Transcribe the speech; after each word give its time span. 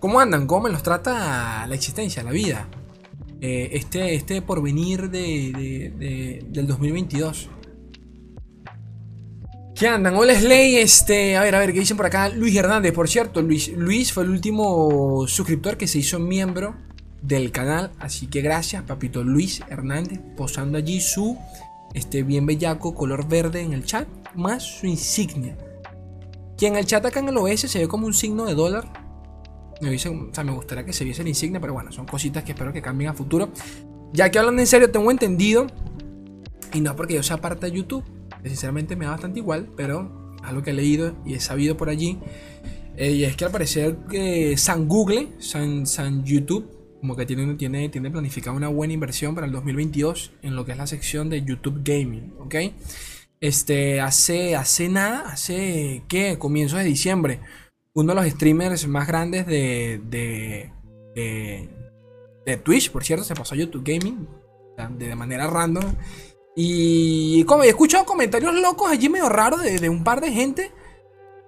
¿Cómo 0.00 0.20
andan? 0.20 0.46
¿Cómo 0.46 0.62
me 0.62 0.70
los 0.70 0.82
trata 0.84 1.66
la 1.66 1.74
existencia, 1.74 2.22
la 2.22 2.30
vida? 2.30 2.68
Eh, 3.40 3.70
este, 3.72 4.14
este 4.14 4.42
porvenir 4.42 5.10
de, 5.10 6.44
del 6.48 6.66
2022. 6.68 7.48
¿Qué 9.74 9.88
andan? 9.88 10.14
Hola 10.14 10.34
Slay, 10.38 10.76
este, 10.76 11.36
a 11.36 11.42
ver, 11.42 11.54
a 11.54 11.58
ver, 11.58 11.72
¿qué 11.72 11.80
dicen 11.80 11.96
por 11.96 12.06
acá? 12.06 12.28
Luis 12.28 12.54
Hernández, 12.54 12.92
por 12.92 13.08
cierto, 13.08 13.42
Luis, 13.42 13.68
Luis 13.76 14.12
fue 14.12 14.24
el 14.24 14.30
último 14.30 15.26
suscriptor 15.26 15.76
que 15.76 15.86
se 15.86 15.98
hizo 15.98 16.18
miembro 16.18 16.76
del 17.22 17.52
canal, 17.52 17.92
así 17.98 18.26
que 18.26 18.40
gracias, 18.40 18.82
papito 18.82 19.22
Luis 19.22 19.60
Hernández, 19.68 20.20
posando 20.36 20.78
allí 20.78 21.00
su, 21.00 21.38
este, 21.94 22.24
bien 22.24 22.46
bellaco 22.46 22.94
color 22.94 23.28
verde 23.28 23.62
en 23.62 23.72
el 23.72 23.84
chat, 23.84 24.08
más 24.34 24.64
su 24.64 24.86
insignia. 24.86 25.56
Que 26.56 26.66
en 26.66 26.76
el 26.76 26.86
chat 26.86 27.04
acá 27.06 27.20
en 27.20 27.28
el 27.28 27.36
OS 27.36 27.60
se 27.60 27.78
ve 27.78 27.86
como 27.88 28.06
un 28.06 28.14
signo 28.14 28.46
de 28.46 28.54
dólar. 28.54 29.07
Me, 29.80 29.94
o 29.94 29.98
sea, 29.98 30.44
me 30.44 30.52
gustaría 30.52 30.84
que 30.84 30.92
se 30.92 31.04
viese 31.04 31.22
la 31.22 31.28
insignia, 31.28 31.60
pero 31.60 31.72
bueno, 31.72 31.92
son 31.92 32.06
cositas 32.06 32.44
que 32.44 32.52
espero 32.52 32.72
que 32.72 32.82
cambien 32.82 33.10
a 33.10 33.14
futuro. 33.14 33.50
Ya 34.12 34.30
que 34.30 34.38
hablando 34.38 34.60
en 34.60 34.66
serio, 34.66 34.90
tengo 34.90 35.10
entendido, 35.10 35.66
y 36.72 36.80
no 36.80 36.96
porque 36.96 37.14
yo 37.14 37.22
sea 37.22 37.40
parte 37.40 37.66
de 37.66 37.72
YouTube, 37.72 38.04
sinceramente 38.44 38.96
me 38.96 39.04
da 39.04 39.12
bastante 39.12 39.38
igual, 39.38 39.68
pero 39.76 40.36
algo 40.42 40.62
que 40.62 40.70
he 40.70 40.74
leído 40.74 41.16
y 41.24 41.34
he 41.34 41.40
sabido 41.40 41.76
por 41.76 41.88
allí, 41.88 42.18
eh, 42.96 43.12
y 43.12 43.24
es 43.24 43.36
que 43.36 43.44
al 43.44 43.52
parecer 43.52 43.96
que 44.10 44.56
San 44.56 44.88
Google, 44.88 45.28
San, 45.38 45.86
San 45.86 46.24
YouTube, 46.24 46.68
como 47.00 47.14
que 47.14 47.26
tiene, 47.26 47.54
tiene, 47.54 47.88
tiene 47.88 48.10
planificado 48.10 48.56
una 48.56 48.68
buena 48.68 48.92
inversión 48.92 49.34
para 49.34 49.46
el 49.46 49.52
2022 49.52 50.32
en 50.42 50.56
lo 50.56 50.64
que 50.64 50.72
es 50.72 50.78
la 50.78 50.86
sección 50.86 51.30
de 51.30 51.44
YouTube 51.44 51.82
Gaming, 51.84 52.34
¿ok? 52.40 52.56
Este, 53.40 54.00
hace, 54.00 54.56
hace 54.56 54.88
nada, 54.88 55.30
hace, 55.30 56.02
¿qué? 56.08 56.38
Comienzos 56.38 56.80
de 56.80 56.84
diciembre, 56.84 57.40
uno 57.98 58.14
de 58.14 58.22
los 58.22 58.30
streamers 58.30 58.86
más 58.86 59.08
grandes 59.08 59.44
de, 59.44 60.00
de, 60.04 60.70
de, 62.46 62.56
Twitch, 62.58 62.92
por 62.92 63.02
cierto, 63.02 63.24
se 63.24 63.34
pasó 63.34 63.56
a 63.56 63.58
YouTube 63.58 63.82
Gaming, 63.84 64.28
de, 64.96 65.14
manera 65.16 65.48
random, 65.48 65.96
y 66.54 67.42
como 67.44 67.64
he 67.64 67.68
escuchado 67.68 68.04
comentarios 68.04 68.54
locos 68.54 68.88
allí 68.88 69.08
medio 69.08 69.28
raros 69.28 69.62
de, 69.62 69.88
un 69.88 70.04
par 70.04 70.20
de 70.20 70.30
gente. 70.30 70.72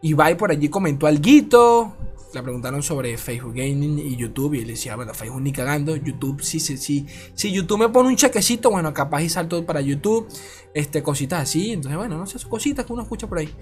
Y 0.02 0.14
va 0.14 0.34
por 0.36 0.50
allí 0.50 0.68
comentó 0.68 1.06
algo. 1.06 1.94
Le 2.32 2.42
preguntaron 2.42 2.82
sobre 2.82 3.16
Facebook 3.18 3.54
Gaming 3.54 3.98
y 3.98 4.16
YouTube. 4.16 4.54
Y 4.54 4.60
él 4.60 4.68
decía, 4.68 4.96
bueno, 4.96 5.14
Facebook 5.14 5.40
ni 5.42 5.52
cagando. 5.52 5.96
YouTube, 5.96 6.42
sí, 6.42 6.60
sí, 6.60 6.76
sí. 6.76 7.06
Si 7.34 7.52
YouTube 7.52 7.78
me 7.78 7.88
pone 7.88 8.08
un 8.08 8.16
chequecito, 8.16 8.70
bueno, 8.70 8.94
capaz 8.94 9.22
y 9.22 9.28
salto 9.28 9.64
para 9.66 9.80
YouTube. 9.80 10.28
Este, 10.74 11.02
cositas 11.02 11.42
así. 11.42 11.72
Entonces, 11.72 11.96
bueno, 11.96 12.16
no 12.16 12.26
sé, 12.26 12.38
son 12.38 12.50
cositas 12.50 12.86
que 12.86 12.92
uno 12.92 13.02
escucha 13.02 13.26
por 13.26 13.38
ahí. 13.38 13.52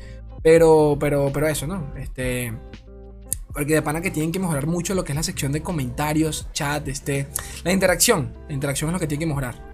Pero, 0.42 0.96
pero, 1.00 1.30
pero 1.32 1.48
eso, 1.48 1.66
¿no? 1.66 1.94
Este. 1.96 2.52
Porque 3.52 3.74
de 3.74 3.82
pana 3.82 4.00
que 4.00 4.10
tienen 4.10 4.30
que 4.30 4.38
mejorar 4.38 4.66
mucho 4.66 4.94
lo 4.94 5.02
que 5.04 5.12
es 5.12 5.16
la 5.16 5.22
sección 5.22 5.52
de 5.52 5.62
comentarios, 5.62 6.48
chat, 6.52 6.86
este. 6.88 7.28
La 7.64 7.72
interacción. 7.72 8.34
La 8.48 8.54
interacción 8.54 8.90
es 8.90 8.92
lo 8.92 9.00
que 9.00 9.06
tiene 9.06 9.20
que 9.20 9.26
mejorar. 9.26 9.68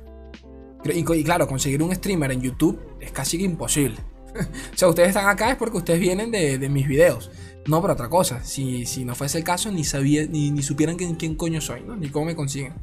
Y, 0.85 1.25
claro, 1.25 1.49
conseguir 1.49 1.83
un 1.83 1.95
streamer 1.95 2.33
en 2.33 2.43
YouTube 2.43 2.79
es 3.01 3.11
casi 3.11 3.43
imposible. 3.43 3.97
o 4.75 4.77
sea, 4.77 4.89
ustedes 4.89 5.09
están 5.09 5.29
acá 5.29 5.51
es 5.51 5.57
porque 5.57 5.77
ustedes 5.77 6.01
vienen 6.01 6.31
de, 6.31 6.69
mis 6.69 6.87
videos. 6.87 7.31
No 7.67 7.81
por 7.81 7.91
otra 7.91 8.09
cosa. 8.09 8.45
Si, 8.45 8.85
si, 8.87 9.05
no 9.05 9.15
fuese 9.15 9.39
el 9.39 9.45
caso, 9.45 9.71
ni, 9.71 9.85
sabía, 9.85 10.27
ni, 10.27 10.63
supieran 10.63 10.97
quién, 10.97 11.15
quién 11.15 11.35
coño 11.35 11.61
soy, 11.61 11.83
¿no? 11.83 11.97
Ni 11.97 12.09
cómo 12.09 12.27
me 12.27 12.37
consiguen. 12.37 12.75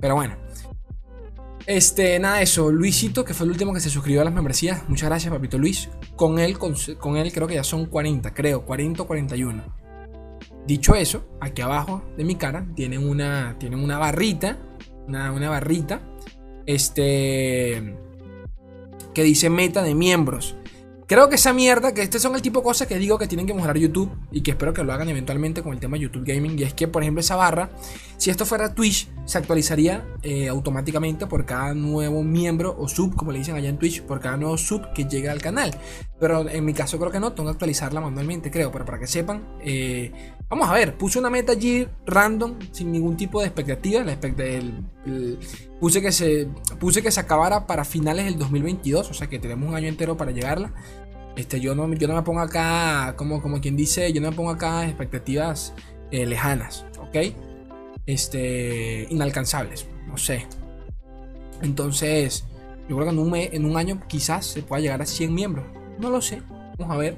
Pero 0.00 0.14
bueno. 0.14 0.36
Este, 1.66 2.18
nada, 2.18 2.40
eso. 2.40 2.70
Luisito, 2.70 3.24
que 3.24 3.34
fue 3.34 3.44
el 3.44 3.52
último 3.52 3.72
que 3.72 3.80
se 3.80 3.90
suscribió 3.90 4.20
a 4.20 4.24
las 4.24 4.34
membresías. 4.34 4.88
Muchas 4.88 5.08
gracias, 5.08 5.32
papito 5.32 5.58
Luis. 5.58 5.88
Con 6.16 6.38
él, 6.38 6.58
con, 6.58 6.74
él 7.16 7.32
creo 7.32 7.46
que 7.48 7.54
ya 7.54 7.64
son 7.64 7.86
40, 7.86 8.32
creo. 8.34 8.64
40 8.64 9.02
o 9.02 9.06
41. 9.06 9.80
Dicho 10.66 10.94
eso, 10.94 11.26
aquí 11.40 11.62
abajo 11.62 12.04
de 12.16 12.24
mi 12.24 12.36
cara 12.36 12.66
tienen 12.76 13.08
una, 13.08 13.56
tienen 13.58 13.80
una 13.80 13.98
barrita. 13.98 14.58
Una, 15.08 15.32
una 15.32 15.50
barrita 15.50 16.00
este, 16.66 17.96
que 19.14 19.22
dice 19.22 19.50
meta 19.50 19.82
de 19.82 19.94
miembros. 19.94 20.56
Creo 21.10 21.28
que 21.28 21.34
esa 21.34 21.52
mierda, 21.52 21.92
que 21.92 22.02
este 22.02 22.20
son 22.20 22.36
el 22.36 22.40
tipo 22.40 22.60
de 22.60 22.64
cosas 22.66 22.86
que 22.86 22.96
digo 22.96 23.18
que 23.18 23.26
tienen 23.26 23.44
que 23.44 23.52
mejorar 23.52 23.76
YouTube 23.76 24.12
y 24.30 24.42
que 24.42 24.52
espero 24.52 24.72
que 24.72 24.84
lo 24.84 24.92
hagan 24.92 25.08
eventualmente 25.08 25.60
con 25.60 25.72
el 25.72 25.80
tema 25.80 25.96
YouTube 25.96 26.22
Gaming. 26.24 26.56
Y 26.56 26.62
es 26.62 26.72
que, 26.72 26.86
por 26.86 27.02
ejemplo, 27.02 27.20
esa 27.20 27.34
barra, 27.34 27.70
si 28.16 28.30
esto 28.30 28.46
fuera 28.46 28.76
Twitch, 28.76 29.08
se 29.24 29.36
actualizaría 29.36 30.06
eh, 30.22 30.46
automáticamente 30.46 31.26
por 31.26 31.46
cada 31.46 31.74
nuevo 31.74 32.22
miembro 32.22 32.76
o 32.78 32.86
sub, 32.86 33.16
como 33.16 33.32
le 33.32 33.40
dicen 33.40 33.56
allá 33.56 33.68
en 33.68 33.78
Twitch, 33.78 34.02
por 34.02 34.20
cada 34.20 34.36
nuevo 34.36 34.56
sub 34.56 34.92
que 34.92 35.06
llega 35.06 35.32
al 35.32 35.42
canal. 35.42 35.76
Pero 36.20 36.48
en 36.48 36.64
mi 36.64 36.74
caso 36.74 36.96
creo 37.00 37.10
que 37.10 37.18
no, 37.18 37.32
tengo 37.32 37.48
que 37.48 37.54
actualizarla 37.54 38.00
manualmente, 38.00 38.52
creo. 38.52 38.70
Pero 38.70 38.84
para 38.84 39.00
que 39.00 39.08
sepan, 39.08 39.42
eh, 39.64 40.12
vamos 40.48 40.68
a 40.68 40.74
ver, 40.74 40.96
puse 40.96 41.18
una 41.18 41.28
meta 41.28 41.50
allí 41.50 41.88
random, 42.06 42.54
sin 42.70 42.92
ningún 42.92 43.16
tipo 43.16 43.40
de 43.40 43.46
expectativa. 43.46 44.04
La 44.04 44.16
puse, 45.80 46.00
que 46.02 46.12
se, 46.12 46.46
puse 46.78 47.02
que 47.02 47.10
se 47.10 47.18
acabara 47.18 47.66
para 47.66 47.84
finales 47.84 48.26
del 48.26 48.38
2022, 48.38 49.10
o 49.10 49.14
sea 49.14 49.28
que 49.28 49.40
tenemos 49.40 49.68
un 49.68 49.74
año 49.74 49.88
entero 49.88 50.16
para 50.16 50.30
llegarla. 50.30 50.72
Este, 51.40 51.58
yo, 51.58 51.74
no, 51.74 51.90
yo 51.94 52.06
no 52.06 52.14
me 52.14 52.22
pongo 52.22 52.40
acá, 52.40 53.14
como, 53.16 53.40
como 53.40 53.62
quien 53.62 53.74
dice, 53.74 54.12
yo 54.12 54.20
no 54.20 54.30
me 54.30 54.36
pongo 54.36 54.50
acá 54.50 54.86
expectativas 54.86 55.72
eh, 56.10 56.26
lejanas, 56.26 56.84
¿ok? 57.00 57.34
Este, 58.04 59.06
inalcanzables, 59.08 59.88
no 60.06 60.18
sé. 60.18 60.46
Entonces, 61.62 62.44
yo 62.90 62.96
creo 62.96 63.08
que 63.08 63.56
en 63.56 63.64
un, 63.64 63.76
año 63.78 64.02
quizás 64.06 64.44
se 64.44 64.62
pueda 64.62 64.82
llegar 64.82 65.00
a 65.00 65.06
100 65.06 65.34
miembros. 65.34 65.64
No 65.98 66.10
lo 66.10 66.20
sé, 66.20 66.42
vamos 66.78 66.94
a 66.94 66.98
ver. 66.98 67.16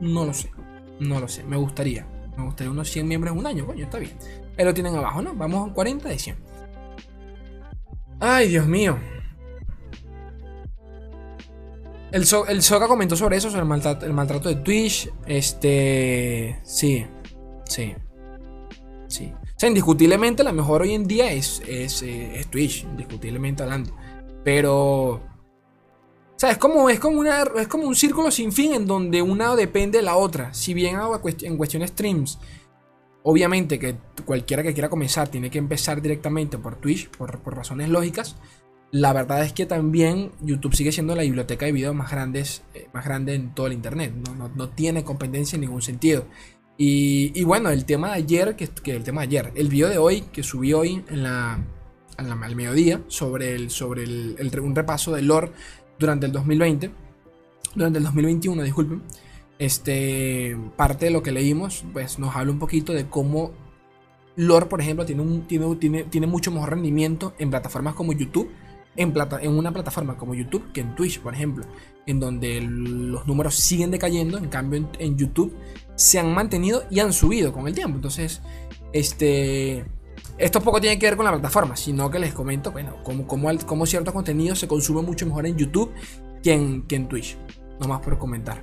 No 0.00 0.24
lo 0.24 0.32
sé, 0.32 0.50
no 0.98 1.20
lo 1.20 1.28
sé, 1.28 1.44
me 1.44 1.58
gustaría. 1.58 2.06
Me 2.38 2.44
gustaría 2.44 2.70
unos 2.70 2.88
100 2.88 3.06
miembros 3.06 3.34
en 3.34 3.40
un 3.40 3.46
año, 3.46 3.66
coño, 3.66 3.84
está 3.84 3.98
bien. 3.98 4.12
Pero 4.56 4.70
lo 4.70 4.74
tienen 4.74 4.96
abajo, 4.96 5.20
¿no? 5.20 5.34
Vamos 5.34 5.70
a 5.70 5.74
40 5.74 6.08
de 6.08 6.18
100. 6.18 6.36
Ay, 8.20 8.48
Dios 8.48 8.66
mío. 8.66 8.98
El, 12.12 12.26
Soca 12.62 12.88
comentó 12.88 13.16
sobre 13.16 13.36
eso, 13.36 13.50
sobre 13.50 13.62
el 13.62 14.12
maltrato, 14.12 14.48
de 14.48 14.56
Twitch. 14.56 15.10
Este. 15.26 16.60
Sí. 16.64 17.06
Sí. 17.64 17.94
Sí. 19.06 19.32
O 19.34 19.58
sea, 19.60 19.68
indiscutiblemente 19.68 20.42
la 20.42 20.52
mejor 20.52 20.82
hoy 20.82 20.94
en 20.94 21.06
día 21.06 21.30
es, 21.32 21.62
es, 21.66 22.02
eh, 22.02 22.44
Twitch, 22.50 22.84
indiscutiblemente 22.84 23.62
hablando. 23.62 23.94
Pero. 24.44 25.12
O 25.14 26.40
sea, 26.40 26.52
es 26.52 26.58
como, 26.58 26.84
una, 26.84 27.42
es 27.56 27.68
como 27.68 27.84
un 27.84 27.94
círculo 27.94 28.30
sin 28.30 28.50
fin 28.50 28.72
en 28.72 28.86
donde 28.86 29.20
una 29.20 29.54
depende 29.54 29.98
de 29.98 30.02
la 30.02 30.16
otra. 30.16 30.54
Si 30.54 30.72
bien 30.72 30.96
en 30.98 31.56
cuestión 31.58 31.82
de 31.82 31.88
streams, 31.88 32.38
obviamente 33.22 33.78
que 33.78 33.96
cualquiera 34.24 34.62
que 34.62 34.72
quiera 34.72 34.88
comenzar 34.88 35.28
tiene 35.28 35.50
que 35.50 35.58
empezar 35.58 36.00
directamente 36.00 36.56
por 36.56 36.76
Twitch, 36.76 37.10
por, 37.10 37.40
por 37.40 37.56
razones 37.56 37.90
lógicas. 37.90 38.36
La 38.92 39.12
verdad 39.12 39.44
es 39.44 39.52
que 39.52 39.66
también 39.66 40.32
YouTube 40.40 40.74
sigue 40.74 40.90
siendo 40.90 41.14
la 41.14 41.22
biblioteca 41.22 41.64
de 41.64 41.72
videos 41.72 41.94
más, 41.94 42.10
grandes, 42.10 42.64
eh, 42.74 42.88
más 42.92 43.04
grande 43.04 43.34
en 43.34 43.54
todo 43.54 43.68
el 43.68 43.72
Internet. 43.72 44.12
No, 44.56 44.68
tiene 44.70 45.04
competencia 45.04 45.56
en 45.56 45.60
ningún 45.60 45.82
sentido. 45.82 46.26
Y, 46.76 47.44
bueno, 47.44 47.68
el 47.68 47.84
tema 47.84 48.08
de 48.08 48.14
ayer, 48.14 48.56
que, 48.56 48.68
el 48.90 49.04
tema 49.04 49.20
de 49.20 49.26
ayer, 49.26 49.52
el 49.54 49.68
video 49.68 49.88
de 49.88 49.98
hoy 49.98 50.22
que 50.32 50.42
subí 50.42 50.72
hoy 50.72 51.04
en 51.10 51.22
la, 51.22 51.62
al 52.16 52.56
mediodía 52.56 53.02
sobre, 53.06 53.54
el, 53.54 53.70
sobre 53.70 54.04
el, 54.04 54.60
un 54.62 54.74
repaso 54.74 55.12
de 55.12 55.20
lore 55.20 55.52
durante 55.98 56.26
el 56.26 56.32
2020, 56.32 56.90
durante 57.74 57.98
el 57.98 58.04
2021, 58.04 58.62
disculpen. 58.62 59.02
Este, 59.58 60.56
parte 60.76 61.04
de 61.04 61.10
lo 61.10 61.22
que 61.22 61.32
leímos, 61.32 61.84
pues 61.92 62.18
nos 62.18 62.34
habla 62.34 62.50
un 62.50 62.58
poquito 62.58 62.94
de 62.94 63.06
cómo 63.08 63.52
lore, 64.36 64.66
por 64.66 64.80
ejemplo, 64.80 65.04
tiene, 65.04 65.20
un, 65.20 65.46
tiene, 65.46 65.76
tiene, 65.76 66.04
tiene 66.04 66.26
mucho 66.26 66.50
mejor 66.50 66.70
rendimiento 66.70 67.34
en 67.38 67.50
plataformas 67.50 67.94
como 67.94 68.14
YouTube 68.14 68.50
en, 68.96 69.12
plata, 69.12 69.38
en 69.40 69.56
una 69.56 69.72
plataforma 69.72 70.16
como 70.16 70.34
YouTube 70.34 70.72
que 70.72 70.80
en 70.80 70.94
Twitch, 70.94 71.20
por 71.20 71.34
ejemplo, 71.34 71.64
en 72.06 72.20
donde 72.20 72.60
los 72.60 73.26
números 73.26 73.54
siguen 73.54 73.90
decayendo, 73.90 74.38
en 74.38 74.48
cambio 74.48 74.88
en, 74.98 75.16
YouTube 75.16 75.54
se 75.94 76.18
han 76.18 76.34
mantenido 76.34 76.84
y 76.90 77.00
han 77.00 77.12
subido 77.12 77.52
con 77.52 77.66
el 77.68 77.74
tiempo. 77.74 77.96
Entonces, 77.96 78.40
este... 78.92 79.84
Esto 80.38 80.62
poco 80.62 80.80
tiene 80.80 80.98
que 80.98 81.04
ver 81.04 81.16
con 81.16 81.26
la 81.26 81.32
plataforma, 81.32 81.76
sino 81.76 82.10
que 82.10 82.18
les 82.18 82.32
comento, 82.32 82.72
bueno, 82.72 82.96
como, 83.04 83.26
como, 83.26 83.86
cierto 83.86 84.10
contenido 84.10 84.56
se 84.56 84.66
consume 84.66 85.02
mucho 85.02 85.26
mejor 85.26 85.46
en 85.46 85.56
YouTube 85.56 85.92
que 86.42 86.54
en, 86.54 86.82
que 86.82 86.96
en 86.96 87.08
Twitch. 87.08 87.36
No 87.78 87.88
más 87.88 88.00
por 88.00 88.16
comentar. 88.16 88.62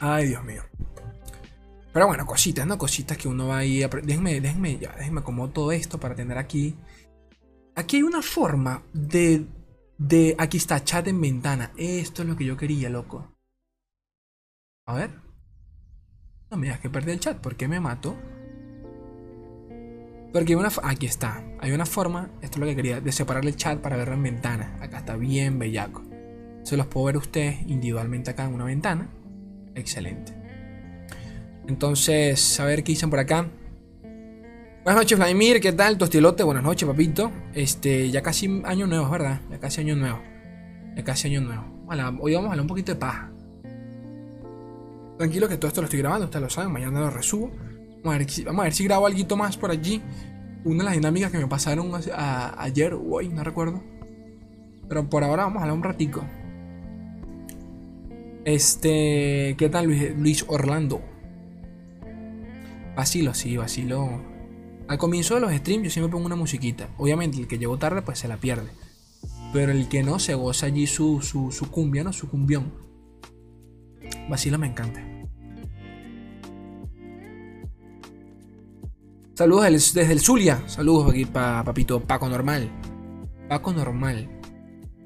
Ay, 0.00 0.28
Dios 0.28 0.42
mío. 0.44 0.62
Pero 1.92 2.06
bueno, 2.06 2.24
cositas, 2.24 2.66
¿no? 2.66 2.78
Cositas 2.78 3.18
que 3.18 3.28
uno 3.28 3.48
va 3.48 3.58
ahí. 3.58 3.84
Déjenme, 4.02 4.40
déjenme, 4.40 4.78
ya, 4.78 4.94
déjenme 4.96 5.22
como 5.22 5.50
todo 5.50 5.72
esto 5.72 5.98
para 5.98 6.14
tener 6.14 6.38
aquí. 6.38 6.76
Aquí 7.74 7.96
hay 7.96 8.02
una 8.02 8.22
forma 8.22 8.82
de. 8.92 9.46
de 9.98 10.34
aquí 10.38 10.56
está, 10.56 10.82
chat 10.84 11.06
en 11.08 11.20
ventana. 11.20 11.72
Esto 11.76 12.22
es 12.22 12.28
lo 12.28 12.36
que 12.36 12.44
yo 12.44 12.56
quería, 12.56 12.88
loco. 12.88 13.32
A 14.86 14.94
ver. 14.94 15.10
No 16.50 16.56
me 16.56 16.66
digas 16.66 16.80
que 16.80 16.90
perdí 16.90 17.12
el 17.12 17.20
chat. 17.20 17.38
¿Por 17.38 17.56
qué 17.56 17.68
me 17.68 17.78
mato? 17.78 18.16
Porque 20.32 20.52
hay 20.52 20.58
una... 20.58 20.70
Aquí 20.82 21.06
está. 21.06 21.44
Hay 21.60 21.72
una 21.72 21.86
forma, 21.86 22.30
esto 22.40 22.56
es 22.56 22.58
lo 22.58 22.66
que 22.66 22.76
quería, 22.76 23.00
de 23.00 23.12
separar 23.12 23.44
el 23.44 23.56
chat 23.56 23.80
para 23.80 23.96
verlo 23.96 24.14
en 24.14 24.22
ventana. 24.22 24.78
Acá 24.80 24.98
está 24.98 25.16
bien 25.16 25.58
bellaco. 25.58 26.02
Se 26.62 26.76
los 26.76 26.86
puedo 26.86 27.06
ver 27.06 27.16
ustedes 27.16 27.62
individualmente 27.66 28.30
acá 28.30 28.44
en 28.44 28.54
una 28.54 28.64
ventana. 28.64 29.10
Excelente. 29.80 30.32
Entonces, 31.66 32.60
a 32.60 32.64
ver 32.66 32.84
qué 32.84 32.92
dicen 32.92 33.10
por 33.10 33.18
acá. 33.18 33.48
Buenas 34.84 35.02
noches, 35.02 35.18
Vladimir. 35.18 35.60
¿Qué 35.60 35.72
tal? 35.72 35.96
Tostilote. 35.96 36.42
Buenas 36.42 36.62
noches, 36.62 36.86
papito. 36.86 37.30
Este, 37.54 38.10
ya 38.10 38.22
casi 38.22 38.62
año 38.64 38.86
nuevo, 38.86 39.08
¿verdad? 39.08 39.40
Ya 39.50 39.58
casi 39.58 39.80
año 39.80 39.96
nuevo. 39.96 40.20
Ya 40.96 41.02
casi 41.02 41.28
año 41.28 41.40
nuevo. 41.40 41.64
hoy 42.20 42.34
vamos 42.34 42.48
a 42.48 42.50
hablar 42.52 42.60
un 42.60 42.66
poquito 42.66 42.92
de 42.92 42.98
paz. 42.98 43.30
Tranquilo 45.16 45.48
que 45.48 45.56
todo 45.56 45.68
esto 45.68 45.80
lo 45.80 45.86
estoy 45.86 46.00
grabando, 46.00 46.26
ustedes 46.26 46.42
lo 46.42 46.50
saben. 46.50 46.72
Mañana 46.72 47.00
lo 47.00 47.10
resubo. 47.10 47.50
Vamos 48.02 48.14
a 48.14 48.18
ver, 48.18 48.26
vamos 48.44 48.60
a 48.60 48.64
ver 48.64 48.72
si 48.74 48.84
grabo 48.84 49.06
algo 49.06 49.36
más 49.36 49.56
por 49.56 49.70
allí. 49.70 50.02
Una 50.64 50.78
de 50.78 50.84
las 50.84 50.94
dinámicas 50.94 51.32
que 51.32 51.38
me 51.38 51.46
pasaron 51.46 51.90
ayer 52.58 52.92
o 52.92 53.02
hoy, 53.12 53.28
no 53.30 53.42
recuerdo. 53.42 53.82
Pero 54.88 55.08
por 55.08 55.24
ahora 55.24 55.44
vamos 55.44 55.58
a 55.58 55.62
hablar 55.62 55.76
un 55.76 55.82
ratico. 55.82 56.22
Este, 58.44 59.54
¿qué 59.58 59.68
tal 59.68 59.86
Luis, 60.16 60.44
Orlando? 60.48 61.02
Vacilo, 62.96 63.34
sí, 63.34 63.56
vacilo. 63.56 64.22
Al 64.88 64.98
comienzo 64.98 65.34
de 65.34 65.40
los 65.40 65.52
streams 65.52 65.84
yo 65.84 65.90
siempre 65.90 66.10
pongo 66.10 66.26
una 66.26 66.36
musiquita. 66.36 66.88
Obviamente 66.96 67.38
el 67.38 67.46
que 67.46 67.58
llegó 67.58 67.78
tarde 67.78 68.02
pues 68.02 68.18
se 68.18 68.28
la 68.28 68.38
pierde. 68.38 68.70
Pero 69.52 69.72
el 69.72 69.88
que 69.88 70.02
no 70.02 70.18
se 70.18 70.34
goza 70.34 70.66
allí 70.66 70.86
su, 70.86 71.20
su, 71.20 71.70
cumbia, 71.70 72.02
¿no? 72.02 72.12
Su 72.12 72.28
cumbión. 72.28 72.72
Vacilo 74.28 74.58
me 74.58 74.68
encanta. 74.68 75.04
Saludos 79.34 79.94
desde 79.94 80.12
el 80.12 80.20
Zulia. 80.20 80.62
Saludos 80.66 81.10
aquí 81.10 81.26
para 81.26 81.62
papito 81.62 82.00
Paco 82.00 82.28
Normal. 82.28 82.70
Paco 83.48 83.72
Normal. 83.72 84.39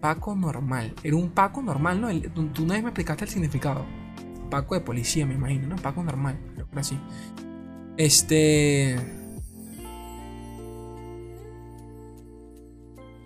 Paco 0.04 0.36
normal. 0.36 0.92
Era 1.02 1.16
un 1.16 1.30
Paco 1.30 1.62
normal, 1.62 1.98
¿no? 1.98 2.08
tú 2.52 2.64
una 2.64 2.74
vez 2.74 2.82
me 2.82 2.90
explicaste 2.90 3.24
el 3.24 3.30
significado. 3.30 3.86
Paco 4.50 4.74
de 4.74 4.82
policía, 4.82 5.24
me 5.24 5.32
imagino, 5.32 5.66
¿no? 5.66 5.76
Paco 5.76 6.04
normal, 6.04 6.38
pero 6.54 6.68
así. 6.78 7.00
Este. 7.96 8.96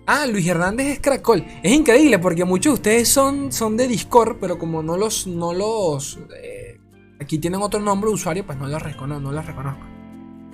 Ah, 0.07 0.25
Luis 0.25 0.47
Hernández 0.47 0.87
es 0.87 0.99
Cracol. 1.01 1.45
Es 1.61 1.73
increíble 1.73 2.17
porque 2.17 2.45
muchos 2.45 2.71
de 2.71 2.75
ustedes 2.75 3.09
son, 3.09 3.51
son 3.51 3.75
de 3.75 3.85
Discord, 3.85 4.37
pero 4.39 4.57
como 4.57 4.81
no 4.81 4.95
los. 4.95 5.27
No 5.27 5.53
los 5.53 6.17
eh, 6.41 6.79
aquí 7.19 7.39
tienen 7.39 7.61
otro 7.61 7.81
nombre 7.81 8.07
de 8.07 8.13
usuario, 8.13 8.45
pues 8.45 8.57
no 8.57 8.69
los 8.69 8.81
reconozco. 8.81 9.21
No 9.21 9.33
los 9.33 9.45
reconozco. 9.45 9.83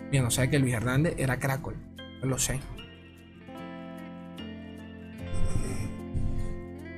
Bien, 0.09 0.25
o 0.25 0.31
sea 0.31 0.49
que 0.49 0.57
Luis 0.57 0.73
Hernández 0.73 1.13
era 1.19 1.37
Cracol. 1.37 1.75
Lo 2.23 2.39
sé. 2.39 2.59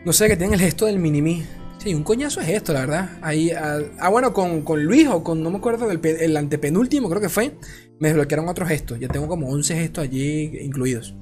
No 0.06 0.14
sé 0.14 0.28
que 0.28 0.38
tiene 0.38 0.56
el 0.56 0.62
gesto 0.62 0.86
del 0.86 1.00
mini 1.00 1.44
Sí, 1.80 1.94
un 1.94 2.04
coñazo 2.04 2.42
es 2.42 2.50
esto, 2.50 2.74
la 2.74 2.82
verdad. 2.82 3.10
Ahí, 3.22 3.52
ah, 3.52 4.10
bueno, 4.10 4.34
con, 4.34 4.84
Luis 4.84 5.08
o 5.08 5.24
con, 5.24 5.44
no 5.44 5.52
me 5.52 5.58
acuerdo, 5.58 5.90
el, 5.92 6.04
el, 6.04 6.38
antepenúltimo 6.38 7.10
creo 7.10 7.22
que 7.22 7.30
fue, 7.30 7.56
me 8.00 8.08
desbloquearon 8.08 8.48
otros 8.48 8.68
gestos. 8.68 9.00
Ya 9.00 9.08
tengo 9.08 9.28
como 9.28 9.50
11 9.50 9.76
gestos 9.76 10.04
allí 10.04 10.58
incluidos. 10.62 11.16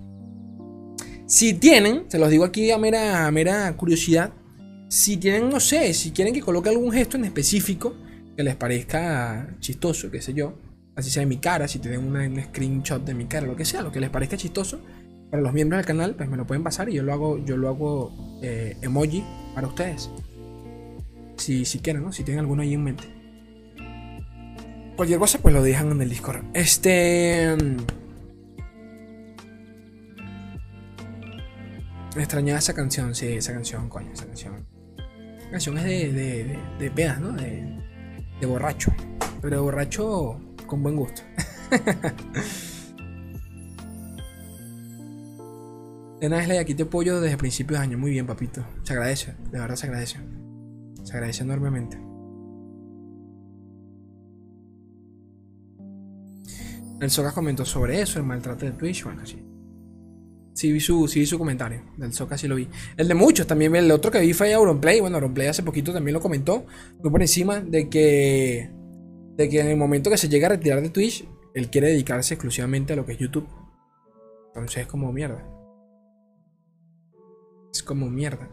Si 1.27 1.55
tienen, 1.55 2.05
se 2.07 2.19
los 2.19 2.29
digo 2.29 2.45
aquí 2.45 2.71
a 2.71 2.77
mera, 2.77 3.29
mera 3.31 3.75
curiosidad, 3.75 4.31
si 4.87 5.17
tienen, 5.17 5.49
no 5.49 5.59
sé, 5.59 5.93
si 5.93 6.11
quieren 6.11 6.33
que 6.33 6.41
coloque 6.41 6.69
algún 6.69 6.91
gesto 6.91 7.17
en 7.17 7.25
específico 7.25 7.95
que 8.37 8.43
les 8.43 8.55
parezca 8.55 9.55
chistoso, 9.59 10.11
qué 10.11 10.21
sé 10.21 10.33
yo, 10.33 10.53
así 10.95 11.09
sea 11.09 11.23
en 11.23 11.29
mi 11.29 11.37
cara, 11.37 11.67
si 11.67 11.79
tienen 11.79 12.05
un 12.05 12.43
screenshot 12.43 13.03
de 13.03 13.13
mi 13.13 13.25
cara, 13.25 13.47
lo 13.47 13.55
que 13.55 13.65
sea, 13.65 13.81
lo 13.81 13.91
que 13.91 13.99
les 13.99 14.09
parezca 14.09 14.37
chistoso, 14.37 14.81
para 15.29 15.41
los 15.41 15.53
miembros 15.53 15.79
del 15.79 15.85
canal, 15.85 16.15
pues 16.15 16.29
me 16.29 16.37
lo 16.37 16.45
pueden 16.45 16.63
pasar 16.63 16.89
y 16.89 16.93
yo 16.93 17.03
lo 17.03 17.13
hago, 17.13 17.37
yo 17.43 17.57
lo 17.57 17.69
hago 17.69 18.39
eh, 18.41 18.77
emoji 18.81 19.23
para 19.53 19.67
ustedes. 19.67 20.09
Si, 21.37 21.65
si 21.65 21.79
quieren, 21.79 22.03
¿no? 22.03 22.11
Si 22.11 22.23
tienen 22.23 22.39
alguno 22.39 22.61
ahí 22.61 22.73
en 22.73 22.83
mente. 22.83 23.03
Cualquier 24.95 25.19
cosa, 25.19 25.39
pues 25.39 25.53
lo 25.53 25.61
dejan 25.61 25.91
en 25.91 26.01
el 26.01 26.09
Discord. 26.09 26.43
Este. 26.53 27.55
Me 32.15 32.21
extrañaba 32.21 32.59
esa 32.59 32.73
canción, 32.73 33.13
sí, 33.13 33.27
esa 33.27 33.51
canción, 33.51 33.89
coño, 33.89 34.13
esa 34.13 34.25
canción. 34.25 34.65
La 35.43 35.51
canción 35.51 35.77
es 35.77 35.83
de, 35.83 36.13
de, 36.13 36.43
de, 36.45 36.59
de 36.79 36.91
pedas, 36.91 37.19
¿no? 37.19 37.33
De, 37.33 37.77
de 38.39 38.47
borracho. 38.47 38.93
Pero 39.41 39.57
de 39.57 39.61
borracho 39.61 40.39
con 40.65 40.81
buen 40.81 40.95
gusto. 40.95 41.21
De 46.19 46.29
nada, 46.29 46.59
aquí 46.59 46.73
te 46.73 46.83
apoyo 46.83 47.19
desde 47.19 47.37
principios 47.37 47.79
de 47.79 47.85
año. 47.85 47.97
Muy 47.97 48.11
bien, 48.11 48.25
papito. 48.25 48.65
Se 48.83 48.93
agradece, 48.93 49.35
de 49.51 49.59
verdad 49.59 49.75
se 49.75 49.87
agradece. 49.87 50.17
Se 51.03 51.13
agradece 51.13 51.43
enormemente. 51.43 51.99
El 57.01 57.09
Socas 57.09 57.33
comentó 57.33 57.65
sobre 57.65 58.01
eso, 58.01 58.19
el 58.19 58.25
maltrato 58.25 58.65
de 58.65 58.71
Twitch. 58.71 59.03
Bueno, 59.03 59.25
sí. 59.25 59.43
Sí 60.53 60.71
vi 60.71 60.79
su, 60.79 61.07
sí 61.09 61.25
su 61.25 61.37
comentario. 61.37 61.83
Del 61.97 62.13
Socas 62.13 62.39
sí 62.39 62.47
lo 62.47 62.55
vi. 62.55 62.69
El 62.95 63.09
de 63.09 63.13
muchos 63.13 63.45
también. 63.45 63.75
El 63.75 63.91
otro 63.91 64.09
que 64.09 64.21
vi 64.21 64.31
fue 64.33 64.53
Auronplay. 64.53 65.01
Bueno, 65.01 65.17
Auronplay 65.17 65.47
hace 65.47 65.63
poquito 65.63 65.91
también 65.91 66.13
lo 66.13 66.21
comentó. 66.21 66.65
Fue 67.01 67.11
por 67.11 67.21
encima 67.21 67.59
de 67.59 67.89
que. 67.89 68.71
De 69.35 69.49
que 69.49 69.59
en 69.59 69.67
el 69.67 69.77
momento 69.77 70.09
que 70.09 70.17
se 70.17 70.29
llega 70.29 70.47
a 70.47 70.51
retirar 70.51 70.81
de 70.81 70.89
Twitch, 70.89 71.27
él 71.53 71.69
quiere 71.69 71.89
dedicarse 71.89 72.35
exclusivamente 72.35 72.93
a 72.93 72.95
lo 72.95 73.05
que 73.05 73.11
es 73.11 73.19
YouTube. 73.19 73.47
Entonces 74.47 74.83
es 74.83 74.87
como 74.87 75.11
mierda. 75.11 75.54
Es 77.75 77.83
como 77.83 78.09
mierda. 78.09 78.47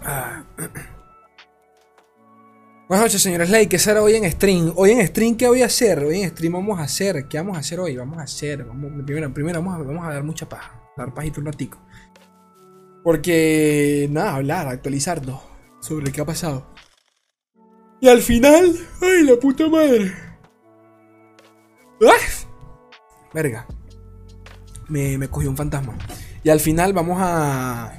Ah. 0.00 0.44
Buenas 2.88 3.06
noches, 3.06 3.20
señores 3.20 3.50
Ley. 3.50 3.66
¿Qué 3.66 3.80
será 3.80 4.00
hoy 4.00 4.14
en 4.14 4.30
stream? 4.30 4.72
Hoy 4.76 4.92
en 4.92 5.04
stream, 5.04 5.36
¿qué 5.36 5.48
voy 5.48 5.62
a 5.62 5.66
hacer? 5.66 5.98
Hoy 5.98 6.20
en 6.20 6.30
stream 6.30 6.52
vamos 6.52 6.78
a 6.78 6.84
hacer. 6.84 7.26
¿Qué 7.26 7.36
vamos 7.38 7.56
a 7.56 7.60
hacer 7.60 7.80
hoy? 7.80 7.96
Vamos 7.96 8.20
a 8.20 8.22
hacer. 8.22 8.64
primero, 9.04 9.34
primero 9.34 9.60
vamos, 9.60 9.74
a, 9.74 9.78
vamos 9.82 10.06
a 10.06 10.12
dar 10.12 10.22
mucha 10.22 10.48
paja. 10.48 10.80
Dar 10.96 11.12
pajito 11.12 11.40
un 11.40 11.46
ratico. 11.46 11.84
Porque, 13.02 14.06
nada, 14.08 14.36
hablar, 14.36 14.68
actualizarlo 14.68 15.42
sobre 15.80 16.12
qué 16.12 16.20
ha 16.20 16.24
pasado. 16.24 16.64
Y 18.00 18.06
al 18.08 18.22
final, 18.22 18.72
¡ay, 19.02 19.24
la 19.24 19.34
puta 19.34 19.68
madre! 19.68 20.14
¡Ah! 22.06 22.47
Verga. 23.32 23.66
Me, 24.88 25.18
me 25.18 25.28
cogió 25.28 25.50
un 25.50 25.56
fantasma. 25.56 25.96
Y 26.42 26.50
al 26.50 26.60
final 26.60 26.92
vamos 26.92 27.18
a. 27.20 27.92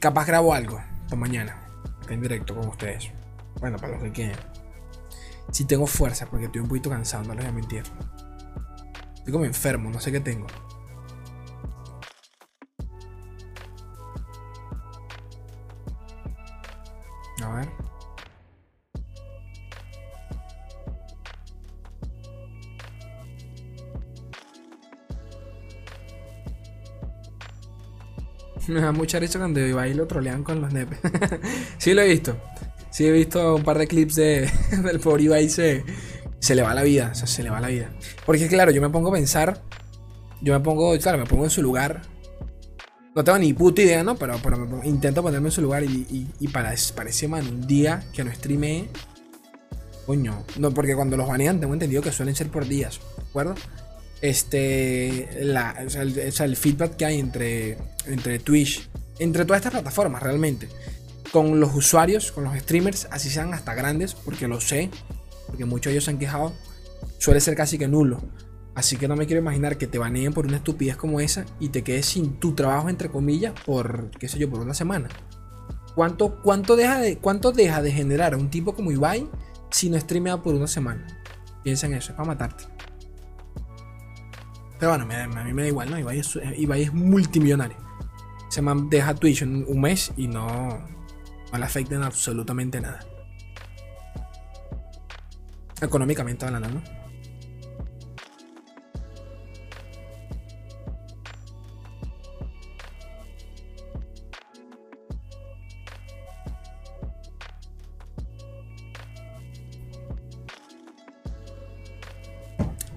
Capaz 0.00 0.26
grabo 0.26 0.54
algo. 0.54 0.80
Para 1.04 1.16
mañana. 1.16 1.66
en 2.08 2.20
directo 2.20 2.54
con 2.54 2.68
ustedes. 2.68 3.10
Bueno, 3.60 3.76
para 3.78 3.92
los 3.92 4.02
que 4.02 4.12
quieran. 4.12 4.38
Si 5.50 5.64
tengo 5.64 5.86
fuerza, 5.86 6.26
porque 6.26 6.46
estoy 6.46 6.62
un 6.62 6.68
poquito 6.68 6.88
cansado, 6.90 7.24
no 7.24 7.34
les 7.34 7.44
voy 7.44 7.50
a 7.50 7.52
mentir. 7.52 7.82
Estoy 9.14 9.32
como 9.32 9.44
enfermo, 9.44 9.90
no 9.90 10.00
sé 10.00 10.10
qué 10.10 10.20
tengo. 10.20 10.46
A 17.42 17.48
ver. 17.54 17.81
Me 28.68 28.80
da 28.80 28.92
mucha 28.92 29.18
risa 29.18 29.38
cuando 29.38 29.60
Ibai 29.60 29.94
lo 29.94 30.06
trolean 30.06 30.44
con 30.44 30.60
los 30.60 30.72
nepes. 30.72 30.98
sí 31.78 31.94
lo 31.94 32.02
he 32.02 32.08
visto. 32.08 32.36
Sí 32.90 33.06
he 33.06 33.12
visto 33.12 33.56
un 33.56 33.62
par 33.62 33.78
de 33.78 33.86
clips 33.86 34.14
de, 34.16 34.50
del 34.84 35.00
pobre 35.00 35.24
Ibai 35.24 35.48
se, 35.48 35.84
se 36.38 36.54
le 36.54 36.62
va 36.62 36.74
la 36.74 36.82
vida. 36.82 37.10
O 37.12 37.14
sea, 37.14 37.26
se 37.26 37.42
le 37.42 37.50
va 37.50 37.60
la 37.60 37.68
vida. 37.68 37.90
Porque 38.24 38.46
claro, 38.48 38.70
yo 38.70 38.80
me 38.80 38.90
pongo 38.90 39.10
a 39.10 39.12
pensar. 39.12 39.62
Yo 40.40 40.52
me 40.52 40.60
pongo, 40.60 40.96
claro, 40.98 41.18
me 41.18 41.26
pongo 41.26 41.44
en 41.44 41.50
su 41.50 41.62
lugar. 41.62 42.02
No 43.14 43.22
tengo 43.22 43.38
ni 43.38 43.52
puta 43.52 43.82
idea, 43.82 44.02
¿no? 44.02 44.16
Pero, 44.16 44.38
pero 44.42 44.80
intento 44.84 45.22
ponerme 45.22 45.48
en 45.48 45.52
su 45.52 45.60
lugar 45.60 45.84
y, 45.84 46.26
y, 46.38 46.48
para, 46.48 46.72
para 46.94 47.10
ese 47.10 47.26
un 47.26 47.66
día 47.66 48.04
que 48.12 48.24
no 48.24 48.32
streame. 48.32 48.88
Coño. 50.06 50.44
No, 50.58 50.72
porque 50.72 50.94
cuando 50.94 51.16
los 51.16 51.28
banean 51.28 51.60
tengo 51.60 51.74
entendido 51.74 52.02
que 52.02 52.10
suelen 52.10 52.34
ser 52.34 52.48
por 52.48 52.66
días. 52.66 53.00
¿De 53.16 53.22
acuerdo? 53.22 53.54
Este, 54.22 55.40
el, 55.40 56.56
feedback 56.56 56.96
que 56.96 57.04
hay 57.04 57.18
entre, 57.18 57.76
entre 58.06 58.38
Twitch, 58.38 58.88
entre 59.18 59.44
todas 59.44 59.58
estas 59.60 59.72
plataformas 59.72 60.22
realmente, 60.22 60.68
con 61.32 61.60
los 61.60 61.74
usuarios, 61.74 62.32
con 62.32 62.44
los 62.44 62.56
streamers, 62.58 63.08
así 63.10 63.28
sean 63.28 63.52
hasta 63.52 63.74
grandes, 63.74 64.14
porque 64.14 64.48
lo 64.48 64.60
sé, 64.60 64.90
porque 65.46 65.64
muchos 65.64 65.90
de 65.90 65.94
ellos 65.94 66.04
se 66.04 66.12
han 66.12 66.18
quejado, 66.18 66.52
suele 67.18 67.40
ser 67.40 67.54
casi 67.54 67.78
que 67.78 67.88
nulo. 67.88 68.22
Así 68.74 68.96
que 68.96 69.06
no 69.06 69.16
me 69.16 69.26
quiero 69.26 69.42
imaginar 69.42 69.76
que 69.76 69.86
te 69.86 69.98
baneen 69.98 70.32
por 70.32 70.46
una 70.46 70.56
estupidez 70.56 70.96
como 70.96 71.20
esa 71.20 71.44
y 71.60 71.68
te 71.68 71.82
quedes 71.82 72.06
sin 72.06 72.40
tu 72.40 72.54
trabajo, 72.54 72.88
entre 72.88 73.10
comillas, 73.10 73.52
por, 73.66 74.10
qué 74.12 74.28
sé 74.28 74.38
yo, 74.38 74.48
por 74.48 74.60
una 74.60 74.72
semana. 74.72 75.08
¿Cuánto, 75.94 76.40
cuánto, 76.42 76.74
deja, 76.74 76.98
de, 76.98 77.18
¿Cuánto 77.18 77.52
deja 77.52 77.82
de 77.82 77.92
generar 77.92 78.34
un 78.34 78.48
tipo 78.48 78.74
como 78.74 78.90
Ibai 78.90 79.28
si 79.70 79.90
no 79.90 79.98
streamea 79.98 80.42
por 80.42 80.54
una 80.54 80.66
semana. 80.66 81.06
Piensa 81.62 81.86
en 81.86 81.94
eso, 81.94 82.12
es 82.12 82.16
para 82.16 82.28
matarte. 82.28 82.64
Pero 84.82 84.96
bueno, 84.98 85.04
a 85.38 85.44
mí 85.44 85.52
me 85.52 85.62
da 85.62 85.68
igual, 85.68 85.90
¿no? 85.92 85.96
Ibai 85.96 86.18
es, 86.18 86.36
Ibai 86.56 86.82
es 86.82 86.92
multimillonario. 86.92 87.76
Se 88.48 88.60
deja 88.90 89.14
Twitch 89.14 89.42
en 89.42 89.64
un 89.68 89.80
mes 89.80 90.10
y 90.16 90.26
no, 90.26 90.44
no 91.52 91.58
le 91.58 91.64
afecta 91.64 91.94
en 91.94 92.02
absolutamente 92.02 92.80
nada. 92.80 92.98
Económicamente 95.80 96.46
hablando, 96.46 96.68
¿no? 96.68 96.82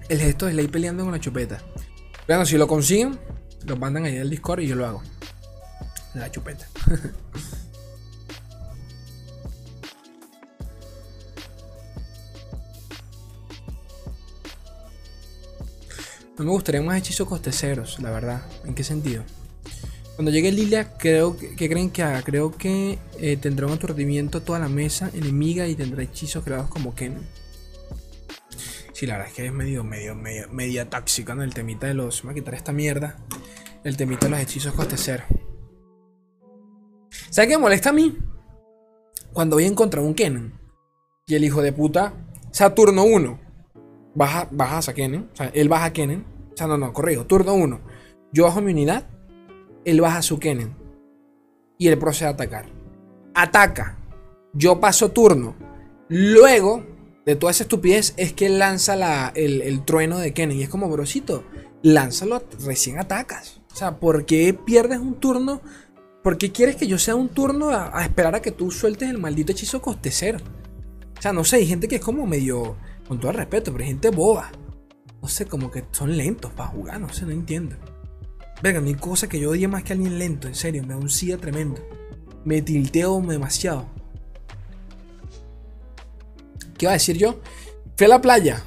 el 0.08 0.20
gesto 0.20 0.46
de 0.46 0.52
Slay 0.52 0.68
peleando 0.68 1.04
con 1.04 1.12
la 1.12 1.20
chupeta. 1.20 1.60
Bueno, 2.26 2.44
si 2.44 2.56
lo 2.56 2.66
consiguen, 2.66 3.18
lo 3.64 3.76
mandan 3.76 4.04
ahí 4.04 4.18
al 4.18 4.30
Discord 4.30 4.60
y 4.60 4.68
yo 4.68 4.76
lo 4.76 4.86
hago. 4.86 5.02
La 6.14 6.30
chupeta. 6.30 6.66
No 16.38 16.44
me 16.44 16.50
gustaría 16.50 16.82
más 16.82 16.98
hechizos 16.98 17.26
costeceros, 17.26 17.98
la 18.00 18.10
verdad. 18.10 18.42
¿En 18.66 18.74
qué 18.74 18.84
sentido? 18.84 19.24
Cuando 20.16 20.30
llegue 20.30 20.52
Lilia, 20.52 20.92
creo 20.98 21.34
que, 21.34 21.54
creen 21.56 21.88
que 21.88 22.02
haga. 22.02 22.20
Creo 22.20 22.54
que 22.54 22.98
eh, 23.18 23.38
tendrá 23.38 23.66
un 23.66 23.72
aturdimiento 23.72 24.42
toda 24.42 24.58
la 24.58 24.68
mesa 24.68 25.10
enemiga 25.14 25.66
y 25.66 25.74
tendrá 25.74 26.02
hechizos 26.02 26.44
creados 26.44 26.68
como 26.68 26.94
Ken. 26.94 27.16
Sí, 28.96 29.04
la 29.04 29.18
verdad 29.18 29.28
es 29.28 29.34
que 29.34 29.44
es 29.44 29.52
medio, 29.52 29.84
medio, 29.84 30.14
medio, 30.14 30.48
media 30.50 30.88
tóxica, 30.88 31.34
¿no? 31.34 31.42
El 31.42 31.52
temita 31.52 31.86
de 31.86 31.92
los. 31.92 32.24
Me 32.24 32.32
voy 32.32 32.40
a 32.40 32.42
quitar 32.42 32.54
esta 32.54 32.72
mierda. 32.72 33.18
El 33.84 33.94
temita 33.94 34.24
de 34.24 34.30
los 34.30 34.40
hechizos 34.40 34.72
costecer. 34.72 35.22
¿Sabes 37.28 37.50
qué 37.50 37.58
me 37.58 37.64
molesta 37.64 37.90
a 37.90 37.92
mí? 37.92 38.16
Cuando 39.34 39.56
voy 39.56 39.64
a 39.64 39.66
encontrar 39.66 40.02
un 40.02 40.14
Kennen. 40.14 40.58
Y 41.26 41.34
el 41.34 41.44
hijo 41.44 41.60
de 41.60 41.74
puta. 41.74 42.14
Saturno 42.52 43.04
1. 43.04 43.38
Baja, 44.14 44.48
baja 44.50 44.78
a 44.90 44.94
Kennen. 44.94 45.28
O 45.30 45.36
sea, 45.36 45.50
él 45.52 45.68
baja 45.68 45.84
a 45.84 45.92
Kennen. 45.92 46.24
O 46.54 46.56
sea, 46.56 46.66
no, 46.66 46.78
no, 46.78 46.94
corrijo. 46.94 47.26
Turno 47.26 47.52
1. 47.52 47.80
Yo 48.32 48.44
bajo 48.44 48.62
mi 48.62 48.72
unidad. 48.72 49.04
Él 49.84 50.00
baja 50.00 50.22
su 50.22 50.38
Kennen. 50.38 50.74
Y 51.76 51.88
él 51.88 51.98
procede 51.98 52.30
a 52.30 52.32
atacar. 52.32 52.64
Ataca. 53.34 53.98
Yo 54.54 54.80
paso 54.80 55.10
turno. 55.10 55.54
Luego 56.08 56.95
de 57.26 57.34
toda 57.34 57.50
esa 57.50 57.64
estupidez 57.64 58.14
es 58.16 58.32
que 58.32 58.48
lanza 58.48 59.32
el, 59.34 59.84
trueno 59.84 60.18
de 60.18 60.32
Kennen. 60.32 60.58
Y 60.58 60.62
es 60.62 60.68
como, 60.68 60.88
brosito, 60.88 61.44
lánzalo, 61.82 62.42
recién 62.64 62.98
atacas. 63.00 63.60
O 63.72 63.76
sea, 63.76 63.98
¿por 63.98 64.24
qué 64.24 64.54
pierdes 64.54 65.00
un 65.00 65.16
turno? 65.16 65.60
¿Por 66.22 66.38
qué 66.38 66.52
quieres 66.52 66.76
que 66.76 66.86
yo 66.86 66.98
sea 66.98 67.16
un 67.16 67.28
turno 67.28 67.70
a, 67.70 68.02
esperar 68.04 68.36
a 68.36 68.42
que 68.42 68.52
tú 68.52 68.70
sueltes 68.70 69.10
el 69.10 69.18
maldito 69.18 69.52
hechizo 69.52 69.82
costecero? 69.82 70.38
O 71.18 71.20
sea, 71.20 71.32
no 71.32 71.44
sé, 71.44 71.56
hay 71.56 71.66
gente 71.66 71.88
que 71.88 71.96
es 71.96 72.00
como 72.00 72.26
medio, 72.26 72.76
con 73.08 73.18
todo 73.18 73.32
el 73.32 73.36
respeto, 73.36 73.72
pero 73.72 73.82
hay 73.82 73.90
gente 73.90 74.10
boba. 74.10 74.52
No 75.20 75.28
sé, 75.28 75.46
como 75.46 75.70
que 75.72 75.84
son 75.90 76.16
lentos 76.16 76.52
para 76.52 76.70
jugar, 76.70 77.00
no 77.00 77.12
sé, 77.12 77.26
no 77.26 77.32
entiendo. 77.32 77.74
Venga, 78.62 78.80
hay 78.80 78.94
cosa 78.94 79.28
que 79.28 79.40
yo 79.40 79.50
odie 79.50 79.66
más 79.66 79.82
que 79.82 79.94
alguien 79.94 80.18
lento, 80.18 80.46
en 80.46 80.54
serio, 80.54 80.82
me 80.82 80.90
da 80.90 80.96
un 80.96 81.10
silla 81.10 81.38
tremendo. 81.38 81.82
Me 82.44 82.62
tilteo 82.62 83.20
demasiado. 83.20 83.88
¿Qué 86.76 86.84
iba 86.84 86.92
a 86.92 86.94
decir 86.94 87.16
yo? 87.16 87.40
Fui 87.96 88.06
a 88.06 88.08
la 88.08 88.20
playa. 88.20 88.62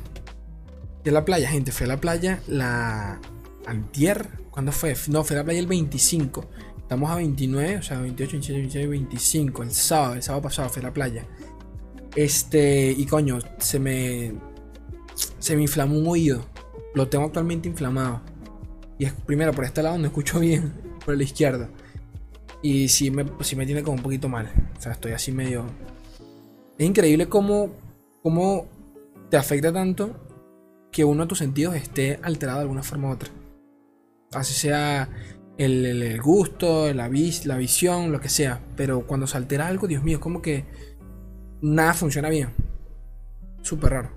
Fui 1.03 1.09
a 1.09 1.13
la 1.13 1.25
playa, 1.25 1.49
gente. 1.49 1.71
Fui 1.71 1.85
a 1.85 1.87
la 1.87 1.97
playa 1.97 2.41
la. 2.47 3.19
Antier. 3.65 4.27
¿Cuándo 4.49 4.71
fue? 4.71 4.95
No, 5.09 5.23
fui 5.23 5.35
a 5.35 5.39
la 5.39 5.45
playa 5.45 5.59
el 5.59 5.67
25. 5.67 6.49
Estamos 6.79 7.11
a 7.11 7.15
29, 7.15 7.77
o 7.77 7.83
sea, 7.83 7.99
28, 7.99 8.31
27, 8.31 8.59
28, 8.61 8.89
25. 8.89 9.63
El 9.63 9.71
sábado, 9.71 10.15
el 10.15 10.23
sábado 10.23 10.43
pasado 10.43 10.69
fui 10.69 10.81
a 10.81 10.85
la 10.85 10.93
playa. 10.93 11.25
Este. 12.15 12.91
Y 12.91 13.05
coño, 13.05 13.39
se 13.59 13.79
me. 13.79 14.33
Se 15.37 15.55
me 15.55 15.61
inflamó 15.61 15.99
un 15.99 16.07
oído. 16.07 16.45
Lo 16.95 17.07
tengo 17.07 17.25
actualmente 17.25 17.69
inflamado. 17.69 18.21
Y 18.97 19.05
es 19.05 19.13
primero 19.13 19.53
por 19.53 19.65
este 19.65 19.83
lado 19.83 19.97
no 19.97 20.07
escucho 20.07 20.39
bien. 20.39 20.73
Por 21.05 21.15
la 21.15 21.23
izquierda. 21.23 21.69
Y 22.61 22.89
sí 22.89 23.09
me, 23.09 23.25
sí 23.41 23.55
me 23.55 23.65
tiene 23.65 23.83
como 23.83 23.97
un 23.97 24.03
poquito 24.03 24.27
mal. 24.27 24.51
O 24.77 24.81
sea, 24.81 24.91
estoy 24.91 25.13
así 25.13 25.31
medio. 25.31 25.65
Es 26.77 26.85
increíble 26.85 27.27
cómo 27.27 27.71
cómo 28.21 28.67
te 29.29 29.37
afecta 29.37 29.71
tanto 29.71 30.15
que 30.91 31.05
uno 31.05 31.23
de 31.23 31.27
tus 31.27 31.37
sentidos 31.37 31.75
esté 31.75 32.19
alterado 32.23 32.59
de 32.59 32.63
alguna 32.63 32.83
forma 32.83 33.09
u 33.09 33.11
otra. 33.11 33.29
Así 34.33 34.53
sea 34.53 35.09
el, 35.57 36.21
gusto, 36.21 36.93
la, 36.93 37.07
visión, 37.07 38.11
lo 38.11 38.21
que 38.21 38.29
sea. 38.29 38.61
Pero 38.75 39.05
cuando 39.05 39.27
se 39.27 39.37
altera 39.37 39.67
algo, 39.67 39.87
Dios 39.87 40.03
mío, 40.03 40.17
es 40.17 40.21
como 40.21 40.41
que 40.41 40.65
nada 41.61 41.93
funciona 41.93 42.29
bien. 42.29 42.53
Súper 43.61 43.91
raro. 43.91 44.11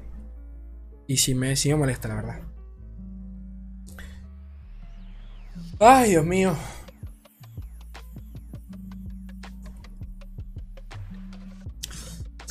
Y 1.07 1.17
sí 1.17 1.35
me, 1.35 1.57
sí 1.57 1.69
me 1.69 1.77
molesta, 1.77 2.09
la 2.09 2.15
verdad. 2.15 2.41
Ay, 5.79 6.11
Dios 6.11 6.25
mío. 6.25 6.55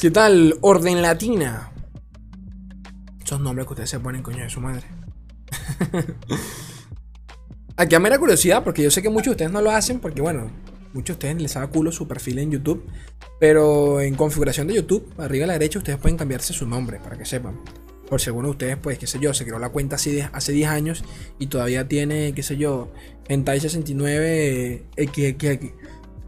¿Qué 0.02 0.10
tal? 0.10 0.58
Orden 0.62 1.04
Latina. 1.04 1.72
Esos 3.24 3.40
nombres 3.40 3.68
que 3.68 3.74
ustedes 3.74 3.92
se 3.92 4.00
ponen, 4.00 4.24
coño 4.24 4.44
de 4.44 4.50
su 4.50 4.60
madre. 4.60 4.88
Aquí 7.78 7.94
a 7.94 8.00
mera 8.00 8.18
curiosidad, 8.18 8.64
porque 8.64 8.82
yo 8.82 8.90
sé 8.90 9.04
que 9.04 9.10
muchos 9.10 9.26
de 9.26 9.32
ustedes 9.34 9.52
no 9.52 9.62
lo 9.62 9.70
hacen, 9.70 10.00
porque 10.00 10.24
bueno, 10.24 10.50
muchos 10.94 11.20
de 11.20 11.28
ustedes 11.28 11.40
les 11.40 11.56
haga 11.56 11.68
culo 11.68 11.92
su 11.92 12.08
perfil 12.08 12.40
en 12.40 12.50
YouTube. 12.50 12.84
Pero 13.40 14.02
en 14.02 14.16
configuración 14.16 14.66
de 14.66 14.74
YouTube, 14.74 15.08
arriba 15.20 15.44
a 15.44 15.48
la 15.50 15.54
derecha, 15.54 15.78
ustedes 15.78 16.00
pueden 16.00 16.18
cambiarse 16.18 16.52
su 16.52 16.66
nombre, 16.66 17.00
para 17.00 17.16
que 17.16 17.26
sepan. 17.26 17.60
Por 18.10 18.20
si 18.20 18.30
alguno 18.30 18.48
de 18.48 18.54
ustedes, 18.54 18.78
pues, 18.78 18.98
qué 18.98 19.06
sé 19.06 19.20
yo, 19.20 19.36
se 19.36 19.46
creó 19.46 19.60
la 19.60 19.70
cuenta 19.70 19.98
hace, 19.98 20.28
hace 20.34 20.52
10 20.52 20.68
años 20.68 21.04
y 21.38 21.46
todavía 21.46 21.88
tiene, 21.88 22.34
qué 22.34 22.42
sé 22.42 22.58
yo, 22.58 22.92
Hentai69XX. 23.30 25.74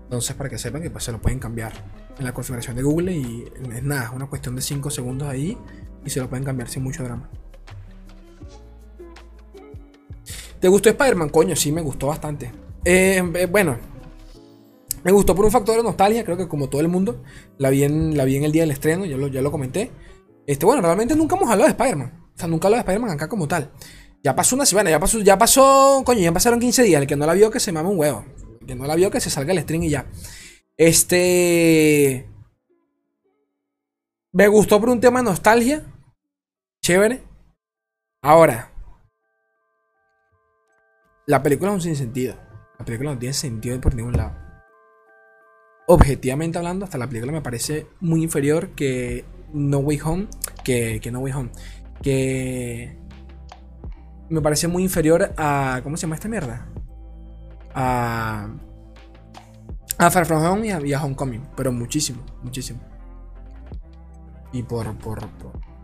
Entonces, 0.04 0.36
para 0.36 0.48
que 0.48 0.60
sepan 0.60 0.84
que 0.84 0.92
pues, 0.92 1.06
se 1.06 1.12
lo 1.12 1.20
pueden 1.20 1.40
cambiar 1.40 2.03
en 2.18 2.26
la 2.26 2.34
configuración 2.34 2.76
de 2.76 2.84
Google 2.84 3.14
y 3.14 3.46
es 3.76 3.84
nada, 3.84 4.12
una 4.12 4.28
cuestión 4.28 4.56
de 4.56 4.62
5 4.62 4.90
segundos 4.90 5.28
ahí 5.28 5.58
y 6.06 6.10
se 6.10 6.20
lo 6.20 6.30
pueden 6.30 6.46
cambiar 6.46 6.70
sin 6.70 6.84
mucho 6.84 7.04
drama. 7.04 7.30
¿Te 10.60 10.68
gustó 10.68 10.90
Spider-Man? 10.90 11.30
Coño, 11.30 11.56
sí, 11.56 11.72
me 11.72 11.82
gustó 11.82 12.08
bastante. 12.08 12.52
Eh, 12.86 13.22
eh, 13.36 13.46
bueno, 13.48 13.78
me 15.04 15.12
gustó 15.12 15.36
por 15.36 15.44
un 15.44 15.52
factor 15.52 15.76
de 15.76 15.84
nostalgia, 15.84 16.24
creo 16.24 16.38
que 16.38 16.48
como 16.48 16.70
todo 16.70 16.80
el 16.80 16.88
mundo. 16.88 17.22
La 17.58 17.70
vi 17.70 17.84
en, 17.84 18.16
la 18.16 18.24
vi 18.24 18.38
en 18.38 18.46
el 18.46 18.54
día 18.54 18.62
del 18.62 18.72
estreno, 18.72 19.04
ya 19.04 19.18
lo, 19.18 19.28
ya 19.28 19.42
lo 19.42 19.52
comenté. 19.52 19.92
Este, 20.48 20.66
bueno, 20.66 20.82
realmente 20.82 21.16
nunca 21.16 21.36
hemos 21.36 21.50
hablado 21.50 21.66
de 21.66 21.72
Spider-Man. 21.72 22.14
O 22.34 22.40
sea, 22.40 22.48
nunca 22.48 22.68
hablado 22.68 22.84
de 22.84 22.92
Spider-Man 22.92 23.12
acá 23.12 23.28
como 23.28 23.48
tal. 23.48 23.72
Ya 24.24 24.34
pasó 24.36 24.56
una 24.56 24.66
semana, 24.66 24.90
ya 24.90 25.02
pasó, 25.02 25.20
ya 25.20 25.38
pasó, 25.38 26.02
coño, 26.06 26.22
ya 26.22 26.32
pasaron 26.32 26.62
15 26.62 26.84
días. 26.84 27.02
El 27.02 27.08
que 27.08 27.18
no 27.18 27.26
la 27.26 27.34
vio 27.34 27.52
que 27.52 27.60
se 27.60 27.74
mame 27.74 27.90
un 27.90 28.00
huevo. 28.00 28.24
El 28.62 28.68
que 28.68 28.76
no 28.76 28.88
la 28.88 28.96
vio 28.96 29.12
que 29.12 29.20
se 29.20 29.30
salga 29.30 29.52
el 29.52 29.60
stream 29.60 29.84
y 29.84 29.90
ya. 29.90 30.06
Este. 30.78 32.30
Me 34.32 34.48
gustó 34.48 34.80
por 34.80 34.90
un 34.90 35.00
tema 35.00 35.20
de 35.20 35.26
nostalgia. 35.26 35.84
Chévere. 36.82 37.24
Ahora. 38.22 38.72
La 41.28 41.44
película 41.44 41.72
es 41.72 41.76
un 41.76 41.82
sinsentido. 41.82 42.36
La 42.80 42.86
película 42.86 43.14
no 43.14 43.20
tiene 43.20 43.34
sentido 43.34 43.80
por 43.80 43.96
ningún 43.96 44.14
lado. 44.14 44.36
Objetivamente 45.88 46.58
hablando, 46.58 46.86
hasta 46.86 46.98
la 46.98 47.08
película 47.08 47.32
me 47.32 47.42
parece 47.42 47.88
muy 48.00 48.24
inferior 48.24 48.70
que 48.70 49.24
No 49.54 49.80
Way 49.80 50.02
Home. 50.04 50.28
Que, 50.64 51.00
que 51.00 51.12
No 51.12 51.20
Way 51.20 51.34
Home. 51.34 51.50
Que. 52.02 52.98
Me 54.30 54.42
parece 54.42 54.68
muy 54.68 54.84
inferior 54.84 55.34
a. 55.38 55.82
¿Cómo 55.84 55.96
se 55.96 56.02
llama 56.02 56.16
esta 56.16 56.28
mierda? 56.28 56.68
A. 57.76 58.50
A 59.98 60.10
Far 60.10 60.26
From 60.26 60.44
Home 60.44 60.68
y 60.86 60.94
a, 60.94 61.04
Homecoming, 61.04 61.44
pero 61.56 61.72
muchísimo, 61.72 62.24
muchísimo. 62.42 62.80
Y 64.52 64.64
por, 64.64 64.96
por, 64.98 65.20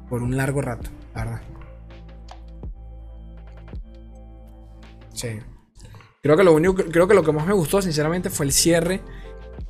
por, 0.10 0.22
un 0.22 0.36
largo 0.36 0.62
rato, 0.62 0.90
la 1.14 1.26
verdad. 1.26 1.42
Sí. 5.14 5.40
Creo 6.22 6.36
que 6.36 6.44
lo 6.44 6.54
único, 6.54 6.76
creo 6.76 7.08
que 7.08 7.14
lo 7.14 7.24
que 7.24 7.32
más 7.32 7.46
me 7.46 7.54
gustó, 7.54 7.82
sinceramente, 7.82 8.30
fue 8.30 8.46
el 8.46 8.52
cierre. 8.52 9.02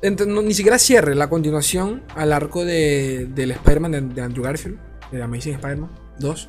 ni 0.02 0.54
siquiera 0.54 0.78
cierre, 0.78 1.14
la 1.14 1.28
continuación 1.28 2.02
al 2.14 2.32
arco 2.32 2.64
de, 2.64 3.26
del 3.34 3.52
Spider-Man 3.52 4.14
de, 4.14 4.22
Andrew 4.22 4.44
Garfield, 4.44 4.78
de 5.12 5.22
Amazing 5.22 5.54
Spider-Man 5.54 5.90
2. 6.18 6.46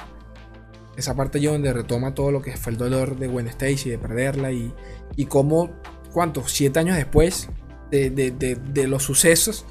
Esa 0.97 1.15
parte 1.15 1.39
yo 1.39 1.51
donde 1.51 1.71
retoma 1.71 2.13
todo 2.13 2.31
lo 2.31 2.41
que 2.41 2.55
fue 2.57 2.71
el 2.71 2.77
dolor 2.77 3.17
de 3.17 3.27
Gwen 3.27 3.47
Stacy, 3.47 3.89
de 3.89 3.97
perderla 3.97 4.51
y, 4.51 4.73
y 5.15 5.25
cómo, 5.25 5.71
¿cuántos? 6.11 6.51
Siete 6.51 6.79
años 6.79 6.97
después 6.97 7.49
de, 7.91 8.87
los 8.87 9.03
sucesos, 9.03 9.65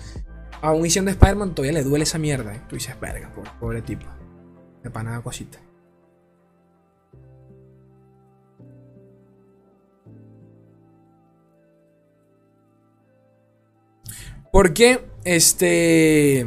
aún 0.61 0.89
siendo 0.91 1.11
Spider-Man, 1.11 1.55
todavía 1.55 1.81
le 1.81 1.85
duele 1.85 2.05
esa 2.05 2.19
mierda. 2.19 2.55
¿eh? 2.55 2.63
Tú 2.69 2.77
dices, 2.77 2.99
verga, 3.01 3.33
pobre, 3.33 3.51
pobre 3.59 3.83
tipo. 3.83 4.07
De 4.83 4.91
panada 4.91 5.21
cosita. 5.23 5.59
Porque, 14.53 15.01
este. 15.25 16.41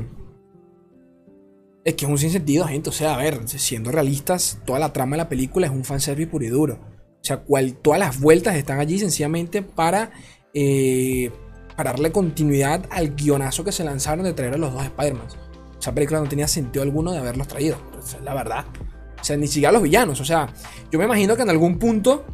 Es 1.86 1.96
que 1.96 2.06
es 2.06 2.12
un 2.12 2.18
sinsentido, 2.18 2.66
gente. 2.68 2.90
O 2.90 2.94
sea, 2.94 3.16
a 3.16 3.18
ver, 3.18 3.48
siendo 3.48 3.92
realistas, 3.92 4.60
toda 4.66 4.80
la 4.80 4.94
trama 4.94 5.16
de 5.16 5.24
la 5.24 5.30
película 5.30 5.68
es 5.68 5.74
un 5.74 5.84
fanservice 5.84 6.30
puro 6.30 6.46
y 6.46 6.50
duro. 6.50 6.76
O 6.76 7.26
sea, 7.26 7.38
cual, 7.38 7.76
todas 7.76 8.00
las 8.00 8.20
vueltas 8.20 8.56
están 8.56 8.80
allí 8.80 9.00
sencillamente 9.00 9.62
para, 9.62 10.12
eh, 10.54 11.32
para 11.76 11.92
darle 11.92 12.12
continuidad 12.12 12.86
al 12.90 13.16
guionazo 13.16 13.64
que 13.64 13.72
se 13.72 13.84
lanzaron 13.84 14.26
de 14.26 14.34
traer 14.34 14.54
a 14.54 14.58
los 14.58 14.74
dos 14.74 14.84
Spider-Man. 14.84 15.28
Esa 15.80 15.94
película 15.94 16.20
no 16.20 16.30
tenía 16.30 16.48
sentido 16.48 16.84
alguno 16.84 17.12
de 17.12 17.18
haberlos 17.18 17.48
traído. 17.48 17.78
es 18.00 18.18
la 18.24 18.34
verdad. 18.34 18.66
O 19.20 19.24
sea, 19.24 19.38
ni 19.38 19.48
siquiera 19.48 19.72
los 19.72 19.82
villanos. 19.82 20.20
O 20.20 20.26
sea, 20.26 20.48
yo 20.92 21.00
me 21.00 21.06
imagino 21.06 21.36
que 21.36 21.42
en 21.42 21.50
algún 21.50 21.78
punto. 21.80 22.26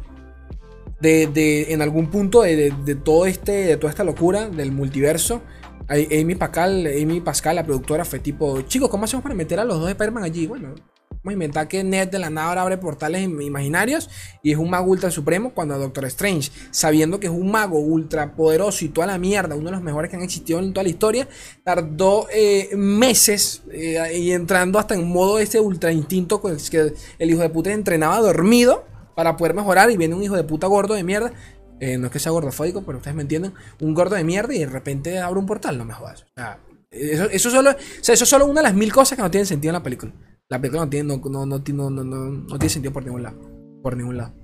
De, 1.00 1.28
de 1.28 1.72
en 1.72 1.80
algún 1.80 2.08
punto 2.08 2.42
de, 2.42 2.74
de, 2.84 2.94
todo 2.94 3.24
este, 3.24 3.52
de 3.52 3.78
toda 3.78 3.90
esta 3.90 4.04
locura 4.04 4.50
del 4.50 4.70
multiverso, 4.70 5.40
Amy 5.88 6.34
Pascal, 6.34 6.86
Amy 6.86 7.20
Pascal, 7.20 7.56
la 7.56 7.64
productora, 7.64 8.04
fue 8.04 8.18
tipo, 8.18 8.60
chicos, 8.62 8.90
¿cómo 8.90 9.04
hacemos 9.04 9.22
para 9.22 9.34
meter 9.34 9.58
a 9.58 9.64
los 9.64 9.80
dos 9.80 9.88
Spider-Man 9.88 10.24
allí? 10.24 10.46
Bueno, 10.46 10.74
vamos 11.22 11.32
a 11.32 11.32
inventar 11.34 11.68
que 11.68 11.84
Ned 11.84 12.08
de 12.08 12.18
la 12.18 12.30
nada 12.30 12.62
abre 12.62 12.78
portales 12.78 13.22
imaginarios 13.22 14.08
y 14.42 14.52
es 14.52 14.58
un 14.58 14.70
mago 14.70 14.90
ultra 14.90 15.10
supremo 15.10 15.52
cuando 15.52 15.78
Doctor 15.78 16.06
Strange, 16.06 16.50
sabiendo 16.70 17.20
que 17.20 17.26
es 17.26 17.32
un 17.32 17.50
mago 17.50 17.78
ultra 17.78 18.34
poderoso 18.34 18.84
y 18.84 18.88
toda 18.88 19.06
la 19.06 19.18
mierda, 19.18 19.54
uno 19.54 19.66
de 19.66 19.72
los 19.72 19.82
mejores 19.82 20.10
que 20.10 20.16
han 20.16 20.22
existido 20.22 20.58
en 20.58 20.72
toda 20.72 20.84
la 20.84 20.90
historia, 20.90 21.28
tardó 21.62 22.26
eh, 22.32 22.70
meses 22.74 23.62
eh, 23.70 24.18
y 24.18 24.32
entrando 24.32 24.78
hasta 24.78 24.94
en 24.94 25.06
modo 25.06 25.38
ese 25.38 25.60
ultra 25.60 25.92
instinto 25.92 26.40
que 26.40 26.94
el 27.18 27.30
hijo 27.30 27.42
de 27.42 27.50
puta 27.50 27.70
entrenaba 27.72 28.18
dormido 28.20 28.86
para 29.14 29.36
poder 29.36 29.54
mejorar 29.54 29.90
y 29.90 29.96
viene 29.96 30.14
un 30.14 30.22
hijo 30.22 30.36
de 30.36 30.44
puta 30.44 30.66
gordo 30.66 30.94
de 30.94 31.04
mierda 31.04 31.32
eh, 31.80 31.96
no 31.96 32.06
es 32.06 32.12
que 32.12 32.18
sea 32.18 32.30
gordofóbico, 32.30 32.82
pero 32.82 32.98
ustedes 32.98 33.16
me 33.16 33.22
entienden. 33.22 33.54
Un 33.80 33.94
gordo 33.94 34.14
de 34.14 34.22
mierda 34.22 34.54
y 34.54 34.58
de 34.58 34.66
repente 34.66 35.18
abre 35.18 35.40
un 35.40 35.46
portal, 35.46 35.78
no 35.78 35.86
me 35.86 35.94
jodas. 35.94 36.22
O 36.22 36.26
sea, 36.36 36.60
eso, 36.90 37.50
solo, 37.50 37.70
o 37.70 37.74
sea, 38.02 38.14
eso 38.14 38.24
es 38.24 38.30
solo 38.30 38.44
una 38.44 38.60
de 38.60 38.64
las 38.64 38.74
mil 38.74 38.92
cosas 38.92 39.16
que 39.16 39.22
no 39.22 39.30
tienen 39.30 39.46
sentido 39.46 39.70
en 39.70 39.74
la 39.74 39.82
película. 39.82 40.12
La 40.50 40.60
película 40.60 40.84
no 40.84 40.90
tiene, 40.90 41.16
no, 41.16 41.90
no, 41.90 42.04
no, 42.04 42.58
tiene 42.58 42.68
sentido 42.68 42.92
por 42.92 43.04
ningún 43.04 43.22
lado. 43.22 43.38
Por 43.82 43.96
ningún 43.96 44.16
lado. 44.16 44.34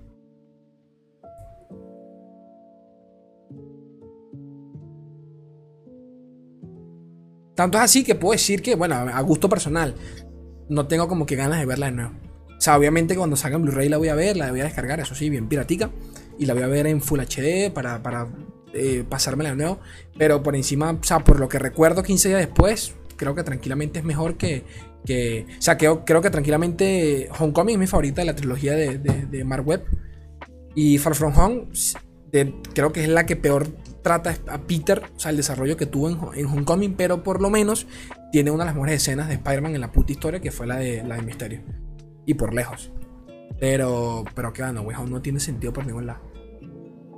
Tanto 7.56 7.78
es 7.78 7.84
así 7.84 8.04
que 8.04 8.14
puedo 8.14 8.32
decir 8.32 8.62
que, 8.62 8.76
bueno, 8.76 8.94
a 8.94 9.20
gusto 9.22 9.48
personal, 9.48 9.94
no 10.68 10.86
tengo 10.86 11.08
como 11.08 11.26
que 11.26 11.34
ganas 11.34 11.58
de 11.58 11.66
verla 11.66 11.86
de 11.86 11.92
nuevo. 11.92 12.12
O 12.56 12.60
sea, 12.60 12.78
obviamente 12.78 13.16
cuando 13.16 13.34
salga 13.34 13.56
en 13.56 13.62
Blu-ray 13.62 13.88
la 13.88 13.98
voy 13.98 14.08
a 14.08 14.14
ver, 14.14 14.36
la 14.36 14.50
voy 14.50 14.60
a 14.60 14.64
descargar, 14.64 15.00
eso 15.00 15.14
sí, 15.14 15.28
bien 15.28 15.48
piratica 15.48 15.90
y 16.38 16.46
la 16.46 16.54
voy 16.54 16.62
a 16.62 16.68
ver 16.68 16.86
en 16.86 17.02
Full 17.02 17.20
HD 17.20 17.72
para, 17.72 18.02
para 18.02 18.28
eh, 18.74 19.04
pasármela 19.08 19.50
de 19.50 19.56
nuevo. 19.56 19.80
Pero 20.16 20.42
por 20.42 20.54
encima, 20.54 20.92
o 20.92 21.02
sea, 21.02 21.24
por 21.24 21.40
lo 21.40 21.48
que 21.48 21.58
recuerdo 21.58 22.04
15 22.04 22.28
días 22.28 22.40
después, 22.40 22.94
creo 23.16 23.34
que 23.34 23.42
tranquilamente 23.42 23.98
es 23.98 24.04
mejor 24.04 24.36
que. 24.36 24.64
Que 25.06 25.46
o 25.58 25.62
sea, 25.62 25.78
creo, 25.78 26.04
creo 26.04 26.20
que 26.20 26.30
tranquilamente 26.30 27.28
Homecoming 27.38 27.74
es 27.74 27.78
mi 27.78 27.86
favorita 27.86 28.20
de 28.20 28.26
la 28.26 28.34
trilogía 28.34 28.74
de, 28.74 28.98
de, 28.98 29.44
Mark 29.44 29.66
Webb. 29.66 29.84
Y 30.74 30.98
Far 30.98 31.14
From 31.14 31.38
Home, 31.38 31.68
creo 32.74 32.92
que 32.92 33.02
es 33.02 33.08
la 33.08 33.24
que 33.24 33.36
peor 33.36 33.68
trata 34.02 34.36
a 34.48 34.58
Peter, 34.58 35.02
o 35.16 35.18
sea, 35.18 35.30
el 35.30 35.36
desarrollo 35.38 35.76
que 35.76 35.86
tuvo 35.86 36.10
en, 36.10 36.18
en, 36.34 36.46
Homecoming, 36.46 36.94
pero 36.94 37.22
por 37.22 37.40
lo 37.40 37.48
menos 37.48 37.86
tiene 38.30 38.50
una 38.50 38.64
de 38.64 38.66
las 38.66 38.74
mejores 38.74 38.96
escenas 38.96 39.28
de 39.28 39.34
Spider-Man 39.34 39.74
en 39.74 39.80
la 39.80 39.92
puta 39.92 40.12
historia, 40.12 40.40
que 40.40 40.50
fue 40.50 40.66
la 40.66 40.76
de, 40.76 41.02
la 41.02 41.16
de 41.16 41.22
Misterio. 41.22 41.62
Y 42.26 42.34
por 42.34 42.52
lejos. 42.52 42.92
Pero, 43.58 44.24
pero 44.34 44.52
que 44.52 44.62
no, 44.62 44.82
wey, 44.82 44.96
no 45.08 45.22
tiene 45.22 45.40
sentido 45.40 45.72
por 45.72 45.86
ningún 45.86 46.06
lado. 46.06 46.20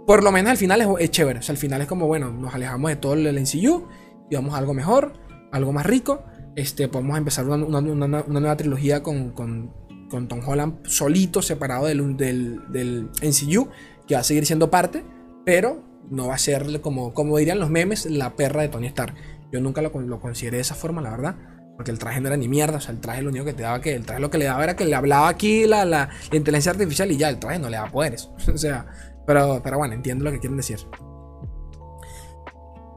Por 0.07 0.23
lo 0.23 0.33
menos 0.33 0.51
al 0.51 0.57
final 0.57 0.81
es, 0.99 1.11
chévere. 1.11 1.41
O 1.41 1.43
sea, 1.43 1.53
al 1.53 1.59
final 1.59 1.83
es 1.83 1.87
como, 1.87 2.07
bueno, 2.07 2.31
nos 2.31 2.55
alejamos 2.55 2.91
de 2.91 2.97
todo 2.97 3.15
el 3.15 3.27
NCU 3.27 3.89
y 4.31 4.37
vamos 4.37 4.55
a 4.55 4.59
algo 4.59 4.73
mejor, 4.73 5.13
algo 5.53 5.73
más 5.73 5.85
rico. 5.85 6.25
Este, 6.59 6.89
podemos 6.89 7.17
empezar 7.17 7.49
una, 7.49 7.79
una, 7.79 8.25
nueva 8.27 8.57
trilogía 8.57 9.01
con, 9.01 9.31
con, 9.31 9.73
con, 10.11 10.27
Tom 10.27 10.41
Holland 10.45 10.85
solito, 10.89 11.41
separado 11.41 11.87
del, 11.87 12.17
del, 12.17 12.61
del 12.73 13.11
NCU, 13.23 13.69
que 14.09 14.17
va 14.17 14.23
a 14.23 14.25
seguir 14.25 14.45
siendo 14.45 14.69
parte, 14.69 15.05
pero 15.47 15.85
no 16.11 16.27
va 16.27 16.35
a 16.35 16.39
ser 16.39 16.81
como, 16.81 17.15
como 17.15 17.39
dirían 17.39 17.61
los 17.61 17.71
memes, 17.71 18.07
la 18.07 18.35
perra 18.35 18.63
de 18.63 18.71
Tony 18.71 18.89
Stark. 18.89 19.15
Yo 19.53 19.61
nunca 19.61 19.83
lo, 19.83 19.91
lo 20.01 20.19
consideré 20.19 20.57
de 20.57 20.63
esa 20.63 20.75
forma, 20.75 21.01
la 21.01 21.11
verdad. 21.11 21.37
Porque 21.77 21.93
el 21.93 22.01
traje 22.01 22.21
no 22.21 22.27
era 22.27 22.37
ni 22.37 22.49
mierda, 22.49 22.79
o 22.79 22.81
sea, 22.81 22.93
el 22.93 23.01
traje 23.01 23.23
lo 23.23 23.31
único 23.31 23.45
que 23.45 23.53
te 23.53 23.63
daba 23.63 23.81
que 23.81 23.95
el 23.95 24.05
traje 24.05 24.21
lo 24.21 24.29
que 24.29 24.39
le 24.39 24.47
daba 24.47 24.65
era 24.65 24.75
que 24.75 24.85
le 24.85 24.97
hablaba 24.97 25.29
aquí 25.29 25.65
la, 25.65 25.85
la, 25.85 26.09
inteligencia 26.33 26.73
artificial 26.73 27.09
y 27.13 27.19
ya, 27.19 27.29
el 27.29 27.39
traje 27.39 27.61
no 27.61 27.69
le 27.69 27.77
daba 27.77 27.93
poderes. 27.93 28.31
o 28.53 28.59
sea, 28.59 28.85
pero, 29.29 29.61
pero 29.63 29.79
bueno, 29.79 29.95
entiendo 29.95 30.25
lo 30.25 30.33
que 30.33 30.41
quieren 30.41 30.57
decir. 30.57 30.81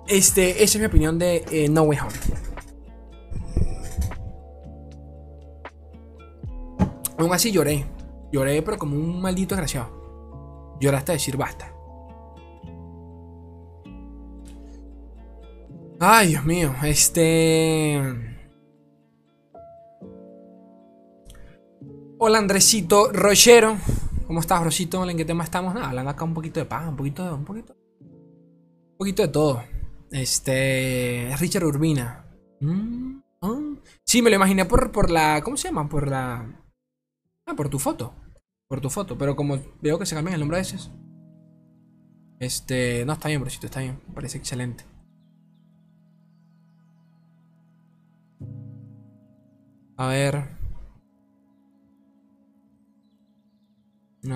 Este, 0.07 0.63
esa 0.63 0.79
es 0.79 0.79
mi 0.79 0.85
opinión 0.87 1.19
de 1.19 1.45
eh, 1.51 1.69
No 1.69 1.83
Way 1.83 1.99
Home. 1.99 2.50
Aún 7.21 7.33
así 7.33 7.51
lloré. 7.51 7.85
Lloré, 8.31 8.63
pero 8.63 8.79
como 8.79 8.95
un 8.95 9.21
maldito 9.21 9.53
desgraciado. 9.53 10.77
Lloré 10.79 10.97
hasta 10.97 11.13
decir 11.13 11.37
basta. 11.37 11.71
Ay, 15.99 16.29
Dios 16.29 16.43
mío. 16.45 16.73
Este. 16.83 18.01
Hola 22.17 22.39
Andresito 22.39 23.11
Rochero. 23.11 23.77
¿Cómo 24.25 24.39
estás, 24.39 24.63
Rosito? 24.63 25.07
¿En 25.07 25.15
qué 25.15 25.25
tema 25.25 25.43
estamos? 25.43 25.75
Hablando 25.75 26.09
acá 26.09 26.23
un 26.23 26.33
poquito 26.33 26.59
de 26.59 26.65
paz, 26.65 26.87
un 26.87 26.95
poquito 26.95 27.23
de. 27.23 27.33
Un 27.33 27.45
poquito. 27.45 27.75
Un 27.99 28.97
poquito 28.97 29.21
de 29.21 29.27
todo. 29.27 29.63
Este. 30.09 31.35
Richard 31.39 31.65
Urbina. 31.65 32.25
Mm, 32.61 33.19
ah. 33.41 33.59
Sí, 34.03 34.23
me 34.23 34.31
lo 34.31 34.37
imaginé 34.37 34.65
por, 34.65 34.91
por 34.91 35.11
la. 35.11 35.41
¿Cómo 35.43 35.55
se 35.55 35.67
llama? 35.67 35.87
Por 35.87 36.07
la. 36.07 36.60
Ah, 37.51 37.55
por 37.55 37.69
tu 37.69 37.79
foto. 37.79 38.13
Por 38.69 38.79
tu 38.79 38.89
foto. 38.89 39.17
Pero 39.17 39.35
como 39.35 39.59
veo 39.81 39.99
que 39.99 40.05
se 40.05 40.15
cambian 40.15 40.35
el 40.35 40.39
nombre 40.39 40.57
a 40.57 40.61
veces. 40.61 40.89
Este. 42.39 43.05
No, 43.05 43.13
está 43.13 43.27
bien, 43.27 43.43
Rosito, 43.43 43.65
está 43.67 43.81
bien. 43.81 43.99
Parece 44.15 44.37
excelente. 44.37 44.85
A 49.97 50.07
ver. 50.07 50.35
A 50.35 50.47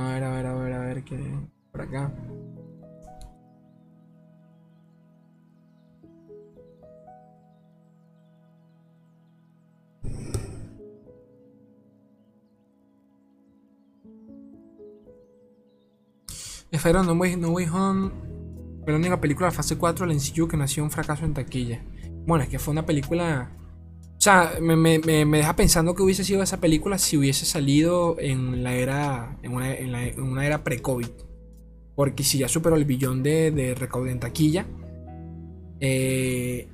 ver, 0.10 0.23
a 0.23 0.30
ver, 0.32 0.45
a 0.45 0.54
ver, 0.54 0.73
a 0.73 0.80
ver, 0.80 1.04
qué. 1.06 1.17
Por 1.71 1.82
acá. 1.82 2.12
Esperaron, 16.76 17.06
No 17.06 17.14
Way, 17.14 17.38
no 17.38 17.50
Way 17.50 17.68
Home 17.72 18.12
fue 18.84 18.94
la 18.94 19.00
única 19.00 19.20
película 19.20 19.50
de 19.50 19.56
fase 19.56 19.78
4 19.78 20.06
del 20.06 20.16
MCU 20.16 20.48
que 20.48 20.58
nació 20.58 20.84
un 20.84 20.92
fracaso 20.92 21.26
en 21.26 21.34
taquilla. 21.34 21.84
Bueno, 22.26 22.44
es 22.44 22.50
que 22.50 22.60
fue 22.60 22.72
una 22.72 22.86
película 22.86 23.52
o 24.18 24.22
sea, 24.26 24.54
me, 24.60 24.98
deja 24.98 25.56
pensando 25.56 25.94
que 25.94 26.02
hubiese 26.02 26.24
sido 26.24 26.42
esa 26.42 26.60
película 26.60 26.98
si 26.98 27.16
hubiese 27.16 27.46
salido 27.46 28.16
en 28.20 28.64
la 28.64 28.74
era. 28.74 29.38
en 29.44 29.54
una, 29.54 30.46
era 30.46 30.64
pre-COVID. 30.64 31.10
Porque 31.96 32.24
si 32.24 32.40
ya 32.40 32.48
superó 32.48 32.76
el 32.76 32.86
billón 32.86 33.22
de, 33.22 33.52
de 33.52 33.76
recaudo 33.76 34.08
en 34.08 34.20
taquilla. 34.20 34.66
Eh, 35.80 36.70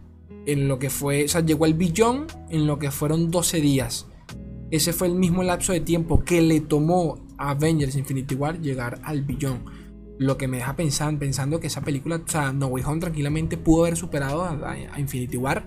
en 0.46 0.68
lo 0.70 0.80
que 0.80 0.90
fue. 0.90 1.26
O 1.26 1.28
sea, 1.28 1.42
llegó 1.42 1.66
al 1.66 1.74
billón 1.74 2.28
en 2.50 2.68
lo 2.68 2.80
que 2.80 2.90
fueron 2.90 3.30
12 3.30 3.60
días. 3.60 4.08
Ese 4.70 4.94
fue 4.94 5.08
el 5.08 5.16
mismo 5.16 5.44
lapso 5.44 5.74
de 5.74 5.82
tiempo 5.82 6.24
que 6.24 6.42
le 6.42 6.62
tomó 6.62 7.28
a 7.38 7.50
Avengers 7.50 7.98
Infinity 7.98 8.36
War 8.36 8.62
llegar 8.62 9.02
al 9.04 9.24
billón. 9.24 9.66
Lo 10.22 10.38
que 10.38 10.48
me 10.48 10.58
deja 10.58 10.76
pensando, 10.76 11.20
pensando 11.20 11.60
que 11.60 11.66
esa 11.66 11.82
película, 11.82 12.22
o 12.24 12.30
sea, 12.30 12.54
No 12.54 12.68
Way 12.68 12.84
Home 12.86 13.00
tranquilamente 13.00 13.58
pudo 13.58 13.86
haber 13.86 13.98
superado 13.98 14.44
a 14.44 15.00
Infinity 15.00 15.36
War 15.36 15.66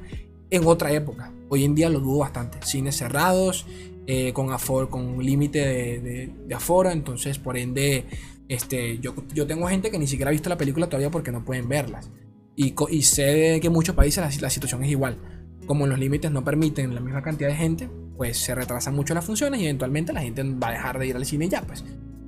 en 0.49 0.65
otra 0.65 0.93
época. 0.93 1.33
Hoy 1.49 1.65
en 1.65 1.75
día 1.75 1.89
lo 1.89 1.99
dudo 1.99 2.19
bastante. 2.19 2.59
Cines 2.65 2.97
cerrados, 2.97 3.67
eh, 4.07 4.33
con, 4.33 4.55
con 4.89 5.25
límite 5.25 5.59
de, 5.59 6.55
aforo, 6.55 6.91
entonces 6.91 7.39
por 7.39 7.57
ende 7.57 8.05
este, 8.49 8.99
yo, 9.01 9.15
yo 9.33 9.47
tengo 9.47 9.67
gente 9.67 9.91
que 9.91 9.99
ni 9.99 10.07
siquiera 10.07 10.29
ha 10.29 10.33
visto 10.33 10.49
la 10.49 10.57
película 10.57 10.87
todavía 10.87 11.11
porque 11.11 11.33
no 11.33 11.45
pueden 11.45 11.69
verlas. 11.69 12.11
Y, 12.55 12.75
y 12.91 13.03
sé 13.03 13.59
que 13.61 13.67
en 13.67 13.73
muchos 13.73 13.97
países 13.97 14.41
la, 14.41 14.51
situación 14.51 14.85
es 14.85 14.91
igual. 14.91 15.19
Como 15.67 15.87
los 15.89 15.99
límites 15.99 16.31
no 16.31 16.45
permiten 16.45 16.95
la 16.95 17.01
misma 17.01 17.23
cantidad 17.23 17.49
de 17.49 17.57
gente, 17.57 17.89
pues 18.17 18.39
se 18.39 18.55
retrasan 18.55 18.95
mucho 18.95 19.15
las 19.15 19.25
funciones 19.25 19.61
y 19.61 19.65
eventualmente 19.65 20.13
la 20.13 20.21
gente 20.21 20.45
va 20.45 20.69
a 20.69 20.73
dejar 20.73 20.99
de 21.01 21.09
ir 21.09 21.17
al 21.17 21.27
cine 21.27 21.49
ya, 21.49 21.63
pues. 21.63 21.85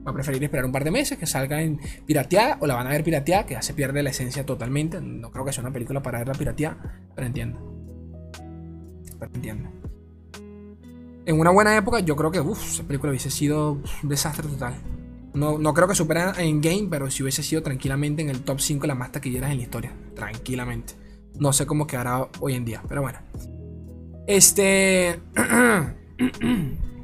Va 0.07 0.11
a 0.11 0.15
preferir 0.15 0.43
esperar 0.45 0.65
un 0.65 0.73
par 0.73 0.85
de 0.85 0.93
meses 0.93 1.19
que 1.19 1.27
salga 1.27 1.61
en 1.61 1.81
pirateada 2.07 2.59
o 2.61 2.67
la 2.67 2.75
van 2.75 2.87
a 2.87 2.91
ver 2.91 3.03
pirateada, 3.03 3.45
que 3.45 3.55
ya 3.55 3.63
se 3.63 3.75
pierde 3.75 4.03
la 4.03 4.11
esencia 4.11 4.47
totalmente. 4.47 5.01
No 5.01 5.31
creo 5.33 5.45
que 5.45 5.53
sea 5.53 5.63
una 5.63 5.73
película 5.73 6.01
para 6.03 6.19
verla 6.19 6.35
pirateada, 6.35 6.79
pero 7.15 7.27
entiendo. 7.27 7.59
pero 9.19 9.33
entiendo. 9.35 9.71
En 11.27 11.41
una 11.41 11.51
buena 11.51 11.77
época, 11.77 11.99
yo 11.99 12.15
creo 12.15 12.31
que, 12.31 12.39
esa 12.39 12.85
película 12.85 13.11
hubiese 13.11 13.31
sido 13.31 13.73
un 14.03 14.09
desastre 14.09 14.47
total. 14.47 14.75
No, 15.35 15.59
no 15.59 15.75
creo 15.75 15.89
que 15.89 15.97
superara 15.97 16.41
en 16.41 16.61
game, 16.61 16.87
pero 16.89 17.11
si 17.11 17.25
hubiese 17.25 17.43
sido 17.43 17.63
tranquilamente 17.63 18.23
en 18.23 18.31
el 18.31 18.43
top 18.43 18.61
5 18.61 18.83
de 18.83 18.89
las 18.89 18.97
más 18.97 19.11
taquilleras 19.11 19.51
en 19.51 19.57
la 19.57 19.63
historia. 19.65 19.93
Tranquilamente. 20.15 20.95
No 21.39 21.53
sé 21.53 21.67
cómo 21.67 21.87
quedará 21.87 22.29
hoy 22.41 22.55
en 22.55 22.65
día, 22.65 22.81
pero 22.89 23.03
bueno. 23.03 23.19
Este. 24.27 25.21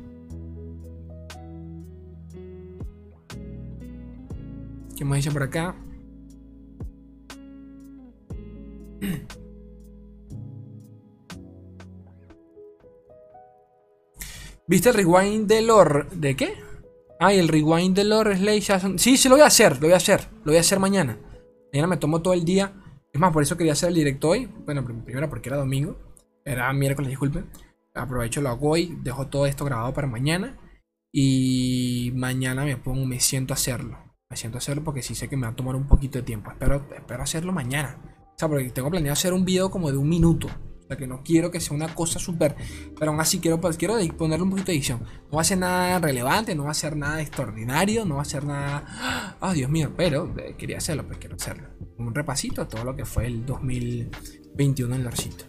¿Qué 4.96 5.04
me 5.04 5.16
dice 5.16 5.30
por 5.30 5.42
acá? 5.42 5.74
¿Viste 14.66 14.90
el 14.90 14.94
rewind 14.94 15.46
de 15.48 15.62
lore? 15.62 16.06
¿De 16.12 16.36
qué? 16.36 16.54
Ah, 17.18 17.32
el 17.32 17.48
rewind 17.48 17.94
de 17.96 18.04
lore 18.04 18.36
Slay 18.36 18.62
Sí, 18.96 19.16
sí, 19.16 19.28
lo 19.28 19.34
voy 19.34 19.42
a 19.42 19.46
hacer, 19.46 19.74
lo 19.74 19.82
voy 19.82 19.92
a 19.92 19.96
hacer. 19.96 20.28
Lo 20.44 20.52
voy 20.52 20.56
a 20.56 20.60
hacer 20.60 20.78
mañana. 20.78 21.18
Mañana 21.72 21.88
me 21.88 21.96
tomo 21.96 22.22
todo 22.22 22.34
el 22.34 22.44
día. 22.44 22.72
Es 23.12 23.20
más, 23.20 23.32
por 23.32 23.42
eso 23.42 23.56
quería 23.56 23.74
hacer 23.74 23.90
el 23.90 23.94
directo 23.94 24.30
hoy. 24.30 24.46
Bueno, 24.64 24.84
primero 24.84 25.28
porque 25.28 25.48
era 25.48 25.58
domingo. 25.58 25.96
Era 26.44 26.72
miércoles, 26.72 27.10
disculpen. 27.10 27.50
Aprovecho, 27.94 28.40
lo 28.40 28.48
hago 28.48 28.70
hoy. 28.70 28.98
Dejo 29.02 29.26
todo 29.28 29.46
esto 29.46 29.64
grabado 29.64 29.92
para 29.92 30.06
mañana. 30.06 30.58
Y 31.12 32.10
mañana 32.14 32.64
me 32.64 32.76
pongo, 32.76 33.04
me 33.04 33.20
siento 33.20 33.52
a 33.52 33.56
hacerlo. 33.56 34.11
Me 34.32 34.36
siento 34.38 34.56
a 34.56 34.60
hacerlo 34.60 34.82
porque 34.82 35.02
sí 35.02 35.14
sé 35.14 35.28
que 35.28 35.36
me 35.36 35.42
va 35.42 35.52
a 35.52 35.54
tomar 35.54 35.76
un 35.76 35.86
poquito 35.86 36.18
de 36.18 36.22
tiempo. 36.22 36.50
Espero, 36.50 36.86
espero 36.96 37.22
hacerlo 37.22 37.52
mañana. 37.52 37.98
O 38.34 38.38
sea, 38.38 38.48
porque 38.48 38.70
tengo 38.70 38.88
planeado 38.88 39.12
hacer 39.12 39.34
un 39.34 39.44
video 39.44 39.70
como 39.70 39.90
de 39.90 39.98
un 39.98 40.08
minuto. 40.08 40.46
O 40.46 40.86
sea, 40.88 40.96
que 40.96 41.06
no 41.06 41.22
quiero 41.22 41.50
que 41.50 41.60
sea 41.60 41.76
una 41.76 41.94
cosa 41.94 42.18
súper... 42.18 42.56
Pero 42.98 43.10
aún 43.10 43.20
así 43.20 43.40
quiero, 43.40 43.60
pues, 43.60 43.76
quiero 43.76 43.96
ponerle 44.16 44.44
un 44.44 44.48
poquito 44.48 44.68
de 44.68 44.78
edición. 44.78 45.02
No 45.30 45.36
va 45.36 45.42
a 45.42 45.44
ser 45.44 45.58
nada 45.58 45.98
relevante, 45.98 46.54
no 46.54 46.64
va 46.64 46.70
a 46.70 46.74
ser 46.74 46.96
nada 46.96 47.20
extraordinario, 47.20 48.06
no 48.06 48.16
va 48.16 48.22
a 48.22 48.24
ser 48.24 48.44
nada... 48.44 49.36
Oh, 49.40 49.52
Dios 49.52 49.70
mío, 49.70 49.92
pero 49.94 50.34
eh, 50.38 50.54
quería 50.56 50.78
hacerlo, 50.78 51.06
pues 51.06 51.18
quiero 51.18 51.36
hacerlo. 51.36 51.68
Un 51.98 52.14
repasito 52.14 52.62
a 52.62 52.68
todo 52.68 52.84
lo 52.84 52.96
que 52.96 53.04
fue 53.04 53.26
el 53.26 53.44
2021 53.44 54.94
en 54.94 55.04
Lorcito. 55.04 55.44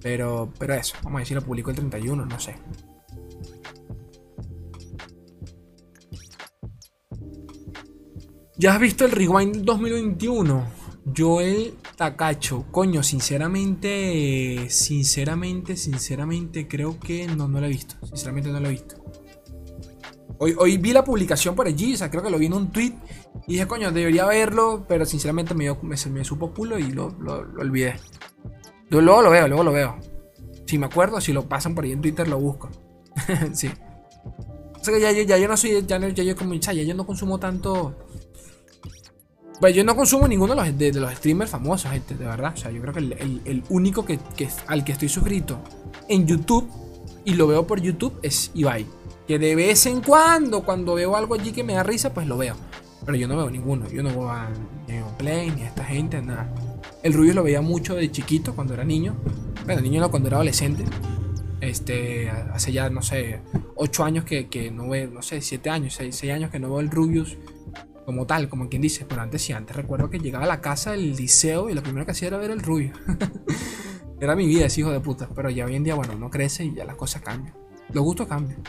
Pero, 0.00 0.52
pero 0.56 0.74
eso, 0.74 0.94
vamos 1.02 1.18
a 1.18 1.20
decir, 1.22 1.34
lo 1.34 1.42
publico 1.42 1.70
el 1.70 1.76
31, 1.76 2.26
no 2.26 2.38
sé. 2.38 2.54
¿Ya 8.56 8.74
has 8.74 8.80
visto 8.80 9.06
el 9.06 9.12
Rewind 9.12 9.62
2021? 9.64 10.64
Joel 11.16 11.74
Takacho. 11.96 12.66
Coño, 12.70 13.02
sinceramente, 13.02 14.66
sinceramente, 14.68 15.76
sinceramente, 15.76 16.68
creo 16.68 17.00
que 17.00 17.26
no, 17.26 17.48
no 17.48 17.60
lo 17.60 17.66
he 17.66 17.70
visto. 17.70 17.94
Sinceramente 18.06 18.50
no 18.50 18.60
lo 18.60 18.68
he 18.68 18.72
visto. 18.72 18.96
Hoy, 20.38 20.54
hoy 20.58 20.76
vi 20.76 20.92
la 20.92 21.02
publicación 21.02 21.54
por 21.54 21.66
allí, 21.66 21.94
o 21.94 21.96
sea, 21.96 22.10
creo 22.10 22.22
que 22.22 22.30
lo 22.30 22.38
vi 22.38 22.46
en 22.46 22.52
un 22.52 22.70
tweet. 22.70 22.94
Y 23.46 23.54
dije, 23.54 23.66
coño, 23.66 23.90
debería 23.90 24.26
verlo, 24.26 24.84
pero 24.86 25.06
sinceramente 25.06 25.54
me, 25.54 25.72
me, 25.82 25.96
me 26.10 26.24
supo 26.24 26.52
culo 26.52 26.78
y 26.78 26.92
lo, 26.92 27.10
lo, 27.20 27.38
olvidé. 27.58 27.96
Luego 28.90 29.22
lo 29.22 29.30
veo, 29.30 29.48
luego 29.48 29.64
lo 29.64 29.72
veo. 29.72 29.98
Si 30.66 30.78
me 30.78 30.86
acuerdo, 30.86 31.20
si 31.20 31.32
lo 31.32 31.48
pasan 31.48 31.74
por 31.74 31.84
ahí 31.84 31.92
en 31.92 32.02
Twitter, 32.02 32.28
lo 32.28 32.38
busco. 32.38 32.68
sí. 33.52 33.70
O 34.78 34.84
sea 34.84 34.94
que 34.94 35.00
ya, 35.00 35.12
ya, 35.12 35.38
yo 35.38 35.48
no 35.48 35.56
soy, 35.56 35.84
ya, 35.86 35.98
ya 35.98 36.22
yo 36.22 36.36
como, 36.36 36.54
ya 36.54 36.72
yo 36.72 36.94
no 36.94 37.06
consumo 37.06 37.38
tanto. 37.38 37.96
Pues 39.60 39.74
yo 39.74 39.84
no 39.84 39.94
consumo 39.94 40.26
ninguno 40.26 40.54
de 40.54 40.60
los, 40.60 40.78
de, 40.78 40.92
los 41.00 41.14
streamers 41.14 41.50
famosos, 41.50 41.90
gente, 41.90 42.14
de 42.14 42.24
verdad. 42.24 42.52
O 42.54 42.56
sea, 42.56 42.70
yo 42.70 42.80
creo 42.80 42.92
que 42.92 43.00
el, 43.00 43.40
el, 43.44 43.62
único 43.68 44.04
que, 44.04 44.18
que, 44.36 44.48
al 44.66 44.84
que 44.84 44.92
estoy 44.92 45.08
suscrito 45.08 45.60
en 46.08 46.26
YouTube 46.26 46.68
y 47.24 47.34
lo 47.34 47.46
veo 47.46 47.66
por 47.66 47.80
YouTube 47.80 48.18
es 48.22 48.50
Ibai. 48.54 48.86
Que 49.26 49.38
de 49.38 49.54
vez 49.54 49.86
en 49.86 50.00
cuando, 50.00 50.64
cuando 50.64 50.94
veo 50.94 51.16
algo 51.16 51.34
allí 51.34 51.52
que 51.52 51.62
me 51.62 51.74
da 51.74 51.82
risa, 51.82 52.12
pues 52.12 52.26
lo 52.26 52.36
veo. 52.36 52.56
Pero 53.04 53.16
yo 53.16 53.28
no 53.28 53.36
veo 53.36 53.50
ninguno. 53.50 53.88
Yo 53.88 54.02
no 54.02 54.10
veo 54.10 54.30
a, 54.30 54.46
a 54.46 55.18
Play, 55.18 55.50
ni 55.50 55.62
a 55.62 55.68
esta 55.68 55.84
gente, 55.84 56.20
nada. 56.20 56.52
El 57.02 57.12
Rubius 57.12 57.34
lo 57.34 57.42
veía 57.42 57.60
mucho 57.60 57.94
de 57.94 58.10
chiquito, 58.10 58.54
cuando 58.54 58.74
era 58.74 58.84
niño. 58.84 59.16
Bueno, 59.64 59.80
niño 59.80 60.00
no, 60.00 60.10
cuando 60.10 60.28
era 60.28 60.36
adolescente. 60.36 60.84
Este, 61.60 62.28
hace 62.28 62.72
ya, 62.72 62.90
no 62.90 63.02
sé, 63.02 63.40
8 63.76 64.04
años 64.04 64.24
que, 64.24 64.48
que 64.48 64.70
no 64.70 64.88
veo, 64.88 65.08
no 65.10 65.22
sé, 65.22 65.40
7 65.40 65.70
años, 65.70 65.94
6, 65.94 66.24
años 66.32 66.50
que 66.50 66.58
no 66.58 66.68
veo 66.68 66.80
el 66.80 66.90
Rubius 66.90 67.36
como 68.04 68.26
tal, 68.26 68.48
como 68.48 68.68
quien 68.68 68.82
dice. 68.82 69.04
Pero 69.08 69.22
antes 69.22 69.42
sí, 69.42 69.52
antes 69.52 69.76
recuerdo 69.76 70.10
que 70.10 70.18
llegaba 70.18 70.44
a 70.44 70.48
la 70.48 70.60
casa 70.60 70.92
del 70.92 71.16
liceo 71.16 71.70
y 71.70 71.74
lo 71.74 71.82
primero 71.82 72.04
que 72.04 72.12
hacía 72.12 72.28
era 72.28 72.38
ver 72.38 72.50
el 72.50 72.60
Rubius. 72.60 72.96
era 74.20 74.36
mi 74.36 74.46
vida 74.46 74.66
ese 74.66 74.80
hijo 74.80 74.90
de 74.90 75.00
puta. 75.00 75.28
Pero 75.34 75.50
ya 75.50 75.66
hoy 75.66 75.76
en 75.76 75.84
día, 75.84 75.94
bueno, 75.94 76.14
no 76.14 76.30
crece 76.30 76.64
y 76.64 76.74
ya 76.74 76.84
las 76.84 76.96
cosas 76.96 77.22
cambian. 77.22 77.54
Los 77.92 78.04
gustos 78.04 78.28
cambian. 78.28 78.62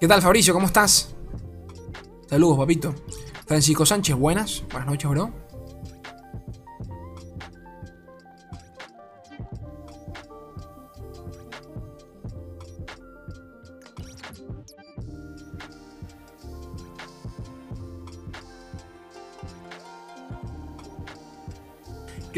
¿Qué 0.00 0.08
tal, 0.08 0.22
Fabricio? 0.22 0.54
¿Cómo 0.54 0.66
estás? 0.66 1.14
Saludos, 2.26 2.56
papito. 2.56 2.94
Francisco 3.44 3.84
Sánchez, 3.84 4.16
buenas. 4.16 4.64
Buenas 4.70 4.88
noches, 4.88 5.10
bro. 5.10 5.39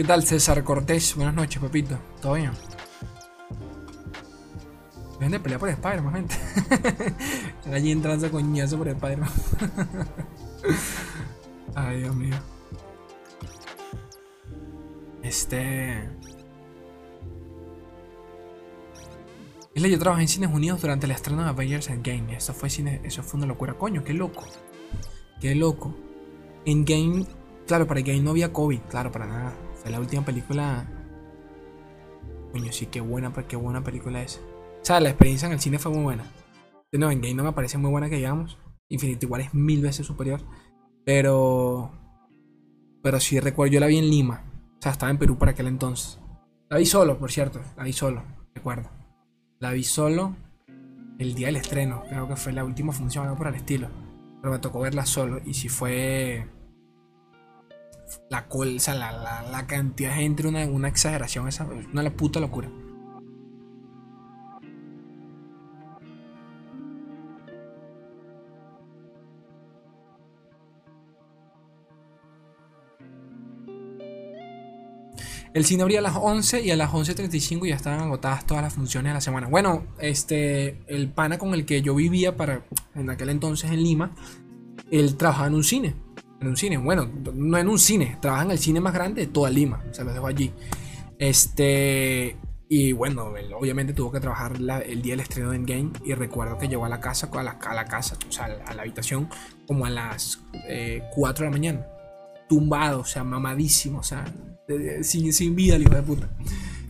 ¿Qué 0.03 0.09
tal, 0.09 0.25
César 0.25 0.65
Cortés? 0.65 1.15
Buenas 1.15 1.33
noches, 1.33 1.63
papito. 1.63 1.97
¿Todo 2.21 2.35
bien? 2.35 2.51
Ven 5.21 5.31
de 5.31 5.39
pelear 5.39 5.61
por 5.61 5.69
Spider-Man, 5.69 6.13
gente. 6.13 6.35
Están 7.59 7.73
allí 7.73 7.93
entrando 7.93 8.29
coñazo 8.29 8.79
por 8.79 8.89
Spider-Man. 8.89 9.31
Ay, 11.77 12.01
Dios 12.01 12.17
mío. 12.17 12.35
Este. 15.23 16.11
Isla, 19.75 19.87
yo 19.87 19.99
trabajé 20.01 20.23
en 20.23 20.29
Cines 20.29 20.51
Unidos 20.51 20.83
durante 20.83 21.07
el 21.07 21.13
estreno 21.13 21.45
de 21.45 21.51
Avengers 21.51 21.89
Endgame. 21.91 22.37
Eso 22.37 22.53
fue, 22.53 22.71
cine, 22.71 23.01
eso 23.05 23.23
fue 23.23 23.39
una 23.39 23.47
locura. 23.47 23.75
Coño, 23.75 24.03
qué 24.03 24.15
loco. 24.15 24.43
Qué 25.41 25.55
loco. 25.55 25.95
Endgame, 26.65 27.25
claro, 27.69 27.87
para 27.87 28.01
Endgame 28.01 28.23
no 28.23 28.31
había 28.31 28.53
COVID, 28.53 28.81
claro, 28.91 29.13
para 29.13 29.29
nada. 29.29 29.53
La 29.91 30.01
última 30.01 30.25
película. 30.25 30.87
Coño, 32.53 32.73
sí, 32.73 32.87
qué 32.87 33.01
buena, 33.01 33.33
qué 33.49 33.57
buena 33.57 33.83
película 33.83 34.23
es. 34.23 34.41
O 34.83 34.85
sea, 34.85 35.01
la 35.01 35.11
experiencia 35.11 35.47
en 35.47 35.53
el 35.53 35.61
cine 35.61 35.79
fue 35.79 35.93
muy 35.93 36.03
buena. 36.03 36.25
No, 36.93 37.11
en 37.11 37.21
Game 37.21 37.35
no 37.35 37.45
me 37.45 37.53
parece 37.53 37.79
muy 37.79 37.91
buena 37.91 38.11
que 38.11 38.17
digamos. 38.17 38.59
Infinity 38.89 39.25
igual 39.25 39.41
es 39.41 39.55
mil 39.55 39.81
veces 39.81 40.07
superior. 40.07 40.41
Pero. 41.05 41.91
Pero 43.03 43.19
sí 43.19 43.41
recuerdo, 43.41 43.73
yo 43.73 43.81
la 43.81 43.87
vi 43.87 43.99
en 43.99 44.11
Lima. 44.11 44.45
O 44.79 44.83
sea, 44.83 44.93
estaba 44.93 45.11
en 45.11 45.19
Perú 45.19 45.39
para 45.39 45.53
aquel 45.53 45.67
entonces. 45.67 46.19
La 46.69 46.79
vi 46.79 46.87
solo, 46.87 47.19
por 47.19 47.33
cierto. 47.33 47.61
La 47.77 47.85
vi 47.85 47.93
solo, 47.93 48.23
recuerdo. 48.55 48.91
La 49.59 49.73
vi 49.73 49.85
solo 49.85 50.37
el 51.19 51.35
día 51.35 51.47
del 51.47 51.57
estreno. 51.57 52.03
Creo 52.09 52.29
que 52.29 52.37
fue 52.37 52.53
la 52.53 52.65
última 52.65 52.93
función, 52.93 53.25
algo 53.25 53.39
por 53.39 53.49
el 53.49 53.55
estilo. 53.55 53.89
Pero 54.41 54.53
me 54.53 54.59
tocó 54.59 54.81
verla 54.81 55.07
solo. 55.07 55.41
Y 55.45 55.55
si 55.55 55.69
fue. 55.69 56.47
La, 58.31 58.49
col, 58.49 58.77
o 58.77 58.81
sea, 58.81 58.95
la, 58.95 59.13
la, 59.13 59.67
cantidad 59.67 60.11
de 60.11 60.17
gente, 60.17 60.47
una, 60.47 60.65
una 60.67 60.89
exageración. 60.89 61.49
Esa, 61.49 61.67
una 61.67 62.11
puta 62.11 62.41
locura. 62.41 62.71
El 75.55 75.67
cine 75.67 75.83
abría 75.83 75.99
a 75.99 76.03
las 76.03 76.17
11 76.17 76.63
y 76.63 76.71
a 76.71 76.77
las 76.77 76.91
11.35 76.91 77.69
ya 77.69 77.75
estaban 77.75 78.01
agotadas 78.01 78.47
todas 78.47 78.63
las 78.63 78.73
funciones 78.73 79.11
de 79.11 79.15
la 79.15 79.21
semana. 79.21 79.49
Bueno, 79.49 79.87
este, 79.99 80.79
el 80.87 81.11
pana 81.11 81.39
con 81.39 81.53
el 81.53 81.67
que 81.67 81.83
yo 81.83 81.95
vivía 81.95 82.37
para, 82.37 82.65
en 82.95 83.11
aquel 83.11 83.29
entonces 83.29 83.71
en 83.71 83.83
Lima, 83.83 84.15
él 84.91 85.17
trabajaba 85.17 85.49
en 85.49 85.55
un 85.55 85.65
cine. 85.65 85.95
En 86.43 86.49
un 86.49 86.57
cine, 86.57 86.77
bueno, 86.77 87.09
no 87.35 87.57
en 87.57 87.69
un 87.69 87.79
cine, 87.79 88.19
trabaja 88.21 88.43
en 88.43 88.51
el 88.51 88.59
cine 88.59 88.81
más 88.81 88.93
grande 88.93 89.23
de 89.23 89.27
toda 89.29 89.49
Lima. 89.49 89.81
Se 89.93 90.03
lo 90.03 90.13
dejo 90.13 90.27
allí. 90.27 90.53
Este, 91.17 92.37
y 92.69 92.91
bueno, 92.91 93.33
obviamente 93.57 93.93
tuvo 93.93 94.11
que 94.11 94.19
trabajar 94.19 94.55
el 94.57 95.03
día 95.03 95.13
del 95.13 95.21
estreno 95.21 95.51
de 95.51 95.57
Endgame. 95.57 95.93
Y 96.05 96.15
recuerdo 96.15 96.59
que 96.59 96.67
llegó 96.67 96.85
a 96.85 96.89
la 96.89 96.99
casa, 96.99 97.31
a 97.33 97.43
la, 97.45 97.85
casa, 97.85 98.17
o 98.29 98.33
sea, 98.33 98.47
a 98.67 98.75
la 98.75 98.83
habitación, 98.83 99.29
como 99.69 99.87
a 99.87 99.91
las 99.91 100.41
4 100.49 100.65
eh, 100.69 101.03
de 101.15 101.45
la 101.45 101.51
mañana. 101.51 101.87
Tumbado, 102.49 103.01
o 103.01 103.05
sea, 103.05 103.23
mamadísimo, 103.23 104.01
o 104.01 104.03
sea, 104.03 104.25
sin, 105.03 105.33
sin 105.33 105.55
vida 105.55 105.77
el 105.77 105.83
hijo 105.83 105.95
de 105.95 106.03
puta. 106.03 106.29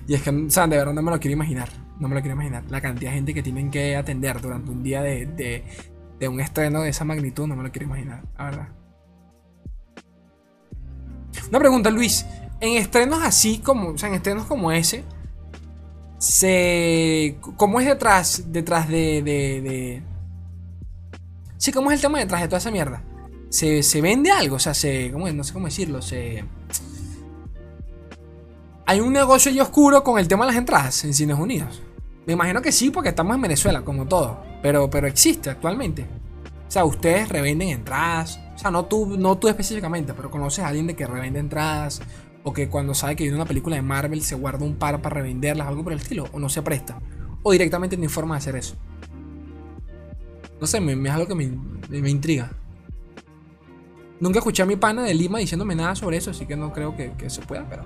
Y 0.09 0.15
es 0.15 0.23
que, 0.23 0.31
o 0.31 0.33
de 0.49 0.77
verdad 0.79 0.95
no 0.95 1.03
me 1.03 1.11
lo 1.11 1.21
quiero 1.21 1.35
imaginar. 1.35 1.69
No 2.01 2.09
me 2.09 2.15
lo 2.15 2.23
quiero 2.23 2.37
imaginar. 2.37 2.65
La 2.71 2.81
cantidad 2.81 3.11
de 3.11 3.17
gente 3.17 3.35
que 3.35 3.43
tienen 3.43 3.71
que 3.71 3.97
atender 3.97 4.41
durante 4.41 4.71
un 4.71 4.83
día 4.83 5.03
de, 5.03 5.63
de 6.19 6.29
un 6.29 6.41
estreno 6.41 6.81
de 6.81 6.89
esa 6.89 7.05
magnitud, 7.05 7.47
no 7.47 7.55
me 7.55 7.65
lo 7.65 7.71
quiero 7.71 7.85
imaginar, 7.85 8.25
la 8.39 8.45
verdad. 8.47 8.82
Una 11.49 11.59
pregunta, 11.59 11.91
Luis. 11.91 12.27
En 12.61 12.77
estrenos 12.77 13.23
así 13.23 13.59
como, 13.59 13.89
o 13.91 13.99
sea, 13.99 14.09
en 14.09 14.15
estrenos 14.15 14.47
como 14.47 14.71
ese, 14.71 15.05
se, 16.19 17.39
¿cómo 17.57 17.81
es 17.81 17.87
detrás, 17.87 18.45
detrás 18.47 18.89
de, 18.89 20.03
sí, 21.57 21.73
cómo 21.73 21.91
es 21.91 21.97
el 21.97 22.03
tema 22.03 22.21
detrás 22.21 22.43
de 22.43 22.49
toda 22.49 22.59
esa 22.59 22.71
mierda? 22.71 23.03
Se, 23.51 23.83
se 23.83 24.01
vende 24.01 24.31
algo, 24.31 24.57
o 24.57 24.61
sea, 24.61 24.75
se, 24.75 25.11
¿cómo 25.11 25.27
es? 25.27 25.35
no 25.35 25.43
sé 25.43 25.53
cómo 25.53 25.67
decirlo, 25.67 26.01
se, 26.01 26.45
hay 28.87 29.01
un 29.01 29.13
negocio 29.13 29.51
ahí 29.51 29.59
oscuro 29.59 30.03
con 30.05 30.19
el 30.19 30.29
tema 30.29 30.45
de 30.45 30.53
las 30.53 30.59
entradas 30.59 31.05
en 31.05 31.15
Cines 31.15 31.39
Unidos. 31.39 31.81
Me 32.27 32.35
imagino 32.35 32.61
que 32.61 32.73
sí, 32.73 32.91
porque 32.91 33.09
estamos 33.09 33.35
en 33.35 33.41
Venezuela, 33.41 33.83
como 33.83 34.07
todo. 34.07 34.43
Pero, 34.61 34.91
pero 34.91 35.07
existe 35.07 35.51
actualmente. 35.51 36.03
O 36.69 36.71
sea, 36.71 36.85
ustedes 36.85 37.29
revenden 37.29 37.71
entradas. 37.71 38.39
Sea, 38.63 38.71
no 38.71 38.85
tú, 38.85 39.17
no 39.19 39.37
tú 39.39 39.49
específicamente, 39.49 40.15
pero 40.15 40.31
conoces 40.31 40.65
a 40.65 40.69
alguien 40.69 40.87
de 40.87 40.95
que 40.95 41.05
revende 41.05 41.41
entradas. 41.41 42.01
O 42.45 42.53
que 42.53 42.69
cuando 42.69 42.95
sabe 42.95 43.17
que 43.17 43.25
viene 43.25 43.37
una 43.37 43.45
película 43.45 43.75
de 43.75 43.83
Marvel 43.83 44.23
se 44.23 44.37
guarda 44.37 44.65
un 44.65 44.77
par 44.77 45.03
para 45.03 45.17
revenderlas, 45.17 45.67
algo 45.67 45.83
por 45.83 45.93
el 45.93 45.99
estilo. 45.99 46.29
O 46.31 46.39
no 46.39 46.49
se 46.49 46.63
presta. 46.63 47.01
O 47.43 47.51
directamente 47.51 47.97
no 47.97 48.05
informa 48.05 48.37
de 48.37 48.39
hacer 48.39 48.55
eso. 48.55 48.77
No 50.61 50.67
sé, 50.69 50.81
me, 50.81 50.93
es 50.93 51.13
algo 51.13 51.27
que 51.27 51.35
me, 51.35 51.51
me, 51.89 52.09
intriga. 52.09 52.53
Nunca 54.21 54.39
escuché 54.39 54.63
a 54.63 54.67
mi 54.67 54.77
pana 54.77 55.03
de 55.03 55.15
Lima 55.15 55.41
diciéndome 55.41 55.75
nada 55.75 55.97
sobre 55.97 56.19
eso, 56.19 56.31
así 56.31 56.47
que 56.47 56.55
no 56.55 56.73
creo 56.73 56.97
que, 56.97 57.15
que 57.15 57.31
se 57.31 57.43
pueda, 57.43 57.69
pero 57.69 57.85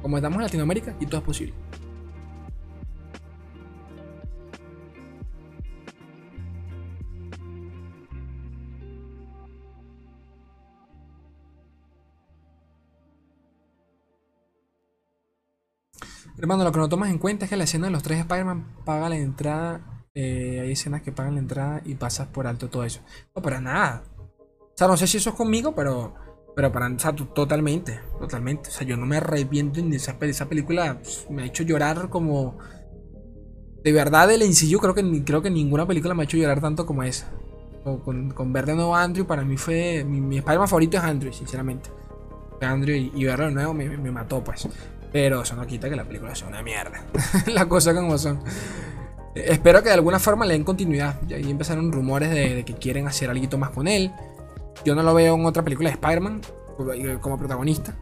como 0.00 0.16
estamos 0.16 0.36
en 0.36 0.44
Latinoamérica, 0.44 0.96
y 0.98 1.04
todo 1.04 1.18
es 1.18 1.26
posible. 1.26 1.52
Hermano, 16.46 16.62
lo 16.62 16.70
que 16.70 16.78
no 16.78 16.88
tomas 16.88 17.10
en 17.10 17.18
cuenta 17.18 17.46
es 17.46 17.50
que 17.50 17.56
la 17.56 17.64
escena 17.64 17.88
de 17.88 17.92
los 17.92 18.04
tres 18.04 18.20
Spider-Man 18.20 18.76
paga 18.84 19.08
la 19.08 19.16
entrada. 19.16 20.04
Eh, 20.14 20.60
hay 20.62 20.70
escenas 20.70 21.02
que 21.02 21.10
pagan 21.10 21.34
la 21.34 21.40
entrada 21.40 21.82
y 21.84 21.96
pasas 21.96 22.28
por 22.28 22.46
alto 22.46 22.70
todo 22.70 22.84
eso. 22.84 23.00
No, 23.34 23.42
para 23.42 23.60
nada. 23.60 24.04
O 24.60 24.72
sea, 24.76 24.86
no 24.86 24.96
sé 24.96 25.08
si 25.08 25.16
eso 25.16 25.30
es 25.30 25.34
conmigo, 25.34 25.74
pero. 25.74 26.14
Pero 26.54 26.70
para. 26.70 26.86
O 26.86 26.98
sea, 27.00 27.12
totalmente. 27.16 27.98
Totalmente. 28.20 28.68
O 28.68 28.72
sea, 28.72 28.86
yo 28.86 28.96
no 28.96 29.06
me 29.06 29.16
arrepiento 29.16 29.82
de 29.82 29.96
esa, 29.96 30.16
esa 30.20 30.48
película. 30.48 31.00
Pues, 31.02 31.26
me 31.28 31.42
ha 31.42 31.46
hecho 31.46 31.64
llorar 31.64 32.10
como. 32.10 32.58
De 33.82 33.90
verdad, 33.90 34.30
el 34.30 34.48
NCU 34.48 34.78
creo 34.78 34.94
que, 34.94 35.24
creo 35.24 35.42
que 35.42 35.50
ninguna 35.50 35.84
película 35.84 36.14
me 36.14 36.22
ha 36.22 36.26
hecho 36.26 36.36
llorar 36.36 36.60
tanto 36.60 36.86
como 36.86 37.02
esa. 37.02 37.28
con, 37.82 38.30
con, 38.30 38.52
ver 38.52 38.66
de 38.66 38.76
nuevo 38.76 38.94
a 38.94 39.02
Andrew, 39.02 39.26
para 39.26 39.42
mí 39.42 39.56
fue. 39.56 40.04
Mi, 40.04 40.20
mi 40.20 40.38
Spider-Man 40.38 40.68
favorito 40.68 40.96
es 40.96 41.02
Andrew, 41.02 41.32
sinceramente. 41.32 41.90
Andrew 42.60 42.94
y, 42.94 43.10
y 43.16 43.24
verlo 43.24 43.46
de 43.46 43.50
nuevo 43.50 43.74
me 43.74 44.12
mató, 44.12 44.44
pues. 44.44 44.68
Pero 45.16 45.40
eso 45.40 45.56
no 45.56 45.66
quita 45.66 45.88
que 45.88 45.96
la 45.96 46.04
película 46.04 46.34
sea 46.34 46.46
una 46.46 46.62
mierda. 46.62 47.02
la 47.46 47.66
cosa 47.66 47.94
como 47.94 48.18
son. 48.18 48.38
Espero 49.34 49.82
que 49.82 49.88
de 49.88 49.94
alguna 49.94 50.18
forma 50.18 50.44
le 50.44 50.52
den 50.52 50.62
continuidad. 50.62 51.18
Y 51.26 51.32
ahí 51.32 51.50
empezaron 51.50 51.90
rumores 51.90 52.28
de, 52.28 52.66
que 52.66 52.74
quieren 52.74 53.08
hacer 53.08 53.30
algo 53.30 53.56
más 53.56 53.70
con 53.70 53.88
él. 53.88 54.12
Yo 54.84 54.94
no 54.94 55.02
lo 55.02 55.14
veo 55.14 55.34
en 55.34 55.46
otra 55.46 55.62
película 55.62 55.88
de 55.88 55.94
Spider-Man 55.94 56.42
como 57.22 57.38
protagonista. 57.38 57.96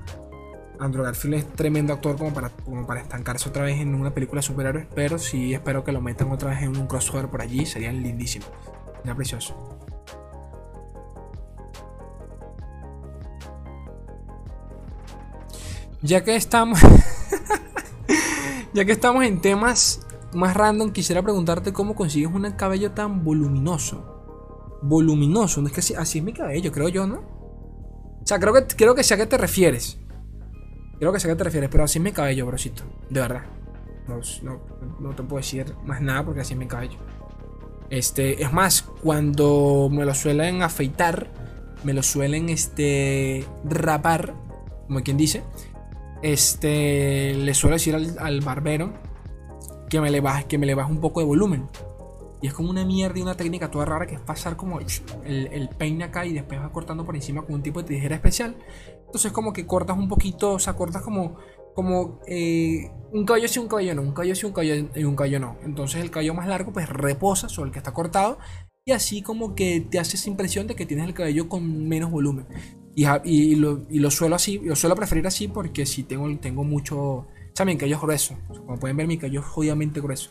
Andrew 0.80 1.04
Garfield 1.04 1.34
es 1.34 1.46
tremendo 1.52 1.92
actor 1.92 2.16
como 2.16 2.34
para, 2.34 2.48
como 2.48 2.84
para 2.84 3.00
estancarse 3.00 3.48
otra 3.48 3.62
vez 3.62 3.80
en 3.80 3.94
una 3.94 4.12
película 4.12 4.40
de 4.40 4.46
superhéroes. 4.48 4.88
Pero 4.92 5.20
sí 5.20 5.54
espero 5.54 5.84
que 5.84 5.92
lo 5.92 6.00
metan 6.00 6.32
otra 6.32 6.50
vez 6.50 6.62
en 6.62 6.76
un 6.76 6.88
crossover 6.88 7.28
por 7.28 7.42
allí. 7.42 7.64
Sería 7.64 7.92
lindísimo. 7.92 8.46
Sería 8.96 9.14
precioso. 9.14 9.83
Ya 16.04 16.22
que 16.22 16.36
estamos. 16.36 16.78
ya 18.74 18.84
que 18.84 18.92
estamos 18.92 19.24
en 19.24 19.40
temas 19.40 20.06
más 20.34 20.54
random, 20.54 20.92
quisiera 20.92 21.22
preguntarte 21.22 21.72
cómo 21.72 21.94
consigues 21.94 22.30
un 22.30 22.42
cabello 22.52 22.90
tan 22.90 23.24
voluminoso. 23.24 24.78
Voluminoso, 24.82 25.62
no 25.62 25.68
es 25.68 25.72
que 25.72 25.80
así, 25.96 26.18
es 26.18 26.24
mi 26.24 26.34
cabello, 26.34 26.70
creo 26.72 26.90
yo, 26.90 27.06
¿no? 27.06 27.20
O 28.20 28.26
sea, 28.26 28.38
creo 28.38 28.52
que, 28.52 28.66
creo 28.76 28.94
que 28.94 29.02
sé 29.02 29.14
a 29.14 29.16
qué 29.16 29.24
te 29.24 29.38
refieres. 29.38 29.98
Creo 30.98 31.10
que 31.10 31.20
sé 31.20 31.26
a 31.26 31.30
qué 31.30 31.36
te 31.36 31.44
refieres, 31.44 31.70
pero 31.70 31.84
así 31.84 31.98
es 31.98 32.04
mi 32.04 32.12
cabello, 32.12 32.44
brosito. 32.44 32.82
De 33.08 33.20
verdad. 33.20 33.46
No, 34.06 34.60
no, 35.00 35.14
te 35.14 35.22
puedo 35.22 35.38
decir 35.38 35.74
más 35.86 36.02
nada 36.02 36.22
porque 36.22 36.42
así 36.42 36.52
es 36.52 36.58
mi 36.58 36.66
cabello. 36.66 36.98
Este, 37.88 38.42
es 38.42 38.52
más, 38.52 38.82
cuando 38.82 39.88
me 39.90 40.04
lo 40.04 40.14
suelen 40.14 40.60
afeitar, 40.60 41.30
me 41.82 41.94
lo 41.94 42.02
suelen 42.02 42.50
este, 42.50 43.46
rapar, 43.64 44.34
como 44.86 45.02
quien 45.02 45.16
dice, 45.16 45.42
este, 46.24 47.34
le 47.34 47.52
suelo 47.52 47.76
decir 47.76 47.94
al, 47.94 48.40
barbero 48.40 48.94
que 49.90 50.00
me, 50.00 50.10
le 50.10 50.20
baje, 50.20 50.46
que 50.46 50.56
me 50.56 50.64
le 50.64 50.74
un 50.74 50.98
poco 50.98 51.20
de 51.20 51.26
volumen. 51.26 51.68
Y 52.40 52.46
es 52.46 52.54
como 52.54 52.70
una 52.70 52.84
mierda 52.84 53.18
y 53.18 53.22
una 53.22 53.36
técnica 53.36 53.70
toda 53.70 53.84
rara 53.84 54.06
que 54.06 54.14
es 54.14 54.20
pasar 54.20 54.56
como 54.56 54.80
el, 54.80 54.86
el, 55.52 55.68
peine 55.68 56.04
acá 56.04 56.24
y 56.24 56.32
después 56.32 56.58
vas 56.58 56.70
cortando 56.70 57.04
por 57.04 57.14
encima 57.14 57.42
con 57.42 57.56
un 57.56 57.62
tipo 57.62 57.82
de 57.82 57.88
tijera 57.88 58.16
especial. 58.16 58.56
Entonces 59.04 59.32
como 59.32 59.52
que 59.52 59.66
cortas 59.66 59.98
un 59.98 60.08
poquito, 60.08 60.52
o 60.52 60.58
sea, 60.58 60.72
cortas 60.72 61.02
como, 61.02 61.36
como 61.74 62.20
eh, 62.26 62.90
un 63.12 63.26
cabello 63.26 63.46
sí, 63.46 63.58
un 63.58 63.68
cabello 63.68 63.94
no, 63.94 64.02
un 64.02 64.12
cabello 64.12 64.34
sí, 64.34 64.46
un 64.46 64.52
cabello 64.52 64.88
y 64.94 65.04
un 65.04 65.16
cabello 65.16 65.40
no. 65.40 65.58
Entonces 65.62 66.00
el 66.00 66.10
cabello 66.10 66.32
más 66.32 66.48
largo 66.48 66.72
pues 66.72 66.88
reposa 66.88 67.50
sobre 67.50 67.68
el 67.68 67.72
que 67.72 67.80
está 67.80 67.92
cortado 67.92 68.38
y 68.86 68.92
así 68.92 69.20
como 69.20 69.54
que 69.54 69.82
te 69.82 69.98
hace 69.98 70.16
esa 70.16 70.30
impresión 70.30 70.66
de 70.66 70.74
que 70.74 70.86
tienes 70.86 71.06
el 71.06 71.12
cabello 71.12 71.50
con 71.50 71.86
menos 71.86 72.10
volumen. 72.10 72.46
Y, 72.96 73.56
lo, 73.56 74.10
suelo 74.10 74.36
así, 74.36 74.58
lo 74.58 74.76
suelo 74.76 74.94
preferir 74.94 75.26
así 75.26 75.48
porque 75.48 75.84
si 75.86 76.04
tengo, 76.04 76.28
tengo 76.38 76.64
mucho. 76.64 77.26
Saben, 77.52 77.76
cabello 77.76 77.96
es 77.96 78.02
grueso. 78.02 78.36
Como 78.48 78.78
pueden 78.78 78.96
ver, 78.96 79.06
mi 79.06 79.18
cabello 79.18 79.40
es 79.40 79.46
jodidamente 79.46 80.00
grueso. 80.00 80.30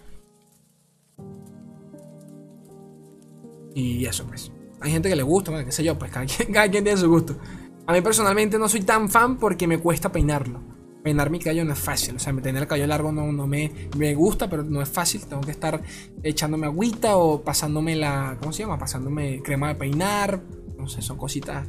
Y 3.76 4.06
eso, 4.06 4.26
pues. 4.28 4.52
Hay 4.80 4.91
gente 4.91 5.10
que 5.10 5.15
le 5.15 5.23
gusta, 5.23 5.52
bueno, 5.52 5.65
qué 5.65 5.71
sé 5.71 5.84
yo, 5.84 5.97
pues 5.97 6.12
cada 6.12 6.26
quien, 6.26 6.84
tiene 6.84 6.97
su 6.97 7.10
gusto. 7.10 7.38
A 7.86 7.93
mí 7.93 8.02
personalmente 8.02 8.58
no 8.58 8.69
soy 8.69 8.82
tan 8.82 9.10
fan 9.10 9.38
porque 9.38 9.67
me 9.67 9.80
cuesta 9.80 10.12
peinarlo. 10.12 10.62
Peinar 11.04 11.30
mi 11.30 11.39
cabello 11.39 11.65
no 11.65 11.73
es 11.73 11.80
fácil. 11.80 12.15
O 12.15 12.19
sea, 12.19 12.34
tener 12.34 12.62
el 12.62 12.67
cabello 12.67 12.88
largo 12.88 13.12
no, 13.12 13.30
no 13.34 13.45
me, 13.45 13.89
me 13.97 14.15
gusta, 14.15 14.49
pero 14.49 14.63
no 14.63 14.82
es 14.82 14.88
fácil. 14.88 15.26
Tengo 15.26 15.41
que 15.41 15.52
estar 15.52 15.82
echándome 16.21 16.67
agüita 16.67 17.17
o 17.17 17.43
pasándome 17.43 17.97
la. 17.97 18.38
¿Cómo 18.39 18.54
se 18.54 18.63
llama? 18.63 18.78
Pasándome 18.78 19.41
crema 19.41 19.67
de 19.67 19.76
peinar. 19.76 20.41
No 20.78 20.88
sé, 20.88 21.02
son 21.02 21.17
cositas 21.17 21.67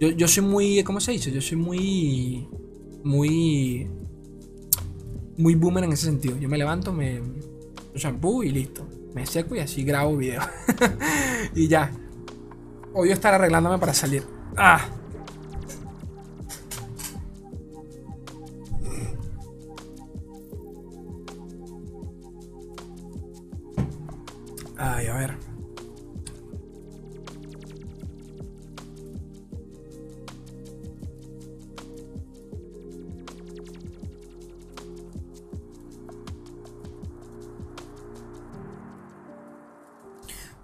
yo, 0.00 0.10
yo 0.10 0.28
soy 0.28 0.42
muy. 0.44 0.82
¿Cómo 0.84 1.00
se 1.00 1.12
dice? 1.12 1.32
Yo 1.32 1.40
soy 1.40 1.56
muy. 1.56 2.48
Muy. 3.04 3.90
Muy 5.36 5.54
boomer 5.54 5.84
en 5.84 5.92
ese 5.92 6.06
sentido. 6.06 6.36
Yo 6.38 6.48
me 6.48 6.58
levanto, 6.58 6.92
me. 6.92 7.20
shampoo 7.94 8.42
y 8.42 8.50
listo. 8.50 8.86
Me 9.14 9.26
seco 9.26 9.56
y 9.56 9.60
así 9.60 9.84
grabo 9.84 10.16
video. 10.16 10.42
y 11.54 11.68
ya. 11.68 11.92
Odio 12.94 13.12
estar 13.12 13.34
arreglándome 13.34 13.78
para 13.78 13.94
salir. 13.94 14.24
¡Ah! 14.56 14.88
Ay, 24.76 25.06
a 25.06 25.14
ver. 25.14 25.47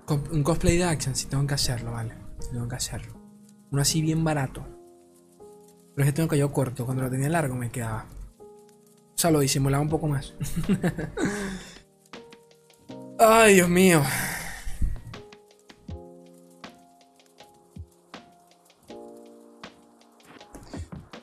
Un 0.06 0.42
cosplay 0.42 0.76
de 0.76 0.84
Action, 0.84 1.14
si 1.14 1.26
tengo 1.26 1.46
que 1.46 1.54
hacerlo, 1.54 1.92
vale. 1.92 2.14
tengo 2.50 2.68
que 2.68 2.76
hacerlo. 2.76 3.14
Uno 3.70 3.80
así 3.80 4.02
bien 4.02 4.22
barato. 4.22 4.62
Pero 5.94 6.06
es 6.06 6.06
que 6.06 6.16
tengo 6.16 6.28
que 6.28 6.38
yo 6.38 6.52
corto. 6.52 6.84
Cuando 6.84 7.02
lo 7.02 7.10
tenía 7.10 7.28
largo 7.28 7.54
me 7.54 7.70
quedaba. 7.70 8.06
O 8.38 9.16
sea, 9.16 9.30
lo 9.30 9.40
disimulaba 9.40 9.82
un 9.82 9.88
poco 9.88 10.08
más. 10.08 10.34
Ay, 13.18 13.54
Dios 13.54 13.68
mío. 13.68 14.02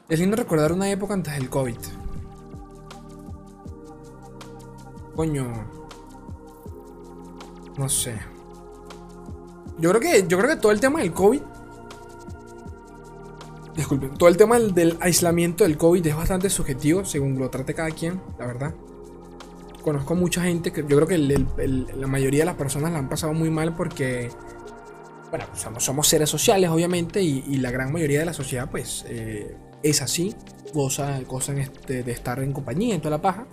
Es 0.09 0.19
lindo 0.19 0.35
recordar 0.35 0.73
una 0.73 0.89
época 0.89 1.13
antes 1.13 1.33
del 1.35 1.49
COVID. 1.49 1.77
Coño. 5.15 5.47
No 7.77 7.87
sé. 7.87 8.30
Yo 9.81 9.89
creo 9.89 9.99
que, 9.99 10.27
yo 10.27 10.37
creo 10.37 10.49
que 10.51 10.57
todo 10.57 10.71
el 10.71 10.79
tema 10.79 10.99
del 10.99 11.11
COVID. 11.11 11.41
Disculpen, 13.75 14.13
todo 14.15 14.29
el 14.29 14.37
tema 14.37 14.59
del, 14.59 14.95
aislamiento 14.99 15.63
del 15.63 15.77
COVID 15.77 16.05
es 16.05 16.15
bastante 16.15 16.49
subjetivo 16.49 17.03
según 17.03 17.39
lo 17.39 17.49
trate 17.49 17.73
cada 17.73 17.89
quien, 17.89 18.21
la 18.37 18.45
verdad. 18.45 18.75
conozco 19.81 20.13
mucha 20.13 20.43
gente 20.43 20.71
que 20.71 20.81
yo 20.81 20.97
creo 20.97 21.07
que 21.07 21.17
la 21.17 22.07
mayoría 22.07 22.41
de 22.41 22.45
las 22.45 22.55
personas 22.55 22.91
la 22.91 22.99
han 22.99 23.09
pasado 23.09 23.33
muy 23.33 23.49
mal 23.49 23.75
porque, 23.75 24.29
bueno, 25.31 25.45
somos, 25.79 26.07
seres 26.07 26.29
sociales, 26.29 26.69
obviamente, 26.69 27.23
y, 27.23 27.57
la 27.57 27.71
gran 27.71 27.91
mayoría 27.91 28.19
de 28.19 28.25
la 28.25 28.33
sociedad, 28.33 28.69
pues, 28.69 29.03
eh, 29.07 29.55
es 29.81 30.01
así, 30.03 30.35
goza, 30.75 31.19
gozan 31.21 31.57
este, 31.57 32.03
de 32.03 32.11
estar 32.11 32.39
en 32.39 32.53
compañía, 32.53 32.93
en 32.93 33.01
toda 33.01 33.17
la 33.17 33.21
paja. 33.21 33.47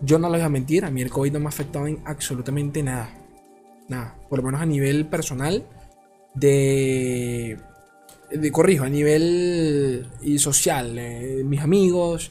Yo 0.00 0.18
no 0.20 0.28
les 0.28 0.38
voy 0.38 0.46
a 0.46 0.48
mentir, 0.48 0.84
a 0.84 0.90
mí 0.90 1.02
el 1.02 1.10
COVID 1.10 1.32
no 1.32 1.40
me 1.40 1.46
ha 1.46 1.48
afectado 1.48 1.88
en 1.88 1.98
absolutamente 2.04 2.82
nada. 2.84 3.19
Nada, 3.90 4.16
por 4.28 4.38
lo 4.38 4.44
menos 4.44 4.60
a 4.60 4.66
nivel 4.66 5.08
personal, 5.08 5.66
de, 6.36 7.58
de 8.30 8.52
corrijo, 8.52 8.84
a 8.84 8.88
nivel 8.88 10.06
y 10.22 10.38
social, 10.38 10.96
eh, 10.96 11.42
mis 11.44 11.60
amigos, 11.60 12.30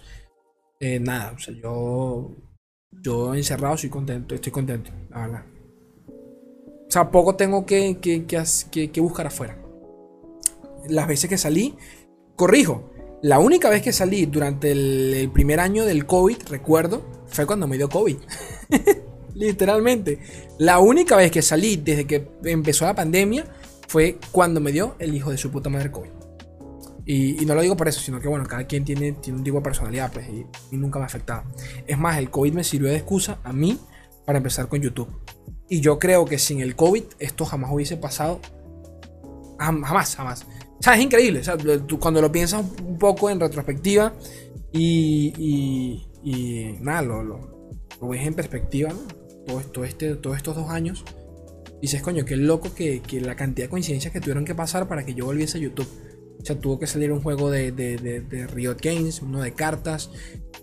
eh, 0.80 1.02
nada, 1.02 1.34
o 1.36 1.38
sea, 1.38 1.54
yo, 1.54 2.34
yo 2.92 3.36
encerrado 3.36 3.76
soy 3.78 3.90
contento, 3.90 4.36
estoy 4.36 4.54
contento, 4.54 4.92
la 5.10 5.20
verdad. 5.20 5.46
O 6.08 6.92
sea, 6.92 7.12
poco 7.12 7.36
tengo 7.36 7.66
que, 7.66 7.98
que, 8.00 8.26
que, 8.26 9.02
buscar 9.02 9.28
afuera. 9.28 9.62
Las 10.88 11.10
veces 11.10 11.30
que 11.30 11.38
salí, 11.38 11.76
corrijo, 12.38 12.90
la 13.22 13.40
única 13.40 13.70
vez 13.70 13.82
que 13.82 13.92
salí 13.92 14.28
durante 14.28 14.72
el, 14.72 15.30
primer 15.34 15.60
año 15.60 15.84
del 15.84 16.06
COVID, 16.06 16.38
recuerdo, 16.50 17.04
fue 17.28 17.46
cuando 17.46 17.68
me 17.68 17.76
dio 17.76 17.90
COVID. 17.90 18.16
Literalmente. 19.36 20.20
La 20.58 20.80
única 20.80 21.16
vez 21.16 21.32
que 21.32 21.42
salí 21.42 21.78
desde 21.78 22.06
que 22.06 22.28
empezó 22.44 22.86
la 22.86 22.96
pandemia 22.96 23.46
fue 23.88 24.18
cuando 24.32 24.60
me 24.60 24.72
dio 24.72 24.96
el 25.00 25.16
hijo 25.16 25.32
de 25.32 25.38
su 25.38 25.52
puta 25.52 25.70
madre 25.70 25.92
COVID. 25.92 26.10
Y, 27.06 27.44
no 27.48 27.56
lo 27.56 27.62
digo 27.62 27.76
por 27.76 27.88
eso, 27.88 28.00
sino 28.00 28.20
que 28.20 28.28
bueno, 28.28 28.46
cada 28.46 28.68
quien 28.68 28.86
tiene, 28.86 29.14
tiene 29.14 29.40
un 29.40 29.44
tipo 29.44 29.58
de 29.58 29.64
personalidad, 29.64 30.14
pues, 30.14 30.28
y, 30.30 30.78
nunca 30.78 31.00
me 31.00 31.06
ha 31.06 31.08
afectado. 31.08 31.44
Es 31.88 31.98
más, 31.98 32.20
el 32.20 32.30
COVID 32.30 32.54
me 32.54 32.64
sirvió 32.64 32.90
de 32.90 32.98
excusa 32.98 33.40
a 33.44 33.52
mí 33.52 33.80
para 34.26 34.38
empezar 34.38 34.68
con 34.68 34.80
YouTube. 34.80 35.10
Y 35.68 35.82
yo 35.82 35.98
creo 35.98 36.26
que 36.26 36.38
sin 36.38 36.62
el 36.62 36.76
COVID 36.76 37.04
esto 37.18 37.46
jamás 37.46 37.72
hubiese 37.74 37.98
pasado. 37.98 38.40
Jamás, 39.58 40.16
jamás. 40.16 40.46
O 40.80 40.84
sea, 40.84 40.94
es 40.94 41.02
increíble. 41.02 41.40
O 41.40 41.44
sea, 41.44 41.58
tú 41.58 42.00
cuando 42.00 42.22
lo 42.22 42.32
piensas 42.32 42.64
un 42.84 43.00
poco 43.00 43.30
en 43.30 43.40
retrospectiva 43.40 44.14
y, 44.72 45.34
y, 46.24 46.78
nada, 46.80 47.02
lo, 47.02 47.24
lo, 47.24 48.08
ves 48.08 48.26
en 48.26 48.34
perspectiva, 48.34 48.94
todo, 49.50 49.62
todo, 49.62 49.86
este, 49.86 50.16
todos 50.16 50.38
estos 50.38 50.56
dos 50.56 50.70
años. 50.70 51.04
Dices, 51.82 52.02
coño, 52.02 52.26
qué 52.26 52.36
loco 52.36 52.74
que, 52.76 53.02
que 53.02 53.22
la 53.22 53.36
cantidad 53.36 53.68
de 53.68 53.70
coincidencias 53.70 54.14
que 54.14 54.20
tuvieron 54.20 54.46
que 54.46 54.54
pasar 54.54 54.88
para 54.88 55.06
que 55.06 55.14
yo 55.14 55.26
volviese 55.26 55.58
a 55.58 55.62
YouTube. 55.62 55.88
O 56.42 56.46
sea, 56.46 56.58
tuvo 56.58 56.80
que 56.80 56.88
salir 56.88 57.12
un 57.12 57.22
juego 57.22 57.52
de, 57.52 57.72
de, 57.72 58.48
Riot 58.48 58.78
Games, 58.82 59.22
uno 59.22 59.42
de 59.42 59.54
cartas. 59.54 60.10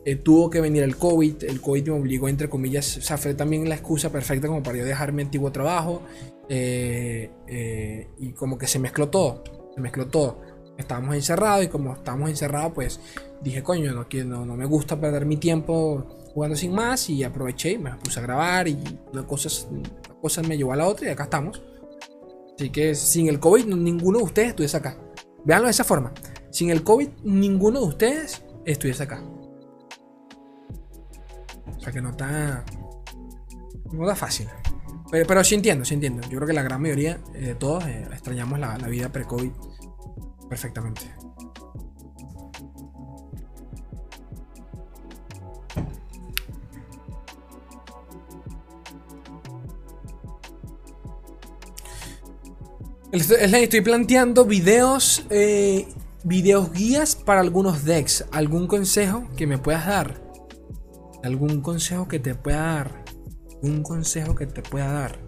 Eh, 0.04 0.16
tuvo 0.16 0.48
que 0.48 0.60
venir 0.60 0.82
el 0.82 0.96
COVID. 0.96 1.44
El 1.44 1.60
COVID 1.60 1.88
me 1.88 1.92
obligó, 1.92 2.28
entre 2.28 2.48
comillas, 2.48 2.96
o 2.98 3.02
sea, 3.02 3.18
fue 3.18 3.34
también 3.34 3.68
la 3.68 3.74
excusa 3.74 4.10
perfecta 4.10 4.48
como 4.48 4.62
para 4.62 4.78
yo 4.78 4.84
dejar 4.84 5.12
mi 5.12 5.22
antiguo 5.22 5.52
trabajo. 5.52 6.02
Eh, 6.48 7.30
eh, 7.46 8.08
y 8.18 8.32
como 8.32 8.56
que 8.56 8.66
se 8.66 8.78
mezcló 8.78 9.08
todo. 9.08 9.42
Se 9.74 9.80
mezcló 9.80 10.06
todo. 10.06 10.40
Estábamos 10.78 11.14
encerrados 11.14 11.64
y 11.64 11.68
como 11.68 11.94
estábamos 11.94 12.30
encerrados, 12.30 12.72
pues 12.74 13.00
dije, 13.42 13.62
coño, 13.62 13.92
no, 13.92 14.06
no, 14.24 14.46
no 14.46 14.56
me 14.56 14.66
gusta 14.66 15.00
perder 15.00 15.24
mi 15.24 15.38
tiempo 15.38 16.15
jugando 16.36 16.54
sin 16.54 16.74
más. 16.74 17.08
Y 17.08 17.24
aproveché 17.24 17.72
y 17.72 17.78
me 17.78 17.90
puse 17.94 18.20
a 18.20 18.22
grabar 18.22 18.68
y 18.68 18.78
una 19.10 19.26
cosa, 19.26 19.48
una 19.70 20.48
me 20.48 20.56
llevó 20.58 20.74
a 20.74 20.76
la 20.76 20.86
otra 20.86 21.08
y 21.08 21.10
acá 21.10 21.24
estamos. 21.24 21.62
Así 22.54 22.68
que 22.70 22.94
sin 22.94 23.28
el 23.28 23.40
COVID, 23.40 23.64
ninguno 23.64 24.18
de 24.18 24.24
ustedes 24.24 24.48
estuviese 24.50 24.76
acá. 24.76 24.98
Veanlo 25.44 25.66
de 25.66 25.70
esa 25.70 25.84
forma. 25.84 26.12
Sin 26.50 26.70
el 26.70 26.84
COVID, 26.84 27.08
ninguno 27.24 27.80
de 27.80 27.86
ustedes 27.86 28.44
estuviese 28.66 29.02
acá. 29.02 29.24
O 31.74 31.80
sea 31.80 31.90
que 31.90 32.02
no 32.02 32.10
está. 32.10 32.64
No 33.92 34.02
está 34.02 34.14
fácil. 34.14 34.48
Pero, 35.10 35.44
sí 35.44 35.54
entiendo, 35.54 35.84
sí 35.84 35.94
entiendo. 35.94 36.22
Yo 36.28 36.36
creo 36.36 36.46
que 36.46 36.52
la 36.52 36.62
gran 36.62 36.82
mayoría 36.82 37.20
eh, 37.34 37.40
de 37.40 37.54
todos 37.54 37.86
eh, 37.86 38.06
extrañamos 38.12 38.58
la 38.58 38.76
vida 38.88 39.08
pre-COVID 39.10 39.52
perfectamente. 40.48 41.15
Estoy 53.12 53.82
planteando 53.82 54.44
videos, 54.44 55.26
eh, 55.30 55.86
videos 56.24 56.72
guías 56.72 57.14
para 57.14 57.40
algunos 57.40 57.84
decks. 57.84 58.24
¿Algún 58.32 58.66
consejo 58.66 59.28
que 59.36 59.46
me 59.46 59.58
puedas 59.58 59.86
dar? 59.86 60.20
¿Algún 61.22 61.60
consejo 61.60 62.08
que 62.08 62.18
te 62.18 62.34
pueda 62.34 62.58
dar? 62.58 63.04
Un 63.62 63.82
consejo 63.82 64.34
que 64.34 64.46
te 64.46 64.60
pueda 64.60 64.92
dar. 64.92 65.18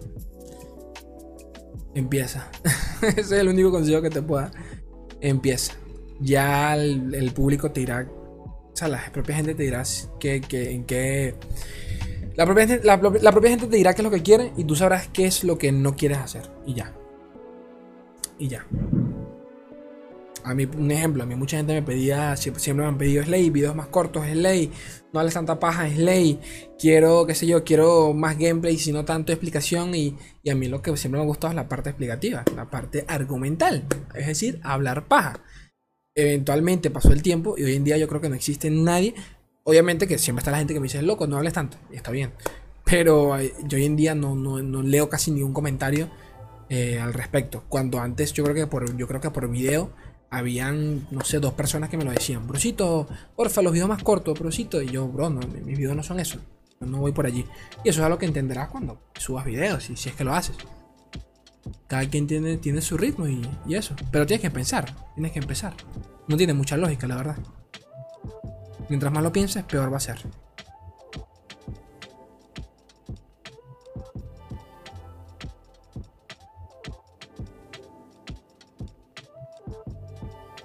Empieza. 1.95 2.51
Ese 3.01 3.19
es 3.21 3.31
el 3.31 3.47
único 3.47 3.71
consejo 3.71 4.01
que 4.01 4.09
te 4.09 4.21
pueda. 4.21 4.51
Empieza. 5.21 5.73
Ya 6.19 6.75
el, 6.75 7.31
público 7.33 7.71
te 7.71 7.79
dirá. 7.79 8.07
O 8.11 8.71
sea, 8.73 8.89
la 8.89 9.09
propia 9.11 9.35
gente 9.35 9.55
te 9.55 9.63
dirá 9.63 9.83
que, 10.19 10.41
en 10.51 10.83
qué. 10.83 11.35
La 12.35 12.45
propia, 12.45 12.79
la 12.83 13.31
propia 13.31 13.49
gente 13.49 13.67
te 13.67 13.77
dirá 13.77 13.93
qué 13.93 14.01
es 14.01 14.03
lo 14.03 14.11
que 14.11 14.21
quiere 14.21 14.51
y 14.57 14.65
tú 14.65 14.75
sabrás 14.75 15.07
qué 15.07 15.25
es 15.25 15.45
lo 15.45 15.57
que 15.57 15.71
no 15.71 15.95
quieres 15.95 16.17
hacer. 16.17 16.49
Y 16.65 16.73
ya 16.73 16.93
y 18.39 18.47
ya. 18.47 18.65
A 20.43 20.55
mí, 20.55 20.65
un 20.65 20.89
ejemplo, 20.89 21.21
a 21.21 21.25
mí 21.25 21.35
mucha 21.35 21.57
gente 21.57 21.73
me 21.73 21.83
pedía, 21.83 22.35
siempre, 22.37 22.73
me 22.73 22.85
han 22.85 22.97
pedido 22.97 23.23
Slay, 23.23 23.49
videos 23.49 23.75
más 23.75 23.87
cortos, 23.87 24.25
Slay, 24.25 24.71
no 25.13 25.19
hables 25.19 25.33
tanta 25.33 25.59
paja, 25.59 25.87
Slay, 25.89 26.39
quiero, 26.79 27.27
qué 27.27 27.35
sé 27.35 27.45
yo, 27.45 27.63
quiero 27.63 28.13
más 28.13 28.37
gameplay, 28.37 28.77
sino 28.77 29.03
tanto 29.03 29.33
explicación 29.33 29.93
y, 29.93 30.15
y 30.41 30.49
a 30.49 30.55
mí 30.55 30.67
lo 30.67 30.81
que 30.81 30.95
siempre 30.95 31.19
me 31.19 31.25
ha 31.25 31.27
gustado 31.27 31.51
es 31.51 31.55
la 31.55 31.67
parte 31.67 31.89
explicativa, 31.89 32.45
la 32.55 32.69
parte 32.69 33.03
argumental, 33.07 33.85
es 34.15 34.27
decir, 34.27 34.59
hablar 34.63 35.07
paja. 35.07 35.43
Eventualmente 36.15 36.89
pasó 36.89 37.11
el 37.11 37.21
tiempo 37.21 37.55
y 37.57 37.63
hoy 37.63 37.75
en 37.75 37.83
día 37.83 37.97
yo 37.97 38.07
creo 38.07 38.21
que 38.21 38.29
no 38.29 38.35
existe 38.35 38.71
nadie, 38.71 39.13
obviamente 39.65 40.07
que 40.07 40.17
siempre 40.17 40.39
está 40.39 40.51
la 40.51 40.57
gente 40.57 40.73
que 40.73 40.79
me 40.79 40.85
dice, 40.85 41.01
loco, 41.01 41.27
no 41.27 41.37
hables 41.37 41.53
tanto, 41.53 41.77
y 41.91 41.97
está 41.97 42.11
bien, 42.11 42.31
pero 42.85 43.37
eh, 43.37 43.53
yo 43.65 43.77
hoy 43.77 43.85
en 43.85 43.97
día 43.97 44.15
no, 44.15 44.35
no, 44.35 44.63
no 44.63 44.81
leo 44.81 45.09
casi 45.09 45.31
ningún 45.31 45.53
comentario 45.53 46.09
eh, 46.69 46.99
al 46.99 47.13
respecto. 47.13 47.63
Cuando 47.67 47.99
antes 47.99 48.33
yo 48.33 48.43
creo 48.43 48.55
que 48.55 48.67
por, 48.67 48.95
yo 48.95 49.07
creo 49.07 49.19
que 49.19 49.31
por 49.31 49.49
video 49.49 49.91
habían, 50.29 51.07
no 51.11 51.21
sé, 51.21 51.39
dos 51.39 51.53
personas 51.53 51.89
que 51.89 51.97
me 51.97 52.05
lo 52.05 52.11
decían. 52.11 52.47
Brosito, 52.47 53.07
porfa, 53.35 53.61
los 53.61 53.73
videos 53.73 53.89
más 53.89 54.03
cortos, 54.03 54.39
brosito. 54.39 54.81
Y 54.81 54.87
yo, 54.87 55.07
bro, 55.07 55.29
mis 55.29 55.77
videos 55.77 55.95
no 55.95 56.03
son 56.03 56.19
eso. 56.19 56.39
No 56.79 56.99
voy 56.99 57.11
por 57.11 57.25
allí. 57.25 57.45
Y 57.83 57.89
eso 57.89 58.01
es 58.01 58.05
algo 58.05 58.17
que 58.17 58.25
entenderás 58.25 58.69
cuando 58.69 59.01
subas 59.15 59.45
videos 59.45 59.89
y 59.89 59.97
si 59.97 60.09
es 60.09 60.15
que 60.15 60.23
lo 60.23 60.33
haces. 60.33 60.55
Cada 61.87 62.07
quien 62.07 62.27
tiene, 62.27 62.57
tiene 62.57 62.81
su 62.81 62.97
ritmo 62.97 63.27
y, 63.27 63.41
y 63.67 63.75
eso. 63.75 63.95
Pero 64.11 64.25
tienes 64.25 64.41
que 64.41 64.51
pensar, 64.51 64.95
tienes 65.15 65.31
que 65.31 65.39
empezar. 65.39 65.73
No 66.27 66.37
tiene 66.37 66.53
mucha 66.53 66.77
lógica, 66.77 67.07
la 67.07 67.15
verdad. 67.15 67.37
Mientras 68.87 69.11
más 69.11 69.23
lo 69.23 69.31
pienses, 69.31 69.63
peor 69.63 69.91
va 69.91 69.97
a 69.97 70.01
ser. 70.01 70.19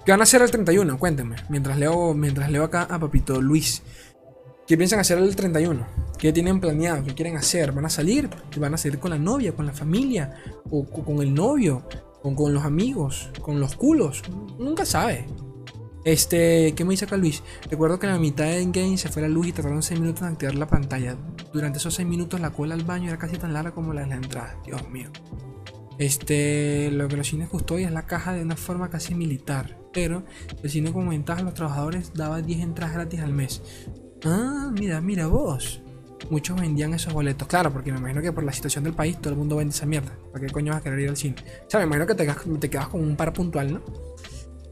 ¿Qué 0.05 0.11
van 0.11 0.19
a 0.19 0.23
hacer 0.23 0.43
el 0.43 0.51
31? 0.51 0.99
Cuéntenme. 0.99 1.35
Mientras 1.49 1.79
leo, 1.79 2.13
mientras 2.13 2.51
leo 2.51 2.63
acá 2.63 2.83
a 2.83 2.99
Papito 2.99 3.41
Luis. 3.41 3.81
¿Qué 4.67 4.77
piensan 4.77 4.99
hacer 4.99 5.17
el 5.17 5.35
31? 5.35 5.83
¿Qué 6.19 6.31
tienen 6.31 6.59
planeado? 6.59 7.03
¿Qué 7.03 7.15
quieren 7.15 7.37
hacer? 7.37 7.71
¿Van 7.71 7.85
a 7.85 7.89
salir? 7.89 8.29
¿Van 8.57 8.75
a 8.75 8.77
salir 8.77 8.99
con 8.99 9.09
la 9.09 9.17
novia, 9.17 9.55
con 9.55 9.65
la 9.65 9.73
familia? 9.73 10.35
¿O 10.69 10.85
con 10.85 11.23
el 11.23 11.33
novio? 11.33 11.87
¿O 12.21 12.35
con 12.35 12.53
los 12.53 12.63
amigos? 12.63 13.31
¿Con 13.41 13.59
los 13.59 13.75
culos? 13.75 14.21
Nunca 14.59 14.85
sabe. 14.85 15.25
Este, 16.03 16.75
¿qué 16.75 16.85
me 16.85 16.91
dice 16.91 17.05
acá 17.05 17.17
Luis? 17.17 17.41
Recuerdo 17.71 17.97
que 17.97 18.05
en 18.05 18.13
la 18.13 18.19
mitad 18.19 18.45
de 18.45 18.61
Endgame 18.61 18.99
se 18.99 19.09
fue 19.09 19.23
la 19.23 19.27
luz 19.27 19.47
y 19.47 19.53
tardaron 19.53 19.81
6 19.81 19.99
minutos 19.99 20.21
en 20.21 20.27
activar 20.27 20.53
la 20.53 20.67
pantalla. 20.67 21.17
Durante 21.51 21.79
esos 21.79 21.95
6 21.95 22.07
minutos 22.07 22.39
la 22.39 22.51
cola 22.51 22.75
al 22.75 22.83
baño 22.83 23.07
era 23.07 23.17
casi 23.17 23.37
tan 23.37 23.53
larga 23.53 23.71
como 23.71 23.91
la 23.91 24.01
de 24.01 24.07
la 24.07 24.15
entrada. 24.17 24.55
Dios 24.63 24.87
mío. 24.87 25.09
Este, 25.97 26.91
lo 26.91 27.07
que 27.07 27.17
los 27.17 27.27
cines 27.27 27.49
custodian 27.49 27.89
es 27.89 27.93
la 27.93 28.05
caja 28.05 28.33
de 28.33 28.41
una 28.41 28.55
forma 28.55 28.89
casi 28.89 29.15
militar. 29.15 29.77
Pero 29.93 30.23
el 30.61 30.69
cine 30.69 30.91
como 30.91 31.11
ventaja 31.11 31.41
a 31.41 31.43
los 31.43 31.53
trabajadores 31.53 32.11
daba 32.13 32.41
10 32.41 32.61
entradas 32.61 32.95
gratis 32.95 33.21
al 33.21 33.33
mes. 33.33 33.61
Ah, 34.25 34.71
mira, 34.77 34.99
mira 35.01 35.27
vos. 35.27 35.81
Muchos 36.29 36.59
vendían 36.59 36.93
esos 36.93 37.13
boletos. 37.13 37.47
Claro, 37.47 37.71
porque 37.71 37.91
me 37.91 37.99
imagino 37.99 38.21
que 38.21 38.31
por 38.31 38.43
la 38.43 38.51
situación 38.51 38.83
del 38.83 38.93
país 38.93 39.19
todo 39.21 39.31
el 39.31 39.39
mundo 39.39 39.55
vende 39.55 39.73
esa 39.73 39.85
mierda. 39.85 40.11
¿Para 40.31 40.45
qué 40.45 40.51
coño 40.51 40.71
vas 40.73 40.81
a 40.81 40.83
querer 40.83 40.99
ir 40.99 41.09
al 41.09 41.17
cine? 41.17 41.35
O 41.65 41.69
sea, 41.69 41.79
me 41.79 41.85
imagino 41.85 42.07
que 42.07 42.15
te, 42.15 42.27
te 42.59 42.69
quedas 42.69 42.87
con 42.89 43.01
un 43.01 43.15
par 43.15 43.31
puntual, 43.31 43.73
¿no? 43.73 43.81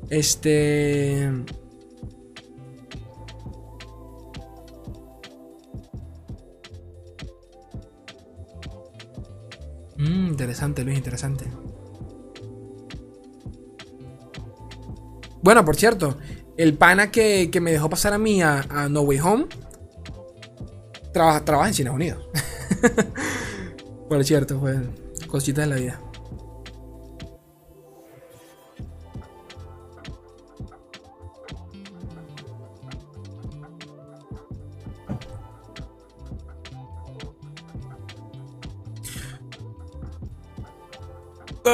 Este. 0.09 1.29
Interesante, 10.33 10.83
Luis, 10.83 10.97
interesante. 10.97 11.45
Bueno, 15.41 15.63
por 15.65 15.75
cierto, 15.75 16.17
el 16.57 16.75
pana 16.75 17.11
que, 17.11 17.49
me 17.61 17.71
dejó 17.71 17.89
pasar 17.89 18.13
a 18.13 18.17
mí 18.17 18.41
a, 18.41 18.87
No 18.89 19.01
Way 19.01 19.19
Home 19.19 19.45
trabaja, 21.11 21.45
trabaja 21.45 21.69
en 21.69 21.71
Estados 21.71 21.95
Unidos. 21.95 22.27
Por 24.09 24.23
cierto, 24.25 24.59
pues 24.59 24.77
cositas 25.27 25.67
de 25.67 25.75
la 25.75 25.79
vida. 25.79 25.99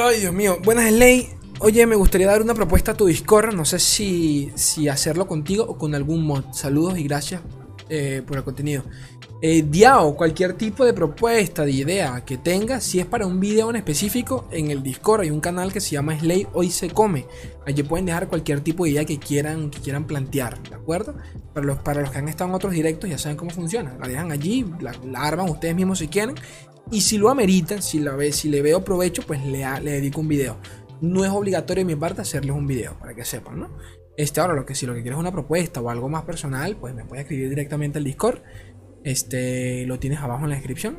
Ay, 0.02 0.20
Dios 0.20 0.32
mío. 0.32 0.58
Buenas, 0.64 0.90
Ley. 0.90 1.28
Oye, 1.58 1.86
me 1.86 1.94
gustaría 1.94 2.26
dar 2.26 2.40
una 2.40 2.54
propuesta 2.54 2.92
a 2.92 2.94
tu 2.94 3.06
Discord. 3.06 3.54
No 3.54 3.66
sé 3.66 3.78
si, 3.78 4.50
si 4.54 4.88
hacerlo 4.88 5.26
contigo 5.26 5.64
o 5.64 5.76
con 5.76 5.94
algún 5.94 6.24
mod. 6.24 6.44
Saludos 6.52 6.98
y 6.98 7.04
gracias 7.04 7.42
eh, 7.90 8.22
por 8.26 8.38
el 8.38 8.44
contenido. 8.44 8.82
Eh, 9.42 9.64
Diao, 9.66 10.16
cualquier 10.16 10.52
tipo 10.52 10.84
de 10.84 10.92
propuesta, 10.92 11.64
de 11.64 11.72
idea 11.72 12.24
que 12.26 12.36
tengas, 12.36 12.84
si 12.84 13.00
es 13.00 13.06
para 13.06 13.26
un 13.26 13.40
video 13.40 13.70
en 13.70 13.76
específico, 13.76 14.46
en 14.50 14.70
el 14.70 14.82
Discord 14.82 15.22
hay 15.22 15.30
un 15.30 15.40
canal 15.40 15.72
que 15.72 15.80
se 15.80 15.92
llama 15.92 16.18
Slay 16.18 16.46
Hoy 16.52 16.70
Se 16.70 16.90
Come. 16.90 17.26
Allí 17.66 17.82
pueden 17.82 18.04
dejar 18.04 18.28
cualquier 18.28 18.60
tipo 18.60 18.84
de 18.84 18.90
idea 18.90 19.06
que 19.06 19.18
quieran, 19.18 19.70
que 19.70 19.80
quieran 19.80 20.06
plantear, 20.06 20.62
¿de 20.68 20.74
acuerdo? 20.74 21.14
Para 21.54 21.66
los, 21.66 21.78
para 21.78 22.02
los 22.02 22.10
que 22.10 22.18
han 22.18 22.28
estado 22.28 22.50
en 22.50 22.54
otros 22.54 22.72
directos 22.72 23.08
ya 23.08 23.16
saben 23.16 23.38
cómo 23.38 23.50
funciona. 23.50 23.96
La 23.98 24.08
dejan 24.08 24.30
allí, 24.30 24.66
la, 24.80 24.92
arman 25.14 25.48
ustedes 25.48 25.74
mismos 25.74 26.00
si 26.00 26.08
quieren. 26.08 26.34
Y 26.90 27.02
si 27.02 27.18
lo 27.18 27.30
ameritan, 27.30 27.82
si, 27.82 28.00
la 28.00 28.16
ve, 28.16 28.32
si 28.32 28.48
le 28.48 28.62
veo 28.62 28.84
provecho, 28.84 29.22
pues 29.26 29.44
le, 29.44 29.64
dedico 29.80 30.20
un 30.20 30.28
video. 30.28 30.56
No 31.00 31.24
es 31.24 31.30
obligatorio 31.30 31.84
de 31.84 31.94
mi 31.94 31.98
parte 31.98 32.22
hacerles 32.22 32.54
un 32.54 32.66
video, 32.66 32.98
para 32.98 33.14
que 33.14 33.24
sepan, 33.24 33.60
¿no? 33.60 33.78
Este, 34.16 34.40
ahora, 34.40 34.54
lo 34.54 34.66
que 34.66 34.74
si 34.74 34.86
lo 34.86 34.94
que 34.94 35.02
quieres 35.02 35.16
es 35.16 35.20
una 35.20 35.32
propuesta 35.32 35.80
o 35.80 35.88
algo 35.88 36.08
más 36.08 36.24
personal, 36.24 36.76
pues 36.76 36.94
me 36.94 37.04
puedes 37.04 37.22
escribir 37.24 37.48
directamente 37.48 37.98
al 37.98 38.04
Discord. 38.04 38.42
Este, 39.04 39.86
lo 39.86 39.98
tienes 39.98 40.18
abajo 40.18 40.44
en 40.44 40.50
la 40.50 40.56
descripción 40.56 40.98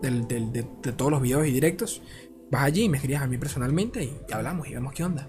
de, 0.00 0.64
todos 0.96 1.10
los 1.10 1.20
videos 1.20 1.46
y 1.46 1.50
directos. 1.50 2.02
Vas 2.50 2.62
allí 2.62 2.84
y 2.84 2.88
me 2.88 2.98
escribes 2.98 3.20
a 3.20 3.26
mí 3.26 3.36
personalmente 3.36 4.04
y 4.04 4.32
hablamos 4.32 4.68
y 4.68 4.74
vemos 4.74 4.92
qué 4.92 5.04
onda. 5.04 5.28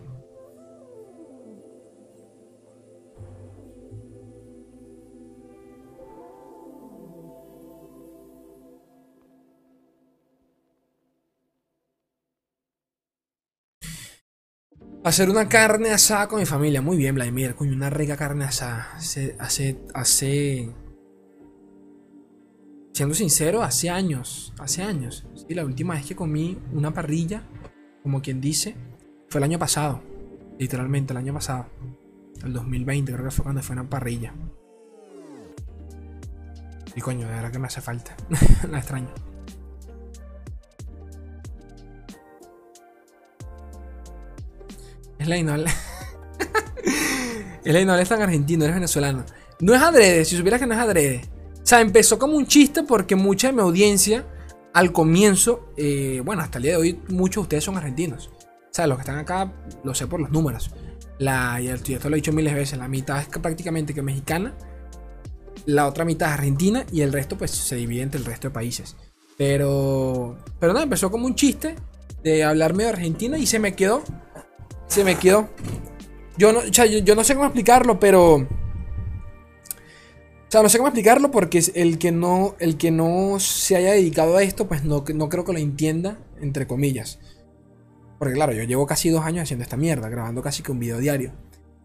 Hacer 15.04 15.30
una 15.30 15.50
carne 15.50 15.92
asada 15.92 16.30
con 16.30 16.40
mi 16.40 16.46
familia. 16.46 16.82
Muy 16.82 16.96
bien, 16.96 17.16
Vladimir. 17.16 17.56
Coño, 17.56 17.74
una 17.74 17.90
rica 17.90 18.16
carne 18.16 18.46
asada. 18.46 18.94
Hace, 18.96 19.36
hace, 19.38 19.82
hace. 19.94 20.70
Siendo 22.94 23.14
sincero, 23.14 23.64
hace 23.64 23.90
años. 23.90 24.54
Hace 24.60 24.82
años. 24.82 25.28
Sí, 25.36 25.54
la 25.54 25.66
última 25.66 25.96
vez 25.96 26.06
que 26.06 26.16
comí 26.16 26.58
una 26.72 26.94
parrilla, 26.94 27.44
como 28.02 28.22
quien 28.22 28.40
dice, 28.40 28.78
fue 29.28 29.40
el 29.40 29.44
año 29.44 29.60
pasado. 29.60 30.02
Literalmente, 30.58 31.12
el 31.12 31.18
año 31.18 31.34
pasado. 31.34 31.66
El 32.42 32.54
2020, 32.54 33.12
creo 33.12 33.26
que 33.26 33.32
fue 33.32 33.44
cuando 33.44 33.62
fue 33.62 33.74
una 33.74 33.90
parrilla. 33.90 34.34
Y 36.96 37.02
coño, 37.02 37.28
de 37.28 37.34
verdad 37.34 37.52
que 37.52 37.60
me 37.60 37.68
hace 37.68 37.82
falta. 37.82 38.16
la 38.72 38.78
extraño. 38.78 39.33
Es 45.24 45.30
la 45.30 45.38
inole. 45.38 45.72
es 47.64 47.74
la 47.74 47.80
inole, 47.80 48.02
es 48.02 48.10
tan 48.10 48.22
argentino, 48.22 48.66
eres 48.66 48.76
venezolano. 48.76 49.24
No 49.62 49.74
es 49.74 49.82
adrede, 49.82 50.26
si 50.26 50.36
supieras 50.36 50.60
que 50.60 50.68
no 50.68 50.74
es 50.74 50.82
adrede. 50.82 51.22
O 51.54 51.66
sea, 51.66 51.80
empezó 51.80 52.20
como 52.20 52.36
un 52.36 52.46
chiste 52.46 52.84
porque 52.84 53.16
mucha 53.16 53.48
de 53.48 53.54
mi 53.54 53.62
audiencia 53.62 54.26
al 54.74 54.92
comienzo, 54.92 55.70
eh, 55.78 56.22
bueno, 56.26 56.42
hasta 56.42 56.58
el 56.58 56.64
día 56.64 56.74
de 56.74 56.78
hoy, 56.78 57.00
muchos 57.08 57.36
de 57.36 57.42
ustedes 57.44 57.64
son 57.64 57.78
argentinos. 57.78 58.32
O 58.36 58.74
sea, 58.74 58.86
los 58.86 58.98
que 58.98 59.04
están 59.04 59.18
acá, 59.18 59.54
lo 59.86 59.96
sé 59.96 60.08
por 60.08 60.20
los 60.20 60.30
números. 60.30 60.72
La, 61.20 61.62
y 61.62 61.70
esto 61.70 62.10
lo 62.10 62.16
he 62.16 62.18
dicho 62.18 62.34
miles 62.34 62.52
de 62.52 62.60
veces, 62.60 62.78
la 62.78 62.90
mitad 62.90 63.22
es 63.22 63.28
prácticamente 63.28 63.94
que 63.94 64.02
mexicana, 64.02 64.54
la 65.66 65.88
otra 65.88 66.04
mitad 66.04 66.28
es 66.28 66.34
argentina 66.34 66.86
y 66.92 67.00
el 67.00 67.14
resto 67.14 67.38
pues 67.38 67.52
se 67.52 67.78
divide 67.78 68.02
entre 68.02 68.20
el 68.20 68.26
resto 68.26 68.50
de 68.50 68.54
países. 68.54 68.98
Pero, 69.38 70.38
pero 70.60 70.74
nada, 70.74 70.84
empezó 70.84 71.10
como 71.10 71.28
un 71.28 71.36
chiste 71.36 71.78
de 72.24 72.44
hablarme 72.44 72.84
de 72.84 72.90
Argentina 72.90 73.38
y 73.38 73.46
se 73.46 73.60
me 73.60 73.74
quedó 73.74 74.04
se 74.88 75.04
me 75.04 75.16
quedó. 75.16 75.50
Yo 76.38 76.52
no, 76.52 76.60
o 76.60 76.74
sea, 76.74 76.86
yo, 76.86 77.16
no 77.16 77.24
sé 77.24 77.36
cómo 77.36 77.46
explicarlo, 77.46 78.00
pero. 78.00 78.36
O 78.36 78.48
sea, 80.48 80.62
no 80.62 80.70
sé 80.70 80.78
cómo 80.78 80.88
explicarlo 80.88 81.32
porque 81.32 81.64
el 81.74 81.98
que 81.98 82.12
no, 82.12 82.56
el 82.60 82.78
que 82.78 82.92
no 82.92 83.40
se 83.40 83.76
haya 83.76 83.94
dedicado 83.94 84.38
a 84.38 84.44
esto, 84.44 84.68
pues 84.68 84.84
no, 84.84 85.04
no 85.14 85.30
creo 85.30 85.46
que 85.46 85.54
lo 85.54 85.60
entienda, 85.60 86.20
entre 86.42 86.68
comillas. 86.68 87.20
Porque 88.20 88.36
claro, 88.36 88.54
yo 88.54 88.64
llevo 88.64 88.86
casi 88.86 89.10
dos 89.10 89.26
años 89.26 89.44
haciendo 89.44 89.64
esta 89.64 89.78
mierda, 89.78 90.10
grabando 90.10 90.42
casi 90.42 90.62
que 90.62 90.72
un 90.72 90.80
video 90.80 91.00
diario. 91.00 91.34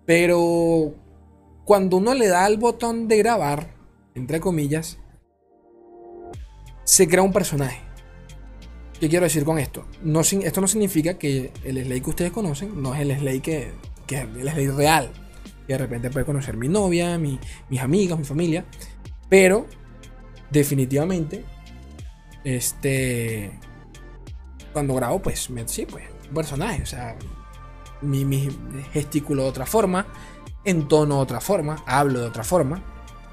Pero 0.04 0.94
cuando 1.64 1.96
uno 1.96 2.14
le 2.14 2.28
da 2.28 2.44
al 2.44 2.58
botón 2.58 3.08
de 3.08 3.18
grabar, 3.18 3.74
entre 4.14 4.40
comillas, 4.40 4.98
se 6.84 7.08
crea 7.08 7.22
un 7.22 7.32
personaje. 7.32 7.87
¿Qué 9.00 9.08
quiero 9.08 9.24
decir 9.24 9.44
con 9.44 9.58
esto? 9.58 9.86
No, 10.02 10.20
esto 10.20 10.60
no 10.60 10.66
significa 10.66 11.14
que 11.14 11.52
el 11.64 11.84
Slay 11.84 12.00
que 12.00 12.10
ustedes 12.10 12.32
conocen 12.32 12.82
no 12.82 12.94
es 12.94 13.00
el 13.00 13.16
Slay 13.16 13.40
que, 13.40 13.72
que 14.06 14.16
es 14.16 14.22
el 14.22 14.50
Slay 14.50 14.68
real. 14.68 15.10
Que 15.66 15.74
de 15.74 15.78
repente 15.78 16.10
puede 16.10 16.26
conocer 16.26 16.56
mi 16.56 16.68
novia, 16.68 17.18
mis 17.18 17.80
amigos, 17.80 18.18
mi 18.18 18.24
familia. 18.24 18.64
Pero, 19.28 19.66
definitivamente, 20.50 21.44
este. 22.42 23.52
Cuando 24.72 24.94
grabo, 24.94 25.20
pues, 25.20 25.48
sí, 25.66 25.86
pues, 25.86 26.04
un 26.28 26.34
personaje. 26.34 26.82
O 26.82 26.86
sea, 26.86 27.16
mi, 28.02 28.24
mi 28.24 28.48
gesticulo 28.92 29.44
de 29.44 29.48
otra 29.50 29.66
forma, 29.66 30.06
entono 30.64 31.16
de 31.16 31.22
otra 31.22 31.40
forma, 31.40 31.82
hablo 31.86 32.20
de 32.20 32.26
otra 32.26 32.44
forma. 32.44 32.82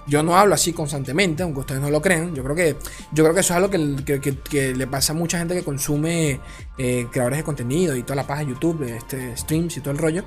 Yo 0.08 0.22
no 0.22 0.38
hablo 0.38 0.54
así 0.54 0.72
constantemente, 0.72 1.42
aunque 1.42 1.62
ustedes 1.62 1.82
no 1.82 1.90
lo 1.90 2.02
crean. 2.02 2.36
Yo 2.36 2.44
creo 2.44 2.56
que, 2.56 2.76
yo 3.12 3.24
creo 3.24 3.34
que 3.34 3.40
eso 3.40 3.54
es 3.54 3.58
algo 3.58 3.70
que, 3.70 4.74
le 4.76 4.88
pasa 4.88 5.14
a 5.14 5.16
mucha 5.16 5.40
gente 5.40 5.56
que 5.56 5.64
consume 5.64 6.40
eh, 6.78 7.08
creadores 7.12 7.40
de 7.40 7.44
contenido 7.44 7.96
y 7.96 8.04
toda 8.04 8.18
la 8.18 8.28
página 8.28 8.50
de 8.50 8.54
YouTube, 8.54 8.84
este, 8.84 9.36
streams 9.36 9.78
y 9.78 9.82
todo 9.82 9.92
el 9.92 9.98
rollo. 9.98 10.24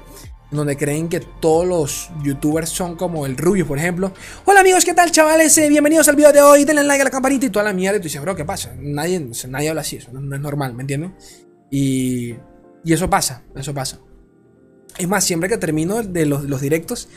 Donde 0.50 0.78
creen 0.78 1.08
que 1.10 1.20
todos 1.20 1.66
los 1.66 2.10
youtubers 2.22 2.70
son 2.70 2.96
como 2.96 3.26
el 3.26 3.36
Rubio, 3.36 3.66
por 3.66 3.78
ejemplo. 3.78 4.12
Hola 4.46 4.60
amigos, 4.60 4.84
¿qué 4.84 4.94
tal 4.94 5.12
chavales? 5.12 5.56
Eh, 5.58 5.68
bienvenidos 5.68 6.08
al 6.08 6.16
video 6.16 6.32
de 6.32 6.40
hoy. 6.40 6.64
Denle 6.64 6.84
like 6.84 7.02
a 7.02 7.04
la 7.04 7.10
campanita 7.10 7.46
y 7.46 7.50
toda 7.50 7.66
la 7.66 7.74
mierda. 7.74 7.98
Y 7.98 8.00
tú 8.00 8.04
dices, 8.04 8.22
bro, 8.22 8.34
¿qué 8.34 8.46
pasa? 8.46 8.74
Nadie, 8.80 9.28
nadie 9.46 9.68
habla 9.68 9.82
así, 9.82 9.96
eso 9.96 10.10
no, 10.10 10.34
es 10.34 10.40
normal, 10.40 10.74
¿me 10.74 10.84
entienden? 10.84 11.14
Y, 11.70 12.34
y 12.82 12.92
eso 12.94 13.10
pasa, 13.10 13.44
eso 13.54 13.74
pasa. 13.74 14.00
Es 14.96 15.06
más, 15.06 15.22
siempre 15.22 15.50
que 15.50 15.58
termino 15.58 16.02
de 16.02 16.24
los 16.24 16.60
directos, 16.62 17.10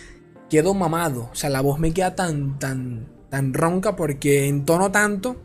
quedo 0.52 0.74
mamado. 0.74 1.30
O 1.32 1.36
sea, 1.36 1.49
la 1.49 1.62
voz 1.62 1.80
me 1.80 1.93
queda 1.93 2.14
tan, 2.14 2.60
tan, 2.60 3.08
tan 3.30 3.54
ronca 3.54 3.95
porque 3.95 4.49
entono 4.49 4.91
tanto 4.91 5.41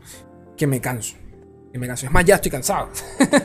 que 0.57 0.67
me 0.67 0.81
canso. 0.81 1.15
Que 1.71 1.79
me 1.79 1.87
canso. 1.87 2.05
Es 2.05 2.11
más, 2.11 2.25
ya 2.25 2.35
estoy 2.35 2.51
cansado. 2.51 2.89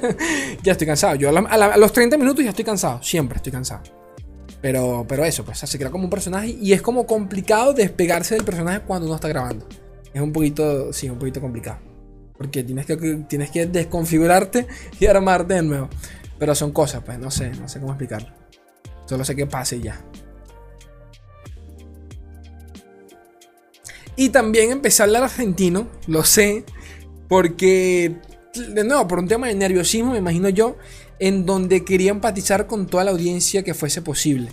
ya 0.62 0.72
estoy 0.72 0.88
cansado. 0.88 1.14
Yo 1.14 1.30
a, 1.30 1.76
los 1.76 1.92
30 1.92 2.18
minutos 2.18 2.44
ya 2.44 2.50
estoy 2.50 2.64
cansado. 2.64 3.00
Siempre 3.00 3.36
estoy 3.36 3.52
cansado. 3.52 3.82
Pero, 4.60 5.06
pero 5.08 5.24
eso, 5.24 5.44
pues 5.44 5.58
se 5.58 5.78
crea 5.78 5.90
como 5.90 6.04
un 6.04 6.10
personaje 6.10 6.48
y 6.48 6.72
es 6.72 6.82
como 6.82 7.06
complicado 7.06 7.72
despegarse 7.72 8.34
del 8.34 8.44
personaje 8.44 8.80
cuando 8.80 9.06
uno 9.06 9.14
está 9.14 9.28
grabando. 9.28 9.66
Es 10.12 10.20
un 10.20 10.32
poquito, 10.32 10.92
sí, 10.92 11.08
un 11.08 11.18
poquito 11.18 11.40
complicado. 11.40 11.78
Porque 12.36 12.64
tienes 12.64 12.86
que, 12.86 12.96
tienes 13.28 13.50
que 13.52 13.66
desconfigurarte 13.66 14.66
y 14.98 15.06
armarte 15.06 15.54
de 15.54 15.62
nuevo. 15.62 15.88
Pero 16.40 16.56
son 16.56 16.72
cosas, 16.72 17.02
pues 17.04 17.20
no 17.20 17.30
sé, 17.30 17.50
no 17.50 17.68
sé 17.68 17.78
cómo 17.78 17.92
explicarlo. 17.92 18.30
Solo 19.06 19.24
sé 19.24 19.36
que 19.36 19.46
pase 19.46 19.76
y 19.76 19.82
ya. 19.82 20.00
Y 24.16 24.28
también 24.28 24.70
empecé 24.70 25.02
a 25.02 25.06
hablar 25.06 25.22
argentino, 25.22 25.88
lo 26.06 26.24
sé, 26.24 26.64
porque, 27.28 28.16
de 28.54 28.84
nuevo, 28.84 29.08
por 29.08 29.18
un 29.18 29.28
tema 29.28 29.48
de 29.48 29.54
nerviosismo, 29.54 30.12
me 30.12 30.18
imagino 30.18 30.48
yo, 30.50 30.76
en 31.18 31.46
donde 31.46 31.84
quería 31.84 32.10
empatizar 32.10 32.66
con 32.66 32.86
toda 32.86 33.04
la 33.04 33.12
audiencia 33.12 33.62
que 33.62 33.74
fuese 33.74 34.02
posible. 34.02 34.50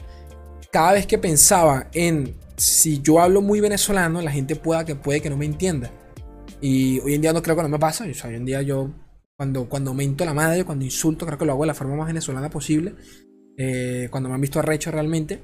Cada 0.72 0.94
vez 0.94 1.08
que 1.08 1.18
pensaba 1.18 1.90
en 1.94 2.36
si 2.60 3.02
yo 3.02 3.20
hablo 3.20 3.42
muy 3.42 3.60
venezolano, 3.60 4.22
la 4.22 4.32
gente 4.32 4.56
pueda 4.56 4.86
que 4.86 4.96
puede 4.96 5.22
que 5.22 5.30
no 5.30 5.38
me 5.38 5.46
entienda. 5.46 5.92
Y 6.62 7.00
hoy 7.00 7.16
en 7.16 7.22
día 7.22 7.34
no 7.34 7.42
creo 7.42 7.56
que 7.56 7.64
no 7.64 7.70
me 7.70 7.80
pasa. 7.80 8.06
O 8.10 8.14
sea, 8.14 8.30
hoy 8.30 8.36
en 8.36 8.46
día 8.46 8.62
yo, 8.62 8.92
cuando, 9.36 9.68
cuando 9.68 9.92
a 9.92 10.26
la 10.26 10.34
madre, 10.34 10.66
cuando 10.66 10.86
insulto, 10.86 11.26
creo 11.26 11.38
que 11.38 11.46
lo 11.46 11.54
hago 11.54 11.64
de 11.64 11.68
la 11.68 11.74
forma 11.74 11.96
más 11.96 12.08
venezolana 12.08 12.50
posible. 12.50 12.96
Eh, 13.58 14.08
cuando 14.12 14.30
me 14.30 14.36
han 14.36 14.42
visto 14.42 14.60
arrecho 14.60 14.92
realmente. 14.92 15.42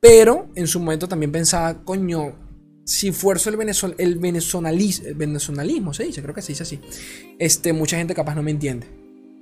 Pero 0.00 0.48
en 0.54 0.66
su 0.66 0.80
momento 0.80 1.08
también 1.08 1.32
pensaba, 1.32 1.84
coño, 1.84 2.45
si 2.86 3.10
fuerzo 3.10 3.50
el, 3.50 3.58
el 3.98 4.18
venezonalismo, 4.18 5.92
se 5.92 6.04
dice, 6.04 6.22
creo 6.22 6.34
que 6.34 6.40
se 6.40 6.52
dice 6.52 6.62
así, 6.62 6.80
este, 7.38 7.72
mucha 7.72 7.98
gente 7.98 8.14
capaz 8.14 8.36
no 8.36 8.44
me 8.44 8.52
entiende. 8.52 8.86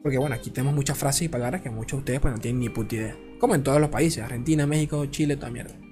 Porque 0.03 0.19
bueno, 0.19 0.35
aquí 0.35 0.51
tenemos 0.51 0.75
muchas 0.75 0.97
frases 0.97 1.23
y 1.23 1.29
palabras 1.29 1.61
que 1.61 1.71
muchos 1.71 1.99
de 1.99 2.01
ustedes 2.01 2.21
pues 2.21 2.35
no 2.35 2.41
tienen 2.41 2.61
ni 2.61 2.71
puta 2.71 2.95
idea. 2.95 3.17
Como 3.39 3.55
en 3.55 3.63
todos 3.63 3.81
los 3.81 3.91
países, 3.91 4.25
Argentina, 4.25 4.67
México, 4.67 5.05
Chile, 5.07 5.37
toda 5.37 5.51
mierda. 5.51 5.84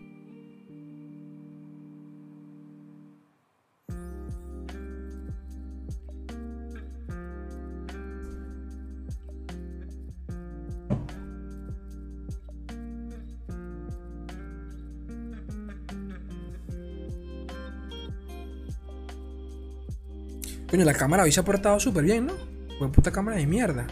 La 20.85 20.95
cámara 20.95 21.23
hoy 21.23 21.33
se 21.33 21.41
ha 21.41 21.45
portado 21.45 21.79
súper 21.79 22.05
bien, 22.05 22.27
¿no? 22.27 22.35
Fue 22.79 22.91
puta 22.91 23.11
cámara 23.11 23.37
de 23.37 23.47
mierda. 23.47 23.87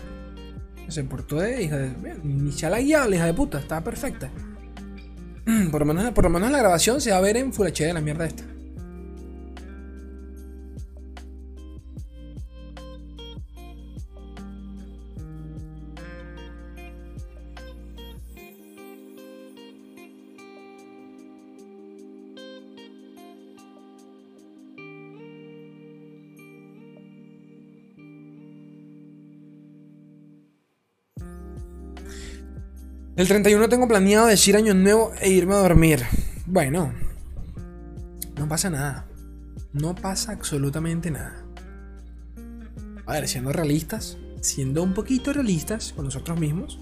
Se 0.89 1.05
portó 1.05 1.37
de 1.37 1.63
hija 1.63 1.77
de. 1.77 1.93
Ni 2.25 2.51
se 2.53 2.69
la 2.69 2.81
guiado 2.81 3.09
la 3.09 3.17
hija 3.17 3.27
de 3.27 3.35
puta, 3.35 3.61
estaba 3.61 3.83
perfecta. 3.83 4.31
Por 5.71 5.87
lo, 5.87 5.95
menos, 5.95 6.13
por 6.13 6.25
lo 6.25 6.31
menos 6.31 6.51
la 6.51 6.59
grabación 6.59 7.01
se 7.01 7.11
va 7.11 7.17
a 7.17 7.21
ver 7.21 7.37
en 7.37 7.53
Full 7.53 7.69
HD 7.69 7.93
la 7.93 8.01
mierda 8.01 8.27
esta. 8.27 8.45
El 33.21 33.29
31 33.29 33.69
tengo 33.69 33.87
planeado 33.87 34.29
decir 34.29 34.57
año 34.57 34.73
nuevo 34.73 35.13
e 35.21 35.29
irme 35.29 35.53
a 35.53 35.59
dormir. 35.59 36.01
Bueno, 36.47 36.95
no 38.39 38.49
pasa 38.49 38.71
nada. 38.71 39.07
No 39.75 39.95
pasa 39.95 40.33
absolutamente 40.33 41.11
nada. 41.11 41.45
A 43.05 43.13
ver, 43.13 43.29
siendo 43.29 43.53
realistas, 43.53 44.17
siendo 44.41 44.83
un 44.83 44.95
poquito 44.95 45.35
realistas 45.35 45.93
con 45.93 46.07
nosotros 46.07 46.41
mismos, 46.41 46.81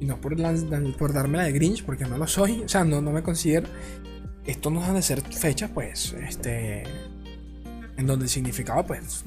y 0.00 0.06
no 0.06 0.18
por, 0.22 0.36
por 0.96 1.12
darme 1.12 1.36
la 1.36 1.44
de 1.44 1.52
Grinch, 1.52 1.84
porque 1.84 2.06
no 2.06 2.16
lo 2.16 2.26
soy, 2.26 2.62
o 2.62 2.68
sea, 2.70 2.84
no, 2.84 3.02
no 3.02 3.12
me 3.12 3.22
considero. 3.22 3.68
Esto 4.46 4.70
nos 4.70 4.88
han 4.88 4.94
de 4.94 5.02
ser 5.02 5.20
fechas, 5.20 5.70
pues, 5.74 6.14
este. 6.14 6.84
En 7.98 8.06
donde 8.06 8.24
el 8.24 8.30
significado, 8.30 8.86
pues, 8.86 9.22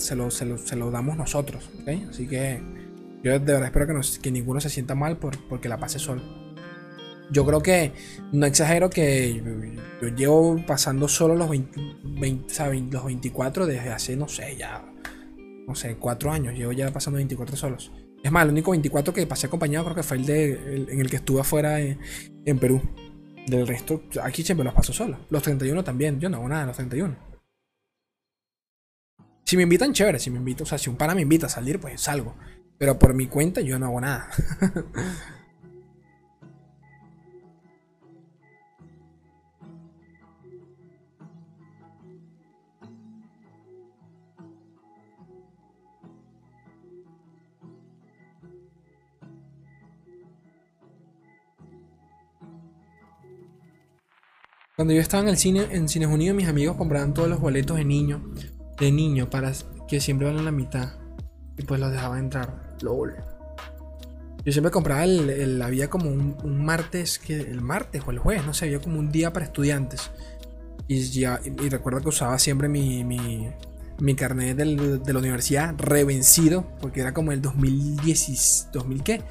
se, 0.00 0.14
lo, 0.14 0.30
se, 0.30 0.44
lo, 0.44 0.58
se 0.58 0.76
lo 0.76 0.90
damos 0.90 1.16
nosotros, 1.16 1.70
¿ok? 1.80 2.10
Así 2.10 2.26
que 2.26 2.79
yo 3.22 3.32
de 3.32 3.38
verdad 3.38 3.64
espero 3.64 3.86
que, 3.86 4.20
que 4.20 4.30
ninguno 4.30 4.60
se 4.60 4.70
sienta 4.70 4.94
mal 4.94 5.18
por, 5.18 5.38
porque 5.48 5.68
la 5.68 5.78
pase 5.78 5.98
solo. 5.98 6.22
Yo 7.30 7.46
creo 7.46 7.62
que, 7.62 7.92
no 8.32 8.46
exagero 8.46 8.90
que 8.90 9.40
yo, 10.02 10.08
llevo 10.08 10.56
pasando 10.66 11.06
solo 11.06 11.36
los, 11.36 11.48
20, 11.48 12.90
los 12.90 13.04
24 13.04 13.66
desde 13.66 13.90
hace, 13.90 14.16
no 14.16 14.26
sé, 14.26 14.56
ya, 14.56 14.84
no 15.66 15.74
sé, 15.76 15.96
4 15.96 16.32
años. 16.32 16.54
Llevo 16.54 16.72
ya 16.72 16.92
pasando 16.92 17.18
24 17.18 17.56
solos. 17.56 17.92
Es 18.22 18.32
más, 18.32 18.44
el 18.44 18.50
único 18.50 18.72
24 18.72 19.14
que 19.14 19.26
pasé 19.26 19.46
acompañado 19.46 19.84
creo 19.84 19.96
que 19.96 20.02
fue 20.02 20.16
el 20.16 20.26
de, 20.26 20.86
en 20.90 21.00
el 21.00 21.08
que 21.08 21.16
estuve 21.16 21.40
afuera 21.40 21.80
en, 21.80 21.98
en, 22.44 22.58
Perú. 22.58 22.80
Del 23.46 23.66
resto, 23.66 24.02
aquí 24.22 24.42
siempre 24.42 24.64
los 24.64 24.74
paso 24.74 24.92
solo. 24.92 25.18
Los 25.30 25.42
31 25.42 25.82
también, 25.84 26.20
yo 26.20 26.28
no 26.28 26.38
hago 26.38 26.48
nada 26.48 26.62
de 26.62 26.66
los 26.68 26.76
31. 26.76 27.16
Si 29.44 29.56
me 29.56 29.62
invitan, 29.64 29.92
chévere, 29.92 30.18
si 30.18 30.30
me 30.30 30.38
invitan, 30.38 30.64
o 30.64 30.66
sea, 30.66 30.78
si 30.78 30.90
un 30.90 30.96
pana 30.96 31.14
me 31.14 31.22
invita 31.22 31.46
a 31.46 31.48
salir, 31.48 31.80
pues 31.80 32.00
salgo. 32.00 32.36
Pero 32.80 32.98
por 32.98 33.12
mi 33.12 33.26
cuenta 33.26 33.60
yo 33.60 33.78
no 33.78 33.84
hago 33.84 34.00
nada. 34.00 34.30
Cuando 54.74 54.94
yo 54.94 55.02
estaba 55.02 55.22
en 55.24 55.28
el 55.28 55.36
cine, 55.36 55.66
en 55.72 55.86
Cines 55.86 56.08
Unidos, 56.08 56.34
mis 56.34 56.48
amigos 56.48 56.78
compraban 56.78 57.12
todos 57.12 57.28
los 57.28 57.40
boletos 57.40 57.76
de 57.76 57.84
niño, 57.84 58.32
de 58.78 58.90
niño, 58.90 59.28
para 59.28 59.52
que 59.86 60.00
siempre 60.00 60.28
valen 60.28 60.46
la 60.46 60.50
mitad. 60.50 60.94
Y 61.58 61.62
pues 61.64 61.78
los 61.78 61.92
dejaba 61.92 62.18
entrar. 62.18 62.59
LOL. 62.82 63.16
Yo 64.44 64.52
siempre 64.52 64.70
compraba 64.70 65.04
el, 65.04 65.60
había 65.60 65.90
como 65.90 66.08
un, 66.10 66.64
martes, 66.64 67.18
que 67.18 67.38
el 67.40 67.60
martes 67.60 68.02
o 68.06 68.10
el 68.10 68.18
jueves, 68.18 68.46
no 68.46 68.54
sé, 68.54 68.64
había 68.66 68.80
como 68.80 68.98
un 68.98 69.12
día 69.12 69.32
para 69.32 69.44
estudiantes. 69.44 70.10
Y, 70.88 71.02
ya, 71.10 71.40
y, 71.44 71.68
recuerdo 71.68 72.00
que 72.00 72.08
usaba 72.08 72.38
siempre 72.38 72.68
mi, 72.68 73.04
mi, 73.04 74.14
carnet 74.14 74.56
de 74.56 75.12
la 75.12 75.18
universidad 75.18 75.74
revencido, 75.76 76.66
porque 76.80 77.02
era 77.02 77.12
como 77.12 77.32
el 77.32 77.42
2010, 77.42 78.70
2000 78.72 79.02
qué, 79.02 79.22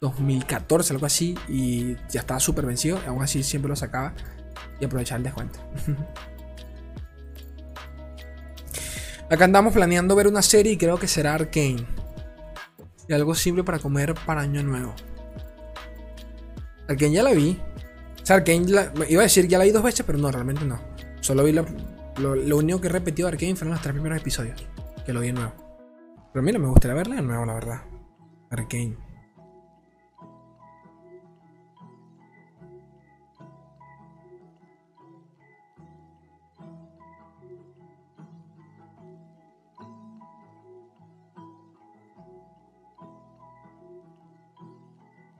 2014, 0.00 0.92
algo 0.92 1.06
así, 1.06 1.36
y 1.48 1.94
ya 2.10 2.20
estaba 2.20 2.40
súper 2.40 2.66
vencido, 2.66 2.98
aún 3.06 3.22
así 3.22 3.44
siempre 3.44 3.68
lo 3.68 3.76
sacaba 3.76 4.12
y 4.80 4.84
aprovechaba 4.84 5.18
el 5.18 5.24
descuento. 5.24 5.60
Acá 9.30 9.44
andamos 9.44 9.74
planeando 9.74 10.16
ver 10.16 10.26
una 10.26 10.42
serie 10.42 10.72
y 10.72 10.78
creo 10.78 10.98
que 10.98 11.06
será 11.06 11.34
Arkane 11.34 11.86
y 13.08 13.12
algo 13.14 13.34
simple 13.34 13.64
para 13.64 13.78
comer 13.78 14.14
para 14.26 14.42
Año 14.42 14.62
Nuevo. 14.62 14.94
Arkane 16.88 17.12
ya 17.12 17.22
la 17.22 17.32
vi. 17.32 17.58
O 18.22 18.26
sea, 18.26 18.36
Arkane 18.36 18.66
iba 19.08 19.20
a 19.20 19.24
decir 19.24 19.48
ya 19.48 19.58
la 19.58 19.64
vi 19.64 19.70
dos 19.70 19.82
veces, 19.82 20.04
pero 20.06 20.18
no, 20.18 20.30
realmente 20.30 20.64
no. 20.64 20.78
Solo 21.20 21.44
vi 21.44 21.52
lo, 21.52 21.64
único 22.56 22.80
que 22.80 22.88
he 22.88 22.90
repetido 22.90 23.28
de 23.28 23.34
Arkane 23.34 23.56
fueron 23.56 23.72
los 23.72 23.82
tres 23.82 23.94
primeros 23.94 24.18
episodios. 24.18 24.66
Que 25.04 25.12
lo 25.12 25.20
vi 25.20 25.28
de 25.28 25.32
nuevo. 25.34 25.52
Pero 26.32 26.42
mira, 26.42 26.58
me 26.58 26.68
gustaría 26.68 26.94
verla 26.94 27.16
de 27.16 27.22
nuevo, 27.22 27.46
la 27.46 27.54
verdad. 27.54 27.82
Arkane. 28.50 29.07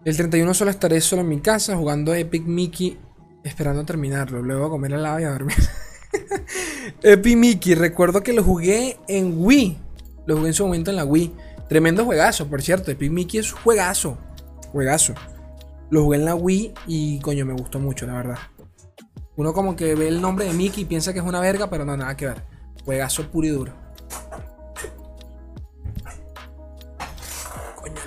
El 0.04 0.16
31 0.16 0.54
solo 0.54 0.70
estaré 0.70 1.00
solo 1.00 1.22
en 1.22 1.28
mi 1.28 1.40
casa 1.40 1.76
jugando 1.76 2.14
Epic 2.14 2.44
Mickey 2.44 2.98
esperando 3.42 3.84
terminarlo. 3.84 4.42
Luego 4.42 4.66
a 4.66 4.70
comer 4.70 4.92
helado 4.92 5.20
y 5.20 5.24
a 5.24 5.30
dormir. 5.30 5.56
Epic 7.02 7.36
Mickey, 7.36 7.74
recuerdo 7.74 8.22
que 8.22 8.32
lo 8.32 8.44
jugué 8.44 8.98
en 9.08 9.34
Wii. 9.36 9.76
Lo 10.26 10.36
jugué 10.36 10.48
en 10.48 10.54
su 10.54 10.64
momento 10.64 10.90
en 10.90 10.96
la 10.96 11.04
Wii. 11.04 11.34
Tremendo 11.68 12.04
juegazo, 12.04 12.46
por 12.46 12.62
cierto. 12.62 12.90
Epic 12.90 13.10
Mickey 13.10 13.40
es 13.40 13.52
juegazo. 13.52 14.16
Juegazo. 14.72 15.14
Lo 15.90 16.04
jugué 16.04 16.18
en 16.18 16.24
la 16.26 16.34
Wii 16.34 16.74
y 16.86 17.18
coño, 17.20 17.44
me 17.44 17.54
gustó 17.54 17.80
mucho, 17.80 18.06
la 18.06 18.14
verdad. 18.14 18.38
Uno 19.36 19.52
como 19.52 19.74
que 19.74 19.94
ve 19.94 20.08
el 20.08 20.20
nombre 20.20 20.44
de 20.44 20.52
Mickey 20.52 20.84
y 20.84 20.86
piensa 20.86 21.12
que 21.12 21.18
es 21.18 21.24
una 21.24 21.40
verga, 21.40 21.70
pero 21.70 21.84
no, 21.84 21.96
nada 21.96 22.16
que 22.16 22.26
ver. 22.26 22.42
Juegazo 22.84 23.30
puro 23.30 23.46
y 23.46 23.50
duro. 23.50 23.72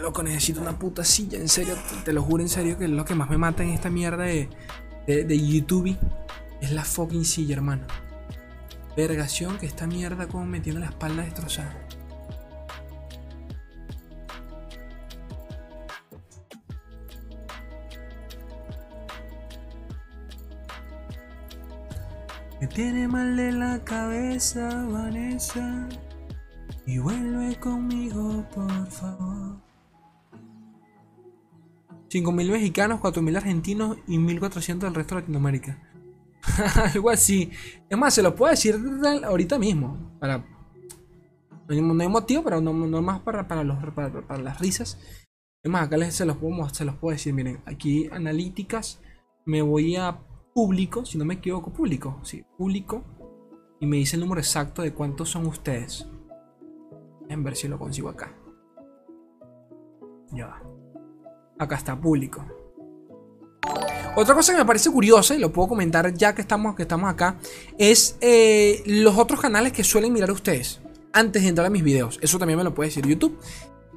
Loco, 0.01 0.23
necesito 0.23 0.61
una 0.61 0.77
puta 0.77 1.03
silla, 1.03 1.37
en 1.37 1.47
serio, 1.47 1.75
te 2.03 2.11
lo 2.13 2.21
juro 2.23 2.43
en 2.43 2.49
serio 2.49 2.77
que 2.77 2.85
es 2.85 2.91
lo 2.91 3.05
que 3.05 3.15
más 3.15 3.29
me 3.29 3.37
mata 3.37 3.63
en 3.63 3.69
esta 3.69 3.89
mierda 3.89 4.23
de, 4.23 4.49
de, 5.07 5.47
YouTube. 5.47 5.97
Es 6.61 6.71
la 6.71 6.83
fucking 6.83 7.25
silla, 7.25 7.55
hermano. 7.55 7.85
Vergación 8.95 9.57
que 9.57 9.65
esta 9.65 9.87
mierda 9.87 10.27
como 10.27 10.45
me 10.45 10.59
tiene 10.59 10.79
la 10.79 10.87
espalda 10.87 11.23
destrozada. 11.23 11.75
Me 22.59 22.67
tiene 22.67 23.07
mal 23.07 23.35
de 23.35 23.51
la 23.53 23.83
cabeza, 23.83 24.85
Vanessa. 24.87 25.87
Y 26.85 26.99
vuelve 26.99 27.55
conmigo, 27.55 28.45
por 28.53 28.87
favor. 28.91 29.70
5.000 32.11 32.51
mexicanos, 32.51 32.99
4.000 32.99 33.37
argentinos 33.37 33.97
y 34.07 34.17
1.400 34.17 34.79
del 34.79 34.95
resto 34.95 35.15
de 35.15 35.21
Latinoamérica. 35.21 35.81
Algo 36.93 37.09
así. 37.09 37.49
Es 37.89 37.97
más, 37.97 38.13
se 38.13 38.21
lo 38.21 38.35
puedo 38.35 38.51
decir 38.51 38.77
ahorita 39.23 39.57
mismo. 39.57 40.17
Para... 40.19 40.45
No 41.69 42.03
hay 42.03 42.09
motivo, 42.09 42.43
pero 42.43 42.59
no, 42.59 42.73
más 42.73 43.21
para, 43.21 43.47
para, 43.47 43.63
los, 43.63 43.77
para, 43.93 44.37
las 44.39 44.59
risas. 44.59 44.99
Es 45.63 45.71
más, 45.71 45.87
acá 45.87 45.95
les, 45.95 46.13
se, 46.13 46.25
los 46.25 46.35
puedo, 46.35 46.67
se 46.69 46.83
los 46.83 46.95
puedo 46.95 47.13
decir. 47.13 47.33
Miren, 47.33 47.61
aquí 47.65 48.09
analíticas. 48.11 48.99
Me 49.45 49.61
voy 49.61 49.95
a 49.95 50.19
público, 50.53 51.05
si 51.05 51.17
no 51.17 51.23
me 51.23 51.35
equivoco, 51.35 51.71
público. 51.71 52.19
Sí, 52.23 52.43
público. 52.57 53.05
Y 53.79 53.85
me 53.85 53.97
dice 53.97 54.17
el 54.17 54.21
número 54.21 54.41
exacto 54.41 54.81
de 54.81 54.93
cuántos 54.93 55.29
son 55.29 55.45
ustedes. 55.45 56.07
En 57.29 57.41
ver 57.41 57.55
si 57.55 57.69
lo 57.69 57.79
consigo 57.79 58.09
acá. 58.09 58.35
Ya 60.33 60.47
va. 60.47 60.70
Acá 61.61 61.75
está, 61.75 61.95
público. 61.95 62.43
Otra 64.15 64.33
cosa 64.33 64.51
que 64.51 64.57
me 64.57 64.65
parece 64.65 64.89
curiosa, 64.89 65.35
y 65.35 65.37
lo 65.37 65.53
puedo 65.53 65.67
comentar 65.67 66.11
ya 66.11 66.33
que 66.33 66.41
estamos, 66.41 66.75
que 66.75 66.81
estamos 66.81 67.07
acá, 67.07 67.37
es 67.77 68.17
eh, 68.19 68.81
los 68.87 69.15
otros 69.15 69.39
canales 69.39 69.71
que 69.71 69.83
suelen 69.83 70.11
mirar 70.11 70.31
ustedes 70.31 70.81
antes 71.13 71.43
de 71.43 71.49
entrar 71.49 71.67
a 71.67 71.69
mis 71.69 71.83
videos. 71.83 72.17
Eso 72.23 72.39
también 72.39 72.57
me 72.57 72.63
lo 72.63 72.73
puede 72.73 72.89
decir 72.89 73.05
YouTube. 73.05 73.37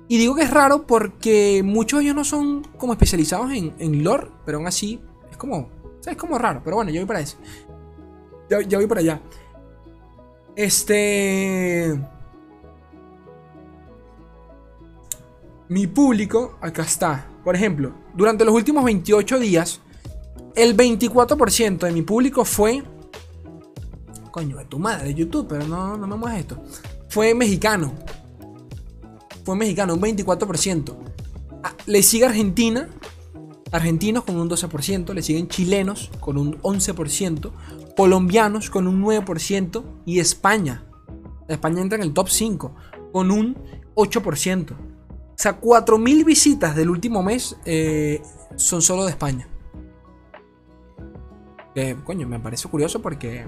Y 0.06 0.18
digo 0.18 0.34
que 0.34 0.42
es 0.42 0.50
raro 0.50 0.86
porque 0.86 1.62
muchos 1.64 2.00
de 2.00 2.04
ellos 2.04 2.16
no 2.16 2.24
son 2.24 2.64
como 2.76 2.92
especializados 2.92 3.50
en, 3.50 4.04
lore, 4.04 4.28
pero 4.44 4.58
aún 4.58 4.66
así 4.66 5.00
es 5.30 5.38
como, 5.38 5.70
es 6.04 6.16
como 6.18 6.36
raro. 6.36 6.60
Pero 6.62 6.76
bueno, 6.76 6.90
yo 6.90 7.00
voy 7.00 7.06
para 7.06 7.20
eso. 7.20 7.38
Ya, 8.50 8.76
voy 8.76 8.86
para 8.86 9.00
allá. 9.00 9.22
Este. 10.54 11.98
Mi 15.70 15.86
público, 15.86 16.58
acá 16.60 16.82
está. 16.82 17.33
Por 17.44 17.54
ejemplo, 17.54 17.94
durante 18.14 18.44
los 18.44 18.54
últimos 18.54 18.84
28 18.84 19.38
días, 19.38 19.80
el 20.56 20.76
24% 20.76 21.78
de 21.78 21.92
mi 21.92 22.02
público 22.02 22.44
fue. 22.44 22.82
Coño, 24.30 24.56
de 24.56 24.64
tu 24.64 24.78
madre, 24.78 25.14
YouTube, 25.14 25.46
pero 25.48 25.66
no, 25.66 25.96
no 25.96 26.06
me 26.06 26.16
muevas 26.16 26.40
esto. 26.40 26.62
Fue 27.08 27.34
mexicano. 27.34 27.92
Fue 29.44 29.54
mexicano, 29.56 29.94
un 29.94 30.00
24%. 30.00 30.96
Ah, 31.62 31.74
le 31.86 32.02
sigue 32.02 32.24
Argentina, 32.24 32.88
argentinos 33.70 34.24
con 34.24 34.36
un 34.36 34.48
12%, 34.48 35.12
le 35.12 35.22
siguen 35.22 35.48
chilenos 35.48 36.10
con 36.20 36.38
un 36.38 36.60
11%, 36.62 37.52
colombianos 37.96 38.70
con 38.70 38.86
un 38.86 39.02
9% 39.02 39.84
y 40.06 40.18
España. 40.18 40.84
España 41.48 41.82
entra 41.82 41.96
en 41.96 42.04
el 42.04 42.14
top 42.14 42.28
5 42.28 42.74
con 43.12 43.30
un 43.30 43.56
8%. 43.94 44.93
O 45.34 45.36
sea, 45.36 45.60
4.000 45.60 46.24
visitas 46.24 46.76
del 46.76 46.90
último 46.90 47.22
mes 47.22 47.56
eh, 47.64 48.22
son 48.56 48.80
solo 48.82 49.04
de 49.04 49.10
España. 49.10 49.48
coño, 52.04 52.28
me 52.28 52.38
parece 52.38 52.68
curioso 52.68 53.02
porque 53.02 53.44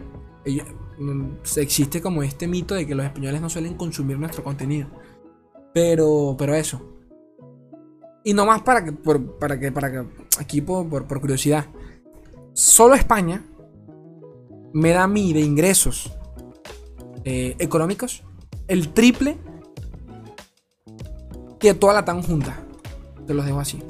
mm, 0.98 1.26
existe 1.56 2.02
como 2.02 2.24
este 2.24 2.48
mito 2.48 2.74
de 2.74 2.86
que 2.86 2.94
los 2.94 3.06
españoles 3.06 3.40
no 3.40 3.48
suelen 3.48 3.74
consumir 3.74 4.18
nuestro 4.18 4.42
contenido. 4.42 4.88
Pero, 5.72 6.34
pero 6.36 6.54
eso. 6.54 6.82
Y 8.24 8.34
no 8.34 8.44
más 8.46 8.62
para 8.62 8.84
que, 8.84 8.92
para 8.92 9.60
que, 9.60 9.70
para 9.70 9.92
que, 9.92 10.04
aquí 10.40 10.60
por, 10.60 11.06
por 11.06 11.20
curiosidad. 11.20 11.66
Solo 12.52 12.94
España 12.94 13.44
me 14.72 14.90
da 14.90 15.04
a 15.04 15.08
mí 15.08 15.32
de 15.32 15.40
ingresos 15.40 16.12
eh, 17.24 17.54
económicos 17.58 18.24
el 18.68 18.92
triple 18.92 19.38
que 21.58 21.74
toda 21.74 21.94
la 21.94 22.04
tan 22.04 22.22
junta. 22.22 22.56
Te 23.26 23.34
los 23.34 23.44
dejo 23.44 23.60
así. 23.60 23.82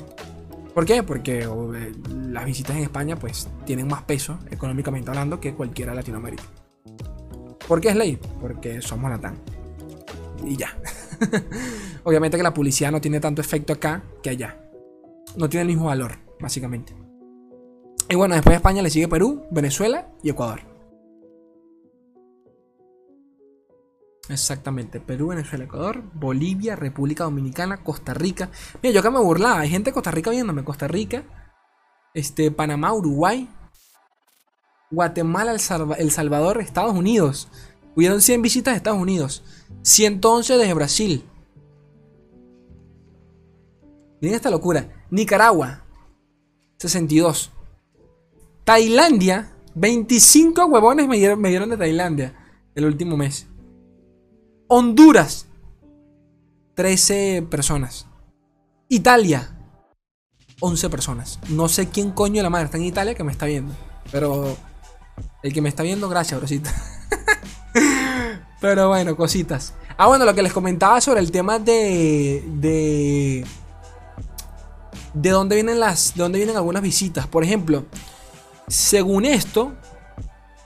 ¿Por 0.74 0.84
qué? 0.84 1.02
Porque 1.02 1.44
eh, 1.44 1.92
las 2.14 2.44
visitas 2.44 2.76
en 2.76 2.82
España 2.82 3.16
pues 3.16 3.48
tienen 3.64 3.86
más 3.86 4.02
peso 4.02 4.38
económicamente 4.50 5.10
hablando 5.10 5.40
que 5.40 5.54
cualquiera 5.54 5.92
de 5.92 5.96
Latinoamérica. 5.96 6.44
¿Por 7.66 7.80
qué 7.80 7.88
es 7.88 7.96
ley? 7.96 8.18
Porque 8.40 8.80
somos 8.82 9.10
la 9.10 9.18
tan. 9.18 9.38
Y 10.44 10.56
ya. 10.56 10.76
Obviamente 12.04 12.36
que 12.36 12.42
la 12.42 12.52
publicidad 12.54 12.92
no 12.92 13.00
tiene 13.00 13.20
tanto 13.20 13.40
efecto 13.40 13.72
acá 13.72 14.02
que 14.22 14.30
allá. 14.30 14.60
No 15.36 15.48
tiene 15.48 15.62
el 15.62 15.68
mismo 15.68 15.86
valor, 15.86 16.18
básicamente. 16.38 16.94
Y 18.08 18.14
bueno, 18.14 18.34
después 18.34 18.52
de 18.52 18.56
España 18.56 18.82
le 18.82 18.90
sigue 18.90 19.08
Perú, 19.08 19.44
Venezuela 19.50 20.08
y 20.22 20.30
Ecuador. 20.30 20.60
Exactamente, 24.28 24.98
Perú, 25.00 25.28
Venezuela, 25.28 25.64
Ecuador, 25.64 26.02
Bolivia, 26.14 26.74
República 26.74 27.24
Dominicana, 27.24 27.84
Costa 27.84 28.12
Rica. 28.12 28.50
Mira, 28.82 28.94
yo 28.94 29.00
acá 29.00 29.10
me 29.10 29.20
burlaba, 29.20 29.60
hay 29.60 29.68
gente 29.68 29.90
de 29.90 29.94
Costa 29.94 30.10
Rica 30.10 30.30
viéndome, 30.30 30.64
Costa 30.64 30.88
Rica, 30.88 31.22
este, 32.12 32.50
Panamá, 32.50 32.92
Uruguay, 32.92 33.48
Guatemala, 34.90 35.52
El, 35.52 36.10
Salvador, 36.10 36.60
Estados 36.60 36.94
Unidos. 36.94 37.48
Hubieron 37.94 38.20
100 38.20 38.42
visitas 38.42 38.74
de 38.74 38.78
Estados 38.78 39.00
Unidos, 39.00 39.44
111 39.82 40.56
desde 40.56 40.74
Brasil. 40.74 41.24
Miren 44.20 44.36
esta 44.36 44.50
locura. 44.50 45.04
Nicaragua, 45.10 45.84
62. 46.78 47.52
Tailandia, 48.64 49.52
25 49.74 50.66
huevones 50.66 51.06
me 51.06 51.16
dieron, 51.16 51.40
me 51.40 51.50
dieron 51.50 51.70
de 51.70 51.76
Tailandia 51.76 52.34
el 52.74 52.86
último 52.86 53.16
mes. 53.16 53.46
Honduras, 54.68 55.46
13 56.74 57.46
personas. 57.48 58.06
Italia, 58.88 59.56
11 60.60 60.90
personas. 60.90 61.38
No 61.48 61.68
sé 61.68 61.88
quién 61.88 62.10
coño 62.10 62.36
de 62.36 62.42
la 62.42 62.50
madre 62.50 62.64
está 62.64 62.76
en 62.76 62.84
Italia 62.84 63.14
que 63.14 63.22
me 63.22 63.30
está 63.30 63.46
viendo. 63.46 63.72
Pero 64.10 64.56
el 65.44 65.52
que 65.52 65.62
me 65.62 65.68
está 65.68 65.84
viendo, 65.84 66.08
gracias, 66.08 66.40
brosita. 66.40 66.74
pero 68.60 68.88
bueno, 68.88 69.16
cositas. 69.16 69.74
Ah, 69.96 70.08
bueno, 70.08 70.24
lo 70.24 70.34
que 70.34 70.42
les 70.42 70.52
comentaba 70.52 71.00
sobre 71.00 71.20
el 71.20 71.30
tema 71.30 71.60
de. 71.60 72.42
de. 72.46 73.46
de 75.14 75.30
dónde 75.30 75.54
vienen 75.54 75.78
las. 75.78 76.14
de 76.14 76.22
dónde 76.24 76.38
vienen 76.38 76.56
algunas 76.56 76.82
visitas. 76.82 77.28
Por 77.28 77.44
ejemplo, 77.44 77.84
según 78.66 79.26
esto. 79.26 79.74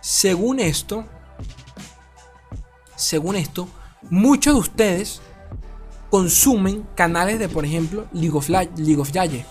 Según 0.01 0.59
esto. 0.59 1.05
Según 2.96 3.36
esto 3.36 3.68
muchos 4.09 4.55
de 4.55 4.61
ustedes 4.61 5.20
consumen 6.11 6.86
canales 6.94 7.38
de, 7.38 7.48
por 7.48 7.64
ejemplo, 7.64 8.07
League 8.12 8.34
of, 8.34 9.12
Yaye. 9.12 9.46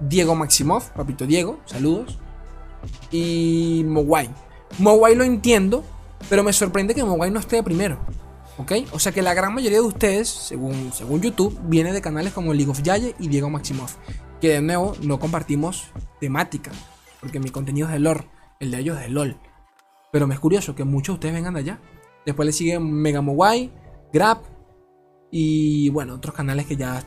Diego 0.00 0.34
Maximov, 0.34 0.90
papito 0.92 1.26
Diego, 1.26 1.60
saludos. 1.64 2.18
Y 3.10 3.84
Mowai. 3.86 4.28
Mowai 4.78 5.14
lo 5.14 5.24
entiendo, 5.24 5.84
pero 6.28 6.42
me 6.42 6.52
sorprende 6.52 6.94
que 6.94 7.04
Mowai 7.04 7.30
no 7.30 7.40
esté 7.40 7.56
de 7.56 7.62
primero. 7.62 7.98
¿Ok? 8.58 8.72
O 8.92 8.98
sea 8.98 9.12
que 9.12 9.22
la 9.22 9.34
gran 9.34 9.54
mayoría 9.54 9.78
de 9.78 9.86
ustedes, 9.86 10.28
según, 10.28 10.92
según 10.92 11.20
YouTube, 11.20 11.58
viene 11.64 11.92
de 11.92 12.00
canales 12.00 12.32
como 12.32 12.52
League 12.52 12.70
of 12.70 12.82
Yaye 12.82 13.14
y 13.18 13.28
Diego 13.28 13.50
Maximov. 13.50 13.90
Que 14.40 14.48
de 14.48 14.62
nuevo 14.62 14.94
no 15.02 15.18
compartimos 15.18 15.88
temática. 16.20 16.70
Porque 17.20 17.40
mi 17.40 17.50
contenido 17.50 17.86
es 17.86 17.94
de 17.94 18.00
lore, 18.00 18.28
el 18.60 18.70
de 18.70 18.78
ellos 18.80 18.98
es 18.98 19.04
de 19.04 19.08
LOL. 19.08 19.38
Pero 20.12 20.26
me 20.26 20.34
es 20.34 20.40
curioso 20.40 20.74
que 20.74 20.84
muchos 20.84 21.14
de 21.14 21.14
ustedes 21.14 21.34
vengan 21.34 21.54
de 21.54 21.60
allá. 21.60 21.80
Después 22.26 22.46
le 22.46 22.52
siguen 22.52 22.90
Mega 22.90 23.20
Mowai, 23.20 23.70
Grab 24.12 24.38
y 25.30 25.90
bueno, 25.90 26.14
otros 26.14 26.34
canales 26.34 26.66
que 26.66 26.76
ya 26.76 27.02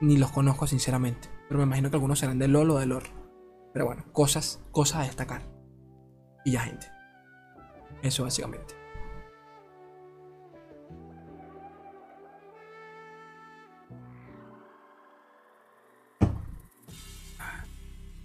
ni 0.00 0.16
los 0.16 0.32
conozco 0.32 0.66
sinceramente. 0.66 1.28
Pero 1.48 1.58
me 1.58 1.64
imagino 1.64 1.90
que 1.90 1.96
algunos 1.96 2.18
serán 2.18 2.38
de 2.38 2.48
LOL 2.48 2.70
o 2.70 2.78
de 2.78 2.86
LOR. 2.86 3.04
Pero 3.72 3.86
bueno, 3.86 4.04
cosas, 4.12 4.60
cosas 4.72 5.00
a 5.00 5.02
destacar. 5.02 5.42
Y 6.44 6.52
ya, 6.52 6.60
gente. 6.60 6.86
Eso 8.02 8.24
básicamente. 8.24 8.74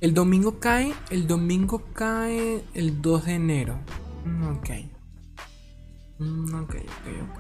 El 0.01 0.15
domingo 0.15 0.59
cae, 0.59 0.93
el 1.11 1.27
domingo 1.27 1.83
cae 1.93 2.63
el 2.73 3.03
2 3.03 3.25
de 3.25 3.33
enero. 3.33 3.75
Mm, 4.25 4.57
ok. 4.57 4.90
Mm, 6.21 6.53
ok, 6.53 6.75
ok, 6.75 7.07
ok. 7.23 7.39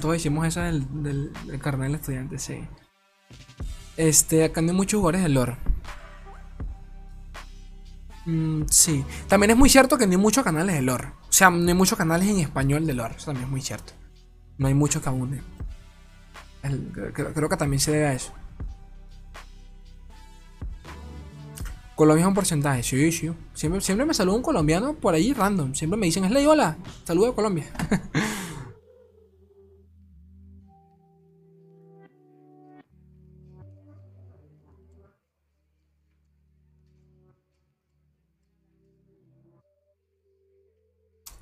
Todos 0.00 0.16
hicimos 0.16 0.46
esa 0.46 0.64
del, 0.64 1.02
del, 1.02 1.32
del 1.46 1.60
carnet 1.60 1.88
del 1.88 1.96
estudiante, 1.96 2.38
sí. 2.38 2.60
Este, 3.96 4.44
acá 4.44 4.62
no 4.62 4.70
hay 4.70 4.76
muchos 4.76 4.98
jugadores 4.98 5.22
de 5.22 5.28
lore. 5.28 5.56
Mm, 8.26 8.62
sí. 8.70 9.04
También 9.26 9.50
es 9.50 9.56
muy 9.56 9.68
cierto 9.68 9.98
que 9.98 10.06
no 10.06 10.12
hay 10.12 10.18
muchos 10.18 10.44
canales 10.44 10.76
de 10.76 10.82
lore. 10.82 11.08
O 11.28 11.32
sea, 11.32 11.50
no 11.50 11.66
hay 11.66 11.74
muchos 11.74 11.98
canales 11.98 12.28
en 12.28 12.38
español 12.38 12.86
de 12.86 12.94
lore. 12.94 13.16
Eso 13.16 13.26
también 13.26 13.46
es 13.46 13.50
muy 13.50 13.60
cierto. 13.60 13.92
No 14.56 14.68
hay 14.68 14.74
muchos 14.74 15.02
que 15.02 15.08
abunden 15.08 15.57
creo, 17.34 17.48
que 17.48 17.56
también 17.56 17.80
se 17.80 17.92
debe 17.92 18.06
a 18.06 18.12
eso. 18.12 18.32
Colombia 21.94 22.22
es 22.22 22.28
un 22.28 22.34
porcentaje, 22.34 22.82
sí, 22.82 23.10
sí. 23.10 23.30
Siempre, 23.54 23.80
siempre 23.80 24.06
me 24.06 24.14
saluda 24.14 24.36
un 24.36 24.42
colombiano 24.42 24.94
por 24.94 25.14
ahí 25.14 25.32
random. 25.32 25.74
Siempre 25.74 25.98
me 25.98 26.06
dicen, 26.06 26.24
es 26.24 26.30
ley, 26.30 26.46
hola, 26.46 26.76
saludo 27.04 27.30
a 27.30 27.34
Colombia. 27.34 27.66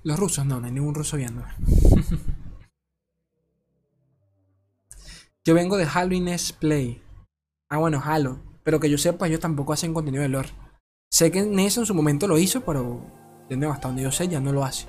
Los 0.07 0.21
rusos, 0.21 0.47
no, 0.47 0.61
no 0.61 0.67
hay 0.67 0.73
ningún 0.73 0.95
ruso 0.95 1.17
viendo. 1.17 1.43
Yo 5.47 5.55
vengo 5.55 5.77
de 5.77 5.87
Halo 5.87 6.13
Inés 6.13 6.53
Play. 6.53 7.01
Ah, 7.71 7.79
bueno, 7.79 8.03
Halo. 8.05 8.41
Pero 8.65 8.81
que 8.81 8.91
yo 8.91 8.99
sepa, 8.99 9.29
ellos 9.29 9.39
tampoco 9.39 9.73
hacen 9.73 9.95
contenido 9.95 10.25
de 10.25 10.29
lore. 10.29 10.49
Sé 11.09 11.31
que 11.31 11.41
Ness 11.43 11.77
en 11.79 11.87
su 11.87 11.95
momento 11.95 12.27
lo 12.27 12.37
hizo, 12.37 12.63
pero 12.63 13.01
hasta 13.71 13.87
donde 13.87 14.03
yo 14.03 14.11
sé, 14.11 14.27
ya 14.27 14.41
no 14.41 14.53
lo 14.53 14.65
hace. 14.65 14.89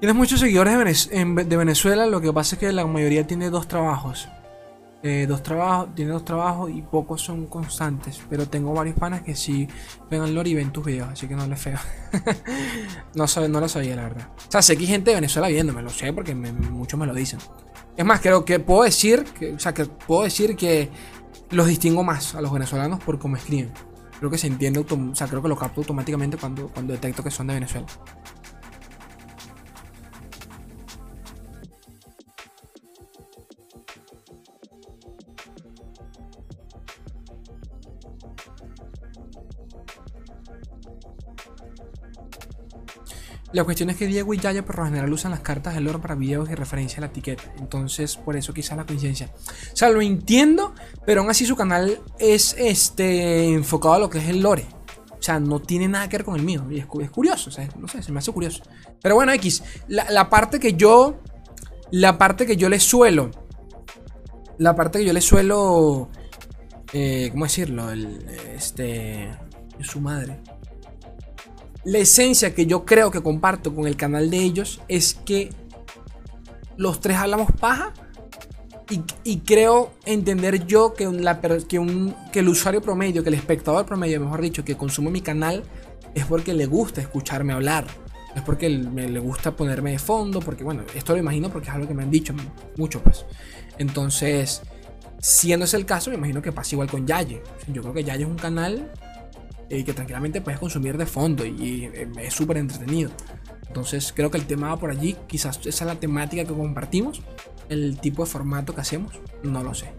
Tienes 0.00 0.16
muchos 0.16 0.40
seguidores 0.40 1.08
de 1.10 1.56
Venezuela, 1.56 2.06
lo 2.06 2.20
que 2.20 2.32
pasa 2.32 2.56
es 2.56 2.58
que 2.58 2.72
la 2.72 2.84
mayoría 2.88 3.24
tiene 3.24 3.50
dos 3.50 3.68
trabajos. 3.68 4.28
Eh, 5.00 5.26
dos 5.28 5.44
trabajos, 5.44 5.94
tiene 5.94 6.10
dos 6.10 6.24
trabajos 6.24 6.70
y 6.70 6.82
pocos 6.82 7.22
son 7.22 7.46
constantes. 7.46 8.20
Pero 8.28 8.48
tengo 8.48 8.74
varios 8.74 8.96
panas 8.96 9.22
que 9.22 9.34
sí 9.34 9.68
ven 10.10 10.22
al 10.22 10.34
lore 10.34 10.50
y 10.50 10.54
ven 10.54 10.72
tus 10.72 10.84
videos, 10.84 11.08
así 11.08 11.28
que 11.28 11.36
no 11.36 11.46
les 11.46 11.60
feo. 11.60 11.78
no, 13.14 13.26
no 13.48 13.60
lo 13.60 13.68
sabía, 13.68 13.96
la 13.96 14.02
verdad. 14.02 14.28
O 14.36 14.50
sea, 14.50 14.62
sé 14.62 14.76
que 14.76 14.82
hay 14.82 14.88
gente 14.88 15.10
de 15.10 15.16
Venezuela 15.16 15.48
viéndome, 15.48 15.82
lo 15.82 15.90
sé 15.90 16.12
porque 16.12 16.34
muchos 16.34 16.98
me 16.98 17.06
lo 17.06 17.14
dicen. 17.14 17.38
Es 17.96 18.04
más, 18.04 18.20
creo 18.20 18.44
que 18.44 18.60
puedo 18.60 18.82
decir, 18.82 19.24
que, 19.24 19.54
o 19.54 19.58
sea, 19.58 19.72
que 19.72 19.84
puedo 19.84 20.22
decir 20.22 20.56
que 20.56 20.90
los 21.50 21.66
distingo 21.66 22.02
más 22.02 22.34
a 22.34 22.40
los 22.40 22.52
venezolanos 22.52 23.02
por 23.02 23.18
cómo 23.18 23.36
escriben. 23.36 23.72
Creo 24.18 24.30
que 24.30 24.38
se 24.38 24.48
entiende, 24.48 24.80
o 24.80 25.14
sea, 25.14 25.28
creo 25.28 25.40
que 25.40 25.48
lo 25.48 25.56
capto 25.56 25.80
automáticamente 25.80 26.36
cuando, 26.36 26.68
cuando 26.68 26.92
detecto 26.92 27.22
que 27.22 27.30
son 27.30 27.46
de 27.46 27.54
Venezuela. 27.54 27.86
La 43.52 43.64
cuestión 43.64 43.88
es 43.88 43.96
que 43.96 44.06
Diego 44.06 44.34
y 44.34 44.38
Yaya 44.38 44.62
por 44.64 44.78
lo 44.78 44.84
general 44.84 45.10
usan 45.10 45.30
las 45.30 45.40
cartas 45.40 45.74
del 45.74 45.84
lore 45.84 45.98
para 45.98 46.14
videos 46.14 46.50
y 46.50 46.54
referencia 46.54 46.98
a 46.98 47.00
la 47.00 47.06
etiqueta. 47.06 47.44
Entonces, 47.58 48.16
por 48.16 48.36
eso 48.36 48.52
quizá 48.52 48.76
la 48.76 48.84
coincidencia. 48.84 49.30
O 49.72 49.76
sea, 49.76 49.88
lo 49.88 50.02
entiendo, 50.02 50.74
pero 51.06 51.22
aún 51.22 51.30
así 51.30 51.46
su 51.46 51.56
canal 51.56 51.98
es 52.18 52.54
este 52.58 53.54
enfocado 53.54 53.94
a 53.94 53.98
lo 53.98 54.10
que 54.10 54.18
es 54.18 54.28
el 54.28 54.42
lore. 54.42 54.66
O 55.18 55.22
sea, 55.22 55.40
no 55.40 55.60
tiene 55.60 55.88
nada 55.88 56.08
que 56.08 56.18
ver 56.18 56.24
con 56.24 56.36
el 56.36 56.42
mío. 56.42 56.64
Y 56.70 56.78
es, 56.78 56.86
curioso, 56.86 57.48
o 57.48 57.52
sea, 57.52 57.66
no 57.78 57.88
sé, 57.88 58.02
se 58.02 58.12
me 58.12 58.18
hace 58.18 58.32
curioso. 58.32 58.62
Pero 59.00 59.14
bueno, 59.14 59.32
X, 59.32 59.62
la, 59.88 60.28
parte 60.28 60.60
que 60.60 60.74
yo. 60.74 61.18
La 61.90 62.18
parte 62.18 62.44
que 62.44 62.56
yo 62.56 62.68
le 62.68 62.78
suelo. 62.78 63.30
La 64.58 64.74
parte 64.74 64.98
que 64.98 65.06
yo 65.06 65.14
le 65.14 65.22
suelo. 65.22 66.10
Eh, 66.92 67.28
¿Cómo 67.32 67.46
decirlo? 67.46 67.90
El, 67.90 68.28
este. 68.54 69.30
Su 69.80 70.00
madre. 70.00 70.40
La 71.88 72.00
esencia 72.00 72.54
que 72.54 72.66
yo 72.66 72.84
creo 72.84 73.10
que 73.10 73.22
comparto 73.22 73.74
con 73.74 73.86
el 73.86 73.96
canal 73.96 74.28
de 74.28 74.36
ellos 74.36 74.82
es 74.88 75.14
que 75.14 75.48
los 76.76 77.00
tres 77.00 77.16
hablamos 77.16 77.50
paja. 77.52 77.94
Y, 79.24 79.38
creo 79.38 79.92
entender 80.04 80.66
yo 80.66 80.92
que, 80.92 81.04
que, 81.66 81.78
un, 81.78 82.14
que 82.30 82.40
el 82.40 82.48
usuario 82.48 82.82
promedio, 82.82 83.22
que 83.22 83.30
el 83.30 83.34
espectador 83.36 83.86
promedio, 83.86 84.20
mejor 84.20 84.42
dicho, 84.42 84.66
que 84.66 84.76
consume 84.76 85.10
mi 85.10 85.22
canal, 85.22 85.62
es 86.14 86.26
porque 86.26 86.52
le 86.52 86.66
gusta 86.66 87.00
escucharme 87.00 87.54
hablar. 87.54 87.86
Es 88.36 88.42
porque 88.42 88.68
me, 88.68 89.08
le 89.08 89.18
gusta 89.18 89.56
ponerme 89.56 89.92
de 89.92 89.98
fondo. 89.98 90.40
Porque, 90.40 90.64
bueno, 90.64 90.82
esto 90.94 91.14
lo 91.14 91.18
imagino 91.18 91.48
porque 91.48 91.68
es 91.68 91.74
algo 91.74 91.88
que 91.88 91.94
me 91.94 92.02
han 92.02 92.10
dicho 92.10 92.34
mucho, 92.76 93.02
pues. 93.02 93.24
Entonces, 93.78 94.60
siendo 95.20 95.64
ese 95.64 95.78
el 95.78 95.86
caso, 95.86 96.10
me 96.10 96.16
imagino 96.16 96.42
que 96.42 96.52
pasa 96.52 96.74
igual 96.74 96.90
con 96.90 97.06
Yaye. 97.06 97.42
Yo 97.72 97.80
creo 97.80 97.94
que 97.94 98.04
Yaye 98.04 98.24
es 98.24 98.28
un 98.28 98.36
canal 98.36 98.92
y 99.70 99.84
que 99.84 99.92
tranquilamente 99.92 100.40
puedes 100.40 100.58
consumir 100.58 100.96
de 100.96 101.06
fondo 101.06 101.44
y, 101.44 101.84
eh, 101.84 102.08
es 102.20 102.34
súper 102.34 102.56
entretenido. 102.56 103.10
Entonces 103.66 104.12
creo 104.14 104.30
que 104.30 104.38
el 104.38 104.46
tema 104.46 104.68
va 104.68 104.78
por 104.78 104.90
allí, 104.90 105.16
quizás 105.26 105.58
esa 105.64 105.84
es 105.84 105.88
la 105.88 106.00
temática 106.00 106.44
que 106.44 106.54
compartimos, 106.54 107.22
el 107.68 107.98
tipo 108.00 108.24
de 108.24 108.30
formato 108.30 108.74
que 108.74 108.80
hacemos, 108.80 109.12
no 109.42 109.62
lo 109.62 109.74
sé. 109.74 109.92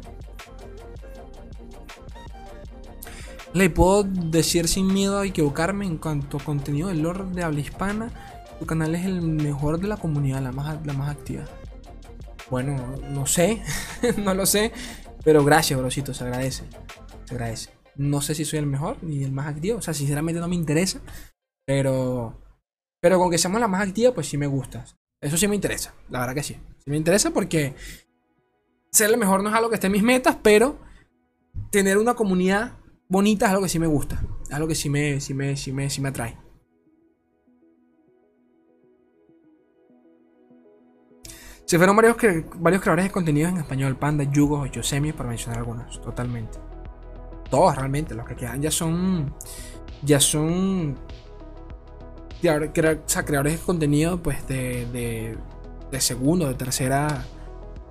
Le 3.53 3.69
puedo 3.69 4.03
decir 4.03 4.67
sin 4.67 4.87
miedo 4.87 5.19
a 5.19 5.25
equivocarme 5.25 5.85
en 5.85 5.97
cuanto 5.97 6.37
a 6.37 6.43
contenido 6.43 6.89
del 6.89 7.01
lore 7.01 7.23
de 7.31 7.43
habla 7.43 7.59
hispana, 7.59 8.11
tu 8.59 8.65
canal 8.65 8.93
es 8.93 9.05
el 9.05 9.21
mejor 9.21 9.79
de 9.79 9.87
la 9.87 9.97
comunidad, 9.97 10.41
la 10.41 10.51
más, 10.51 10.85
la 10.85 10.93
más 10.93 11.09
activa. 11.09 11.45
Bueno, 12.49 12.97
no 13.09 13.25
sé, 13.25 13.61
no 14.17 14.33
lo 14.33 14.45
sé, 14.45 14.71
pero 15.23 15.43
gracias, 15.43 15.79
brosito, 15.79 16.13
se 16.13 16.23
agradece. 16.23 16.63
Se 17.25 17.33
agradece. 17.35 17.78
No 17.99 18.21
sé 18.21 18.33
si 18.33 18.45
soy 18.45 18.59
el 18.59 18.65
mejor 18.65 19.03
ni 19.03 19.25
el 19.25 19.33
más 19.33 19.47
activo. 19.47 19.77
O 19.77 19.81
sea, 19.81 19.93
sinceramente 19.93 20.39
no 20.39 20.47
me 20.47 20.55
interesa. 20.55 21.01
Pero. 21.65 22.41
Pero 23.01 23.19
con 23.19 23.29
que 23.29 23.37
seamos 23.37 23.59
la 23.59 23.67
más 23.67 23.85
activa, 23.85 24.13
pues 24.13 24.27
sí 24.27 24.37
me 24.37 24.47
gusta. 24.47 24.85
Eso 25.19 25.35
sí 25.35 25.49
me 25.49 25.55
interesa. 25.55 25.93
La 26.07 26.21
verdad 26.21 26.33
que 26.33 26.43
sí. 26.43 26.53
Sí 26.53 26.89
me 26.89 26.95
interesa 26.95 27.31
porque. 27.31 27.75
Ser 28.89 29.09
el 29.09 29.17
mejor 29.17 29.43
no 29.43 29.49
es 29.49 29.55
algo 29.55 29.69
que 29.69 29.75
esté 29.75 29.87
en 29.87 29.93
mis 29.93 30.03
metas, 30.03 30.37
pero. 30.41 30.79
Tener 31.71 31.97
una 31.97 32.13
comunidad 32.13 32.77
bonita 33.09 33.47
es 33.47 33.51
algo 33.51 33.63
que 33.63 33.69
sí 33.69 33.79
me 33.79 33.87
gusta. 33.87 34.23
Es 34.43 34.53
algo 34.53 34.69
que 34.69 34.75
sí 34.75 34.89
me, 34.89 35.19
sí 35.19 35.33
me, 35.33 35.57
sí 35.57 35.73
me, 35.73 35.89
sí 35.89 35.99
me 35.99 36.07
atrae. 36.07 36.37
Se 41.65 41.77
fueron 41.77 41.97
varios, 41.97 42.15
varios 42.55 42.81
creadores 42.81 43.05
de 43.05 43.11
contenidos 43.11 43.51
en 43.51 43.57
español, 43.57 43.97
Panda, 43.97 44.23
Yugo, 44.23 44.65
Yosemi, 44.67 45.11
para 45.11 45.29
mencionar 45.29 45.59
algunos, 45.59 46.01
totalmente 46.01 46.68
todos 47.49 47.75
realmente, 47.75 48.15
los 48.15 48.25
que 48.25 48.35
quedan 48.35 48.61
ya 48.61 48.71
son, 48.71 49.33
ya 50.03 50.19
son 50.19 50.97
creadores 52.41 53.59
de 53.59 53.65
contenido 53.65 54.21
pues 54.21 54.47
de, 54.47 55.37
de, 55.91 56.01
segundo, 56.01 56.47
de 56.47 56.53
tercera, 56.53 57.25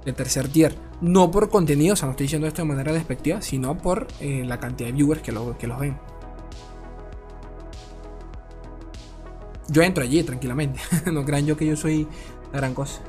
de 0.04 0.12
tercer 0.12 0.48
tier. 0.48 0.74
No 1.00 1.30
por 1.30 1.48
contenido, 1.48 1.94
o 1.94 1.96
sea, 1.96 2.06
no 2.06 2.12
estoy 2.12 2.24
diciendo 2.24 2.48
esto 2.48 2.62
de 2.62 2.68
manera 2.68 2.92
despectiva, 2.92 3.40
sino 3.42 3.76
por 3.78 4.08
eh, 4.20 4.44
la 4.44 4.58
cantidad 4.58 4.88
de 4.88 4.94
viewers 4.94 5.22
que, 5.22 5.32
lo, 5.32 5.56
que 5.58 5.66
los 5.66 5.78
ven. 5.78 5.96
Yo 9.68 9.82
entro 9.82 10.02
allí 10.02 10.22
tranquilamente. 10.22 10.80
no 11.12 11.24
crean 11.24 11.46
yo 11.46 11.56
que 11.56 11.66
yo 11.66 11.76
soy 11.76 12.08
la 12.52 12.58
gran 12.58 12.74
cosa. 12.74 13.00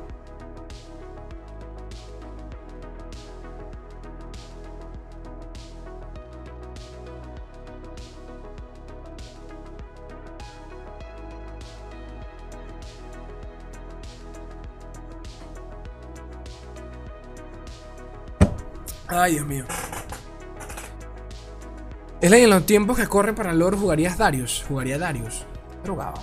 Ay, 19.09 19.33
Dios 19.33 19.47
mío. 19.47 19.65
Es 22.21 22.31
en 22.31 22.49
los 22.49 22.65
tiempos 22.65 22.95
que 22.95 23.07
corren 23.07 23.33
para 23.33 23.53
Lord 23.53 23.77
jugarías 23.77 24.17
Darius. 24.17 24.63
Jugaría 24.67 24.99
Darius. 24.99 25.45
Drogado. 25.83 26.21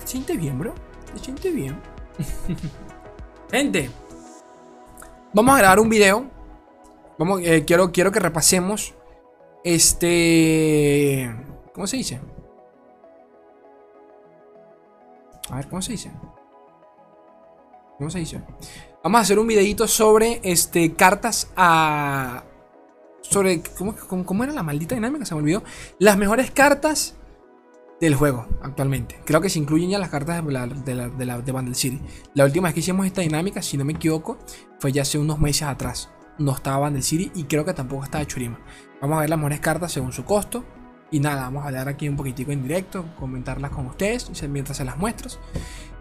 ¿Te 0.00 0.06
sientes 0.06 0.36
bien, 0.38 0.58
bro? 0.58 0.74
¿Te 1.14 1.18
sientes 1.18 1.54
bien? 1.54 1.80
Gente. 3.50 3.90
Vamos 5.32 5.54
a 5.54 5.58
grabar 5.58 5.80
un 5.80 5.88
video. 5.88 6.30
Vamos, 7.18 7.40
eh, 7.42 7.64
quiero, 7.64 7.90
quiero 7.90 8.12
que 8.12 8.20
repasemos. 8.20 8.94
Este. 9.64 11.34
¿Cómo 11.72 11.86
se 11.86 11.96
dice? 11.96 12.20
A 15.50 15.56
ver, 15.56 15.68
¿cómo 15.68 15.80
se 15.80 15.92
dice? 15.92 16.10
¿Cómo 17.96 18.10
se 18.10 18.18
dice? 18.18 18.42
Vamos 19.08 19.20
a 19.20 19.22
hacer 19.22 19.38
un 19.38 19.46
videito 19.46 19.88
sobre 19.88 20.38
este, 20.44 20.92
cartas 20.92 21.50
a... 21.56 22.44
Sobre... 23.22 23.62
¿cómo, 23.78 24.44
era 24.44 24.52
la 24.52 24.62
maldita 24.62 24.96
dinámica? 24.96 25.24
Se 25.24 25.34
me 25.34 25.40
olvidó. 25.40 25.62
Las 25.98 26.18
mejores 26.18 26.50
cartas 26.50 27.16
del 28.02 28.14
juego 28.16 28.46
actualmente. 28.60 29.18
Creo 29.24 29.40
que 29.40 29.48
se 29.48 29.60
incluyen 29.60 29.88
ya 29.88 29.98
las 29.98 30.10
cartas 30.10 30.44
de, 30.44 30.52
la, 30.52 30.66
de, 30.66 31.24
la, 31.24 31.40
de, 31.40 31.52
Bundle 31.52 31.74
City. 31.74 32.02
La 32.34 32.44
última 32.44 32.68
vez 32.68 32.74
que 32.74 32.80
hicimos 32.80 33.06
esta 33.06 33.22
dinámica, 33.22 33.62
si 33.62 33.78
no 33.78 33.86
me 33.86 33.94
equivoco, 33.94 34.36
fue 34.78 34.92
ya 34.92 35.00
hace 35.00 35.18
unos 35.18 35.38
meses 35.38 35.62
atrás. 35.62 36.10
No 36.36 36.54
estaba 36.54 36.86
Bundle 36.86 37.00
City 37.00 37.32
y 37.34 37.44
creo 37.44 37.64
que 37.64 37.72
tampoco 37.72 38.04
estaba 38.04 38.26
Churima. 38.26 38.60
Vamos 39.00 39.16
a 39.16 39.20
ver 39.22 39.30
las 39.30 39.38
mejores 39.38 39.60
cartas 39.60 39.90
según 39.90 40.12
su 40.12 40.26
costo. 40.26 40.66
Y 41.10 41.20
nada, 41.20 41.44
vamos 41.44 41.64
a 41.64 41.68
hablar 41.68 41.88
aquí 41.88 42.06
un 42.10 42.16
poquitico 42.16 42.52
en 42.52 42.62
directo, 42.62 43.06
comentarlas 43.18 43.70
con 43.70 43.86
ustedes 43.86 44.30
mientras 44.50 44.76
se 44.76 44.84
las 44.84 44.98
muestro. 44.98 45.30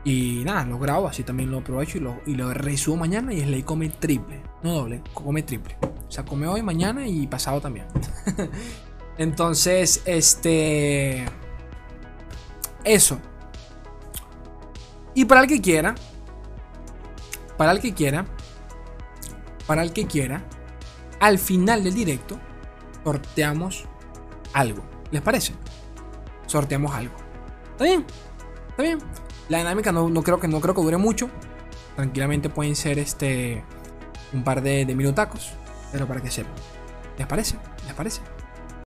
Y 0.08 0.42
nada, 0.46 0.64
lo 0.64 0.80
grabo, 0.80 1.10
así 1.10 1.24
también 1.24 1.52
lo 1.52 1.58
aprovecho 1.58 1.98
y 1.98 2.00
lo, 2.00 2.22
y 2.26 2.36
lo 2.36 2.54
resubo 2.54 2.96
mañana 2.96 3.34
y 3.34 3.42
es 3.42 3.48
ley 3.48 3.64
come 3.64 3.90
triple. 3.90 4.42
No 4.64 4.72
doble, 4.72 5.02
come 5.14 5.44
triple. 5.44 5.76
O 5.82 6.10
sea, 6.10 6.24
come 6.24 6.48
hoy, 6.48 6.62
mañana 6.62 7.06
y 7.06 7.28
pasado 7.28 7.60
también. 7.60 7.88
Entonces, 9.18 10.02
este... 10.06 11.26
Eso. 12.86 13.20
Y 15.14 15.26
para 15.26 15.42
el 15.42 15.48
que 15.48 15.60
quiera, 15.60 15.94
para 17.58 17.74
el 17.74 17.82
que 17.82 17.94
quiera, 17.94 18.26
para 19.66 19.84
el 19.84 19.92
que 19.92 20.08
quiera, 20.08 20.42
al 21.20 21.38
final 21.38 21.84
del 21.84 21.94
directo 21.94 22.40
sorteamos 23.04 23.84
algo. 24.54 24.86
¿Les 25.12 25.22
parece? 25.22 25.52
Sorteamos 26.46 26.94
algo. 26.96 27.16
¿Está 27.74 27.84
bien? 27.84 28.06
¿Está 28.70 28.84
bien? 28.84 29.00
La 29.50 29.60
dinámica 29.60 29.92
no, 29.92 30.12
creo, 30.24 30.40
que, 30.40 30.48
no 30.48 30.60
creo 30.60 30.76
que 30.76 30.82
dure 30.82 30.98
mucho. 30.98 31.30
Tranquilamente 31.96 32.50
pueden 32.50 32.76
ser 32.76 33.00
este 33.00 33.64
un 34.34 34.44
par 34.44 34.62
de, 34.62 34.86
de. 34.86 35.54
Pero 35.92 36.08
para 36.08 36.22
que 36.22 36.30
sepan. 36.30 36.54
¿Les 37.18 37.28
parece? 37.28 37.56
¿Les 37.86 37.94
parece? 37.94 38.22